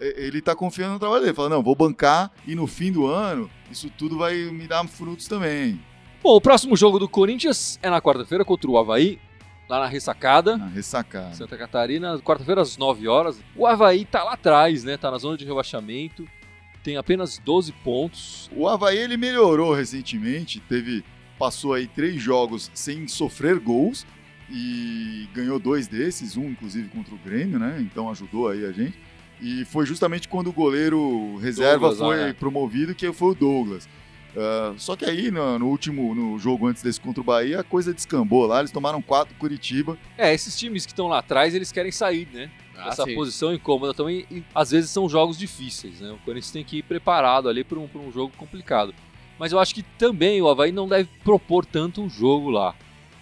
é, 0.00 0.24
ele 0.24 0.40
tá 0.40 0.54
confiando 0.54 0.94
no 0.94 0.98
trabalho 1.00 1.22
dele, 1.22 1.34
fala, 1.34 1.48
não, 1.48 1.62
vou 1.62 1.74
bancar 1.74 2.30
e 2.46 2.54
no 2.54 2.66
fim 2.66 2.92
do 2.92 3.06
ano 3.06 3.50
isso 3.70 3.90
tudo 3.90 4.16
vai 4.16 4.34
me 4.36 4.66
dar 4.66 4.86
frutos 4.86 5.26
também. 5.26 5.80
Bom, 6.22 6.36
o 6.36 6.40
próximo 6.40 6.76
jogo 6.76 6.98
do 6.98 7.08
Corinthians 7.08 7.78
é 7.82 7.88
na 7.88 8.00
quarta-feira 8.00 8.44
contra 8.44 8.70
o 8.70 8.76
Havaí, 8.76 9.18
lá 9.66 9.80
na 9.80 9.86
ressacada. 9.86 10.58
Na 10.58 10.66
ressacada. 10.66 11.34
Santa 11.34 11.56
Catarina, 11.56 12.18
quarta-feira 12.18 12.60
às 12.60 12.76
9 12.76 13.08
horas. 13.08 13.40
O 13.56 13.66
Havaí 13.66 14.04
tá 14.04 14.22
lá 14.22 14.34
atrás, 14.34 14.84
né? 14.84 14.98
Tá 14.98 15.10
na 15.10 15.16
zona 15.16 15.38
de 15.38 15.46
rebaixamento. 15.46 16.28
Tem 16.84 16.98
apenas 16.98 17.38
12 17.38 17.72
pontos. 17.72 18.50
O 18.54 18.68
Havaí 18.68 18.98
ele 18.98 19.16
melhorou 19.16 19.72
recentemente, 19.72 20.60
teve 20.60 21.02
passou 21.38 21.72
aí 21.72 21.86
três 21.86 22.20
jogos 22.20 22.70
sem 22.74 23.08
sofrer 23.08 23.58
gols 23.58 24.06
e 24.50 25.26
ganhou 25.32 25.58
dois 25.58 25.88
desses, 25.88 26.36
um 26.36 26.50
inclusive 26.50 26.88
contra 26.88 27.14
o 27.14 27.18
Grêmio, 27.18 27.58
né? 27.58 27.78
Então 27.80 28.10
ajudou 28.10 28.48
aí 28.48 28.66
a 28.66 28.72
gente. 28.72 28.98
E 29.40 29.64
foi 29.64 29.86
justamente 29.86 30.28
quando 30.28 30.48
o 30.48 30.52
goleiro 30.52 31.38
reserva 31.38 31.88
Douglas, 31.88 31.98
foi 31.98 32.24
ah, 32.24 32.28
é. 32.28 32.32
promovido 32.34 32.94
que 32.94 33.10
foi 33.10 33.30
o 33.30 33.34
Douglas. 33.34 33.88
Ah, 34.36 34.74
só 34.76 34.96
que 34.96 35.04
aí 35.04 35.30
no, 35.30 35.58
no 35.58 35.68
último 35.68 36.14
no 36.14 36.38
jogo 36.38 36.66
antes 36.66 36.82
desse 36.82 37.00
contra 37.00 37.20
o 37.20 37.24
Bahia 37.24 37.60
a 37.60 37.64
coisa 37.64 37.92
descambou 37.92 38.46
lá, 38.46 38.60
eles 38.60 38.70
tomaram 38.70 39.02
quatro 39.02 39.34
Curitiba. 39.36 39.98
É, 40.16 40.32
esses 40.32 40.58
times 40.58 40.86
que 40.86 40.92
estão 40.92 41.08
lá 41.08 41.18
atrás, 41.18 41.54
eles 41.54 41.72
querem 41.72 41.92
sair, 41.92 42.28
né? 42.32 42.50
Ah, 42.76 42.88
Essa 42.88 43.04
sim. 43.04 43.14
posição 43.14 43.52
incômoda 43.52 43.92
também. 43.92 44.24
E 44.30 44.42
às 44.54 44.70
vezes 44.70 44.90
são 44.90 45.08
jogos 45.08 45.36
difíceis, 45.36 46.00
né? 46.00 46.10
O 46.12 46.18
Corinthians 46.18 46.50
tem 46.50 46.64
que 46.64 46.78
ir 46.78 46.82
preparado 46.82 47.48
ali 47.48 47.62
para 47.62 47.78
um, 47.78 47.86
pra 47.86 48.00
um 48.00 48.10
jogo 48.10 48.32
complicado. 48.36 48.94
Mas 49.38 49.52
eu 49.52 49.58
acho 49.58 49.74
que 49.74 49.82
também 49.82 50.40
o 50.40 50.48
Havaí 50.48 50.72
não 50.72 50.88
deve 50.88 51.08
propor 51.24 51.64
tanto 51.64 52.02
um 52.02 52.08
jogo 52.08 52.50
lá. 52.50 52.74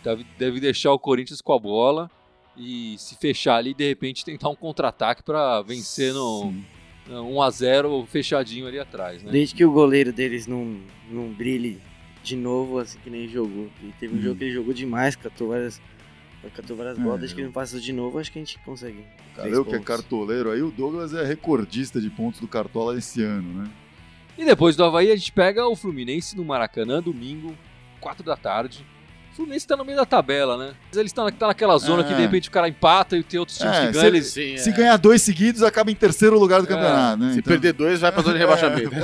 Deve, 0.03 0.25
deve 0.39 0.61
deixar 0.61 0.93
o 0.93 0.99
Corinthians 0.99 1.41
com 1.41 1.53
a 1.53 1.59
bola 1.59 2.11
e 2.57 2.97
se 2.99 3.17
fechar 3.17 3.57
ali, 3.57 3.73
de 3.73 3.87
repente 3.87 4.25
tentar 4.25 4.49
um 4.49 4.57
contra-ataque 4.57 5.23
para 5.23 5.63
vencer 5.63 6.13
no 6.13 6.43
Sim. 6.43 6.65
No 7.09 7.25
1x0 7.31 8.07
fechadinho 8.07 8.67
ali 8.67 8.79
atrás, 8.79 9.23
né? 9.23 9.31
Desde 9.33 9.55
que 9.55 9.65
o 9.65 9.73
goleiro 9.73 10.13
deles 10.13 10.47
não, 10.47 10.79
não 11.11 11.29
brilhe 11.29 11.81
de 12.23 12.37
novo, 12.37 12.79
assim 12.79 12.99
que 13.03 13.09
nem 13.11 13.27
jogou. 13.29 13.69
E 13.83 13.93
teve 13.99 14.15
um 14.15 14.19
Hum. 14.19 14.23
jogo 14.23 14.37
que 14.37 14.45
ele 14.45 14.53
jogou 14.55 14.75
demais, 14.75 15.17
catou 15.17 15.49
várias, 15.49 15.81
catou 16.55 16.77
várias 16.77 16.99
É, 16.99 17.03
bolas. 17.03 17.21
Desde 17.21 17.35
que 17.35 17.41
ele 17.41 17.47
não 17.49 17.55
faça 17.55 17.81
de 17.81 17.93
novo, 17.93 18.19
acho 18.19 18.31
que 18.31 18.39
a 18.39 18.43
gente 18.45 18.59
consegue. 18.61 18.99
três 19.35 19.37
Cara, 19.37 19.49
eu 19.51 19.65
que 19.65 19.75
é 19.75 19.79
cartoleiro 19.81 20.51
aí, 20.51 20.61
o 20.63 20.71
Douglas 20.71 21.15
é 21.15 21.25
recordista 21.25 22.01
de 22.01 22.11
pontos 22.11 22.41
do 22.41 22.49
Cartola 22.49 22.97
esse 22.99 23.23
ano, 23.23 23.63
né? 23.63 23.71
E 24.37 24.45
depois 24.45 24.77
do 24.77 24.85
Havaí 24.85 25.11
a 25.11 25.17
gente 25.17 25.33
pega 25.33 25.67
o 25.67 25.75
Fluminense 25.75 26.37
no 26.37 26.45
Maracanã, 26.45 27.03
domingo, 27.03 27.57
4 28.01 28.23
da 28.23 28.37
tarde. 28.37 28.85
O 29.39 29.43
Fluminense 29.43 29.67
tá 29.69 29.77
no 29.77 29.85
meio 29.85 29.97
da 29.97 30.05
tabela, 30.05 30.57
né? 30.59 30.73
Mas 30.89 30.97
Eles 30.99 31.11
estão 31.11 31.31
tá 31.31 31.47
naquela 31.47 31.79
zona 31.79 32.03
É. 32.03 32.05
que 32.09 32.13
de 32.13 32.21
repente 32.21 32.49
o 32.49 32.51
cara 32.53 32.69
empata 32.69 33.17
e 33.17 33.23
tem 33.23 33.39
outros 33.39 33.57
times 33.57 33.73
É, 33.77 33.81
que 33.81 33.87
se 33.87 33.93
ganham. 33.93 34.07
Eles... 34.09 34.27
Sim, 34.27 34.57
Se 34.57 34.71
é. 34.71 34.73
ganhar 34.73 34.97
dois 34.97 35.23
seguidos, 35.23 35.63
acaba 35.63 35.93
em 35.93 35.95
terceiro 35.95 36.37
lugar 36.41 36.61
do 36.61 36.65
É, 36.67 36.69
campeonato, 36.69 37.23
né? 37.23 37.33
Se 37.35 37.39
Então, 37.39 37.51
perder 37.53 37.73
dois, 37.73 38.01
vai 38.01 38.11
pra 38.11 38.21
zona 38.23 38.35
de 38.35 38.41
rebaixamento. 38.41 38.91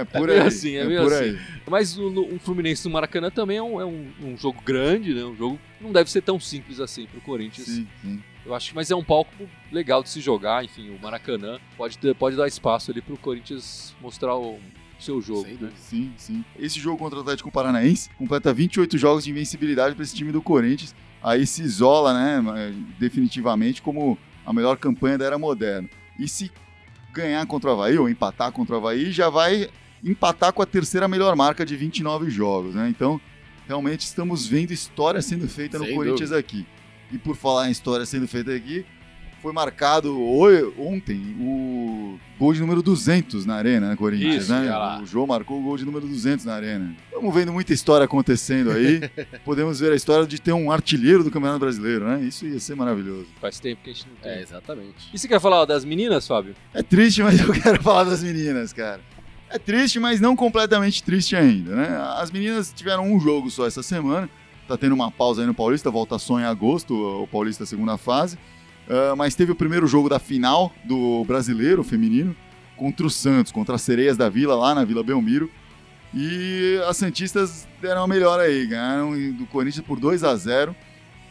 É 0.00 0.04
por 0.04 0.28
É 0.30 0.34
aí. 0.40 0.46
assim, 0.46 0.76
é 0.76 0.84
meio 0.84 1.02
por 1.02 1.12
assim. 1.12 1.24
aí. 1.24 1.38
Mas 1.68 1.98
o, 1.98 2.08
o 2.08 2.38
Fluminense 2.38 2.86
no 2.86 2.92
Maracanã 2.94 3.30
também 3.30 3.58
é, 3.58 3.62
um, 3.62 3.80
é 3.80 3.84
um- 3.84 4.06
um 4.22 4.36
jogo 4.36 4.62
grande, 4.64 5.12
né? 5.12 5.22
Um 5.24 5.36
jogo 5.36 5.58
que 5.76 5.84
não 5.84 5.92
deve 5.92 6.10
ser 6.10 6.22
tão 6.22 6.38
simples 6.40 6.80
assim 6.80 7.06
pro 7.06 7.20
Corinthians. 7.20 7.66
Sim, 7.66 7.86
sim. 8.00 8.22
Eu 8.46 8.54
acho 8.54 8.70
que 8.70 8.74
mas 8.74 8.90
é 8.90 8.94
um 8.96 9.04
palco 9.04 9.30
legal 9.70 10.02
de 10.02 10.08
se 10.08 10.20
jogar, 10.20 10.64
enfim, 10.64 10.88
o 10.90 10.98
Maracanã 11.02 11.58
pode, 11.76 11.98
ter- 11.98 12.14
pode 12.14 12.36
dar 12.36 12.46
espaço 12.48 12.90
ali 12.90 13.02
pro 13.02 13.16
Corinthians 13.18 13.94
mostrar 14.00 14.34
o 14.36 14.58
seu 14.98 15.20
jogo. 15.20 15.42
Sem 15.42 15.52
né? 15.52 15.58
dúvida. 15.60 15.76
Sim, 15.78 16.12
sim. 16.16 16.44
Esse 16.58 16.80
jogo 16.80 16.98
contra 16.98 17.18
o 17.18 17.22
Atlético 17.22 17.50
Paranaense 17.50 18.10
completa 18.16 18.52
28 18.52 18.98
jogos 18.98 19.24
de 19.24 19.30
invencibilidade 19.30 19.94
para 19.94 20.04
esse 20.04 20.14
time 20.14 20.32
do 20.32 20.42
Corinthians. 20.42 20.94
Aí 21.22 21.46
se 21.46 21.62
isola, 21.62 22.14
né, 22.14 22.74
definitivamente 22.98 23.82
como 23.82 24.18
a 24.46 24.52
melhor 24.52 24.76
campanha 24.76 25.18
da 25.18 25.24
era 25.24 25.38
moderna. 25.38 25.88
E 26.18 26.28
se 26.28 26.50
ganhar 27.12 27.44
contra 27.46 27.70
o 27.70 27.72
Havaí 27.72 27.98
ou 27.98 28.08
empatar 28.08 28.52
contra 28.52 28.74
o 28.74 28.78
Havaí, 28.78 29.10
já 29.10 29.28
vai 29.28 29.68
empatar 30.02 30.52
com 30.52 30.62
a 30.62 30.66
terceira 30.66 31.08
melhor 31.08 31.34
marca 31.34 31.66
de 31.66 31.76
29 31.76 32.30
jogos, 32.30 32.74
né? 32.74 32.88
Então, 32.88 33.20
realmente 33.66 34.00
estamos 34.00 34.46
vendo 34.46 34.72
história 34.72 35.20
sendo 35.20 35.48
feita 35.48 35.78
no 35.78 35.84
Sem 35.84 35.94
Corinthians 35.94 36.32
aqui. 36.32 36.66
E 37.10 37.18
por 37.18 37.36
falar 37.36 37.68
em 37.68 37.72
história 37.72 38.06
sendo 38.06 38.28
feita 38.28 38.54
aqui, 38.54 38.84
foi 39.42 39.52
marcado 39.52 40.20
ontem 40.78 41.36
o 41.40 42.18
gol 42.38 42.52
de 42.52 42.60
número 42.60 42.82
200 42.82 43.44
na 43.46 43.54
Arena, 43.54 43.90
né, 43.90 43.96
Corinthians, 43.96 44.44
Isso, 44.44 44.52
né? 44.52 45.00
O 45.02 45.06
João 45.06 45.26
marcou 45.26 45.58
o 45.58 45.62
gol 45.62 45.76
de 45.76 45.84
número 45.84 46.06
200 46.06 46.44
na 46.44 46.54
Arena. 46.54 46.94
Estamos 47.06 47.34
vendo 47.34 47.52
muita 47.52 47.72
história 47.72 48.04
acontecendo 48.04 48.70
aí. 48.70 49.00
Podemos 49.44 49.80
ver 49.80 49.92
a 49.92 49.96
história 49.96 50.26
de 50.26 50.40
ter 50.40 50.52
um 50.52 50.70
artilheiro 50.70 51.24
do 51.24 51.30
Campeonato 51.30 51.60
Brasileiro, 51.60 52.04
né? 52.06 52.22
Isso 52.22 52.46
ia 52.46 52.60
ser 52.60 52.74
maravilhoso. 52.74 53.26
Faz 53.40 53.58
tempo 53.58 53.80
que 53.82 53.90
a 53.90 53.92
gente 53.92 54.06
não 54.08 54.16
tem. 54.16 54.32
É, 54.32 54.42
exatamente. 54.42 55.08
E 55.12 55.18
você 55.18 55.26
quer 55.26 55.40
falar 55.40 55.64
das 55.64 55.84
meninas, 55.84 56.26
Fábio? 56.26 56.54
É 56.74 56.82
triste, 56.82 57.22
mas 57.22 57.38
eu 57.40 57.52
quero 57.52 57.82
falar 57.82 58.04
das 58.04 58.22
meninas, 58.22 58.72
cara. 58.72 59.00
É 59.50 59.58
triste, 59.58 59.98
mas 59.98 60.20
não 60.20 60.36
completamente 60.36 61.02
triste 61.02 61.34
ainda, 61.34 61.74
né? 61.74 61.88
As 62.16 62.30
meninas 62.30 62.72
tiveram 62.74 63.10
um 63.10 63.18
jogo 63.18 63.50
só 63.50 63.66
essa 63.66 63.82
semana. 63.82 64.28
Tá 64.66 64.76
tendo 64.76 64.94
uma 64.94 65.10
pausa 65.10 65.40
aí 65.40 65.46
no 65.46 65.54
Paulista, 65.54 65.90
volta 65.90 66.18
só 66.18 66.38
em 66.38 66.44
agosto, 66.44 66.94
o 66.94 67.26
Paulista 67.26 67.64
segunda 67.64 67.96
fase. 67.96 68.38
Ah, 68.88 69.14
mas 69.16 69.34
teve 69.34 69.52
o 69.52 69.54
primeiro 69.54 69.86
jogo 69.86 70.08
da 70.08 70.18
final 70.18 70.72
do 70.84 71.24
brasileiro 71.24 71.84
feminino 71.84 72.34
contra 72.76 73.06
o 73.06 73.10
Santos, 73.10 73.52
contra 73.52 73.74
as 73.74 73.82
Sereias 73.82 74.16
da 74.16 74.28
Vila, 74.28 74.54
lá 74.54 74.74
na 74.74 74.84
Vila 74.84 75.02
Belmiro. 75.02 75.50
E 76.14 76.80
as 76.88 76.96
Santistas 76.96 77.68
deram 77.82 78.04
a 78.04 78.08
melhor 78.08 78.40
aí, 78.40 78.66
ganharam 78.66 79.12
do 79.32 79.46
Corinthians 79.46 79.84
por 79.84 80.00
2 80.00 80.24
a 80.24 80.34
0 80.34 80.74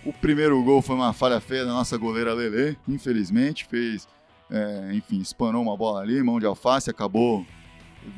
O 0.06 0.13
primeiro 0.13 0.62
gol 0.63 0.84
foi 0.84 0.96
uma 0.96 1.13
falha 1.13 1.39
feia 1.39 1.65
da 1.65 1.72
nossa 1.72 1.98
goleira 1.98 2.32
Lele, 2.34 2.78
infelizmente, 2.88 3.65
fez 3.65 4.08
é, 4.50 4.91
enfim, 4.93 5.20
espanou 5.20 5.62
uma 5.62 5.76
bola 5.76 6.02
ali, 6.02 6.22
mão 6.24 6.39
de 6.39 6.46
alface, 6.46 6.89
acabou 6.89 7.46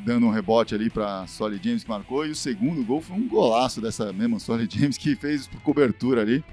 dando 0.05 0.27
um 0.27 0.29
rebote 0.29 0.75
ali 0.75 0.89
para 0.89 1.25
Solly 1.27 1.59
James 1.63 1.83
que 1.83 1.89
marcou. 1.89 2.25
E 2.25 2.31
o 2.31 2.35
segundo 2.35 2.83
gol 2.83 3.01
foi 3.01 3.15
um 3.15 3.27
golaço 3.27 3.81
dessa 3.81 4.11
mesma 4.13 4.37
Solly 4.37 4.67
James 4.69 4.97
que 4.97 5.15
fez 5.15 5.47
por 5.47 5.61
cobertura 5.61 6.21
ali. 6.21 6.43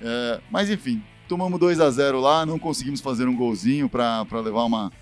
É, 0.00 0.40
mas 0.50 0.70
enfim, 0.70 1.02
tomamos 1.28 1.58
2 1.58 1.80
a 1.80 1.90
0 1.90 2.20
lá, 2.20 2.44
não 2.46 2.58
conseguimos 2.58 3.00
fazer 3.00 3.26
um 3.28 3.34
golzinho 3.36 3.88
para 3.88 4.24
levar 4.44 4.64
uma, 4.64 4.92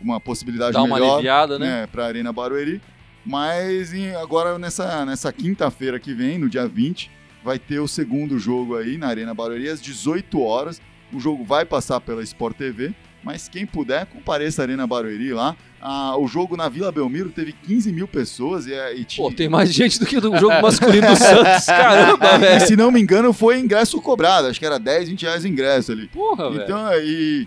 uma 0.00 0.20
possibilidade 0.20 0.72
Dá 0.74 0.82
uma 0.82 0.94
melhor 0.96 1.14
aliviada, 1.14 1.58
né? 1.58 1.66
né, 1.82 1.86
para 1.86 2.04
a 2.04 2.06
Arena 2.06 2.32
Barueri. 2.32 2.80
Mas 3.24 3.92
em- 3.94 4.14
agora 4.14 4.58
nessa, 4.58 5.04
nessa 5.06 5.32
quinta-feira 5.32 5.98
que 5.98 6.12
vem, 6.12 6.38
no 6.38 6.48
dia 6.48 6.66
20, 6.68 7.10
vai 7.42 7.58
ter 7.58 7.78
o 7.78 7.88
segundo 7.88 8.38
jogo 8.38 8.76
aí 8.76 8.98
na 8.98 9.08
Arena 9.08 9.32
Barueri 9.34 9.68
às 9.68 9.80
18 9.80 10.40
horas. 10.42 10.80
O 11.12 11.18
jogo 11.20 11.44
vai 11.44 11.64
passar 11.64 12.00
pela 12.00 12.22
Sport 12.22 12.56
TV, 12.56 12.94
mas 13.24 13.48
quem 13.48 13.64
puder, 13.66 14.06
compareça 14.06 14.62
à 14.62 14.64
Arena 14.64 14.86
Barueri 14.86 15.32
lá. 15.32 15.56
Ah, 15.80 16.16
o 16.16 16.26
jogo 16.26 16.56
na 16.56 16.68
Vila 16.68 16.90
Belmiro 16.92 17.30
teve 17.30 17.52
15 17.52 17.92
mil 17.92 18.06
pessoas 18.08 18.66
e, 18.66 18.72
é- 18.72 18.94
e 18.96 19.04
tinha- 19.04 19.28
Pô, 19.28 19.34
tem 19.34 19.48
mais 19.48 19.72
gente 19.72 19.98
do 19.98 20.06
que 20.06 20.18
do 20.20 20.36
jogo 20.38 20.60
masculino 20.62 21.08
do 21.08 21.16
Santos. 21.16 21.64
Caramba, 21.66 22.34
e, 22.36 22.38
velho. 22.38 22.66
se 22.66 22.76
não 22.76 22.90
me 22.90 23.00
engano, 23.00 23.32
foi 23.32 23.58
ingresso 23.58 24.00
cobrado. 24.00 24.46
Acho 24.48 24.58
que 24.58 24.64
era 24.66 24.78
10, 24.78 25.08
20 25.08 25.22
reais 25.22 25.44
o 25.44 25.48
ingresso 25.48 25.92
ali. 25.92 26.08
Porra, 26.08 26.50
velho. 26.50 26.62
Então 26.64 26.86
aí, 26.86 27.46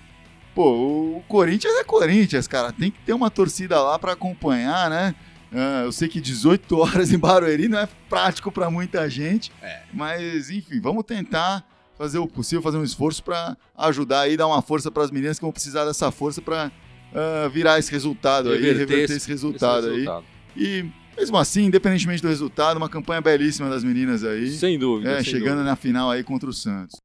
pô, 0.53 1.17
o 1.17 1.23
Corinthians 1.27 1.73
é 1.77 1.83
Corinthians, 1.83 2.47
cara. 2.47 2.71
Tem 2.71 2.91
que 2.91 2.99
ter 3.05 3.13
uma 3.13 3.29
torcida 3.31 3.81
lá 3.81 3.97
pra 3.97 4.13
acompanhar, 4.13 4.89
né? 4.89 5.15
Ah, 5.51 5.81
eu 5.85 5.91
sei 5.91 6.07
que 6.07 6.19
18 6.21 6.77
horas 6.77 7.11
em 7.11 7.17
Barueri 7.17 7.67
não 7.67 7.79
é 7.79 7.87
prático 8.09 8.51
pra 8.51 8.69
muita 8.69 9.09
gente, 9.09 9.51
É. 9.63 9.79
mas 9.93 10.49
enfim, 10.51 10.79
vamos 10.81 11.03
tentar 11.05 11.63
fazer 11.97 12.19
o 12.19 12.27
possível, 12.27 12.61
fazer 12.61 12.77
um 12.77 12.83
esforço 12.83 13.23
pra 13.23 13.57
ajudar 13.77 14.21
aí, 14.21 14.37
dar 14.37 14.47
uma 14.47 14.61
força 14.61 14.91
pras 14.91 15.09
meninas 15.11 15.37
que 15.39 15.43
vão 15.45 15.51
precisar 15.51 15.85
dessa 15.85 16.11
força 16.11 16.41
pra 16.41 16.71
ah, 17.13 17.47
virar 17.49 17.79
esse 17.79 17.91
resultado 17.91 18.49
aí, 18.49 18.55
Reverter 18.57 18.79
reverter 18.79 19.03
esse- 19.05 19.13
esse 19.17 19.27
resultado 19.29 19.79
Esse 19.79 19.87
aí. 19.89 19.93
resultado. 20.01 20.25
E 20.55 20.85
mesmo 21.17 21.37
assim, 21.37 21.65
independentemente 21.65 22.21
do 22.21 22.27
resultado, 22.27 22.77
uma 22.77 22.89
campanha 22.89 23.21
belíssima 23.21 23.69
das 23.69 23.83
meninas 23.83 24.23
aí. 24.23 24.51
Sem 24.51 24.77
dúvida. 24.77 25.11
É, 25.11 25.15
sem 25.15 25.25
chegando 25.33 25.55
dúvida. 25.57 25.63
na 25.63 25.75
final 25.75 26.11
aí 26.11 26.23
contra 26.23 26.49
o 26.49 26.53
Santos. 26.53 26.95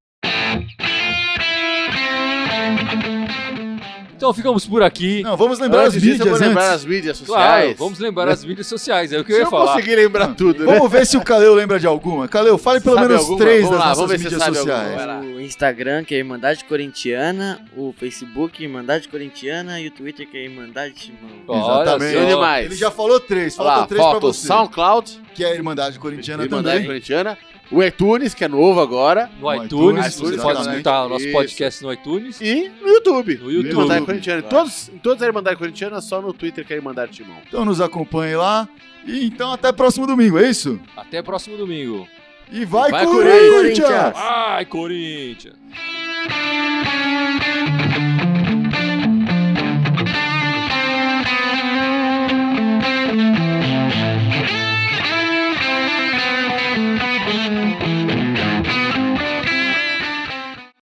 Então 4.23 4.33
ficamos 4.33 4.65
por 4.65 4.85
aqui. 4.85 5.21
Não, 5.25 5.37
vamos 5.37 5.59
lembrar 5.59 5.81
Antes 5.87 5.97
as 5.97 6.03
eu 6.05 6.11
mídias 6.11 6.29
vou 6.29 6.39
lembrar 6.39 6.73
as 6.75 6.85
mídias 6.85 7.21
Claro, 7.23 7.43
sociais. 7.43 7.77
vamos 7.77 7.99
lembrar 7.99 8.29
as 8.29 8.45
mídias 8.45 8.67
sociais. 8.69 9.13
É 9.13 9.19
o 9.19 9.25
que 9.25 9.33
Se 9.33 9.39
eu 9.39 9.41
eu 9.41 9.45
ia 9.47 9.51
falar. 9.51 9.73
conseguir 9.75 9.97
lembrar 9.97 10.29
tudo, 10.37 10.65
né? 10.65 10.75
Vamos 10.75 10.93
ver 10.93 11.05
se 11.05 11.17
o 11.17 11.25
Kaleu 11.25 11.53
lembra 11.57 11.81
de 11.81 11.89
alguma. 11.89 12.29
Kaleu, 12.29 12.57
fale 12.57 12.81
pelo 12.81 12.95
Sabe 12.95 13.09
menos 13.09 13.23
alguma? 13.23 13.39
três 13.41 13.63
Vamos 13.65 13.71
das 13.73 13.81
lá, 13.81 13.85
nossas 13.87 13.97
vamos 13.99 14.11
ver 14.13 14.19
se 14.19 14.25
mídias 14.25 14.43
sabe 14.43 14.57
sociais. 14.57 15.25
O 15.25 15.41
Instagram, 15.41 16.05
que 16.05 16.15
é 16.15 16.19
Irmandade 16.19 16.65
Corintiana, 16.67 17.61
o 17.77 17.93
Facebook, 17.99 18.63
Irmandade 18.63 19.09
Corintiana, 19.09 19.81
e 19.81 19.89
o 19.89 19.91
Twitter, 19.91 20.31
que 20.31 20.37
é 20.37 20.45
Irmandade 20.45 20.95
Timão. 20.95 21.59
Exatamente. 21.61 22.65
Ele 22.67 22.77
já 22.77 22.93
falou 22.93 23.19
três, 23.19 23.57
lá, 23.57 23.87
três 23.89 24.01
pra 24.01 24.13
foto 24.13 24.33
você. 24.33 24.47
SoundCloud, 24.47 25.21
Que 25.35 25.43
é 25.45 25.49
a 25.49 25.55
Irmandade 25.57 25.99
Corintiana 25.99 26.45
Irmandade 26.45 26.77
também. 26.77 26.87
Corintiana. 26.87 27.37
O 27.73 27.83
iTunes, 27.83 28.35
que 28.35 28.45
é 28.45 28.49
novo 28.49 28.81
agora. 28.81 29.31
No 29.41 29.53
iTunes, 29.55 30.15
iTunes, 30.15 30.37
você 30.37 30.43
pode 30.43 30.61
escutar 30.61 31.07
o 31.07 31.09
nosso 31.09 31.25
Isso. 31.25 31.33
podcast 31.33 31.83
no 31.83 31.93
iTunes. 31.93 32.41
E 32.41 32.71
no 32.81 32.89
YouTube. 32.89 33.39
No 33.39 33.51
YouTube. 33.51 33.69
Irmandade 33.71 34.05
Corintiana. 34.07 34.39
Em 34.41 34.43
Claro. 34.43 34.57
todos, 34.65 34.89
em 34.91 34.99
todos 34.99 35.23
a 35.23 35.27
Irmandade 35.27 35.57
Corintiana, 35.57 36.01
só 36.01 36.21
no 36.21 36.33
Twitter 36.33 36.67
que 36.67 36.73
é 36.73 36.77
Irmandade 36.77 37.13
Timão. 37.13 37.37
Então 37.49 37.65
nos 37.65 37.81
acompanhe 37.81 38.37
lá. 38.37 38.69
E 39.07 39.27
então 39.27 39.53
até 39.53 39.73
próximo 39.73 40.07
domingo, 40.07 40.39
é 40.39 40.49
isso? 40.51 40.79
Até 40.97 41.23
próximo 41.23 41.57
domingo. 41.57 42.07
E 42.51 42.65
vai, 42.67 42.91
Vai, 42.91 43.07
Corinthians! 43.07 43.55
Corinthians! 43.55 44.13
Ai, 44.17 44.65
Corinthians! 44.67 45.57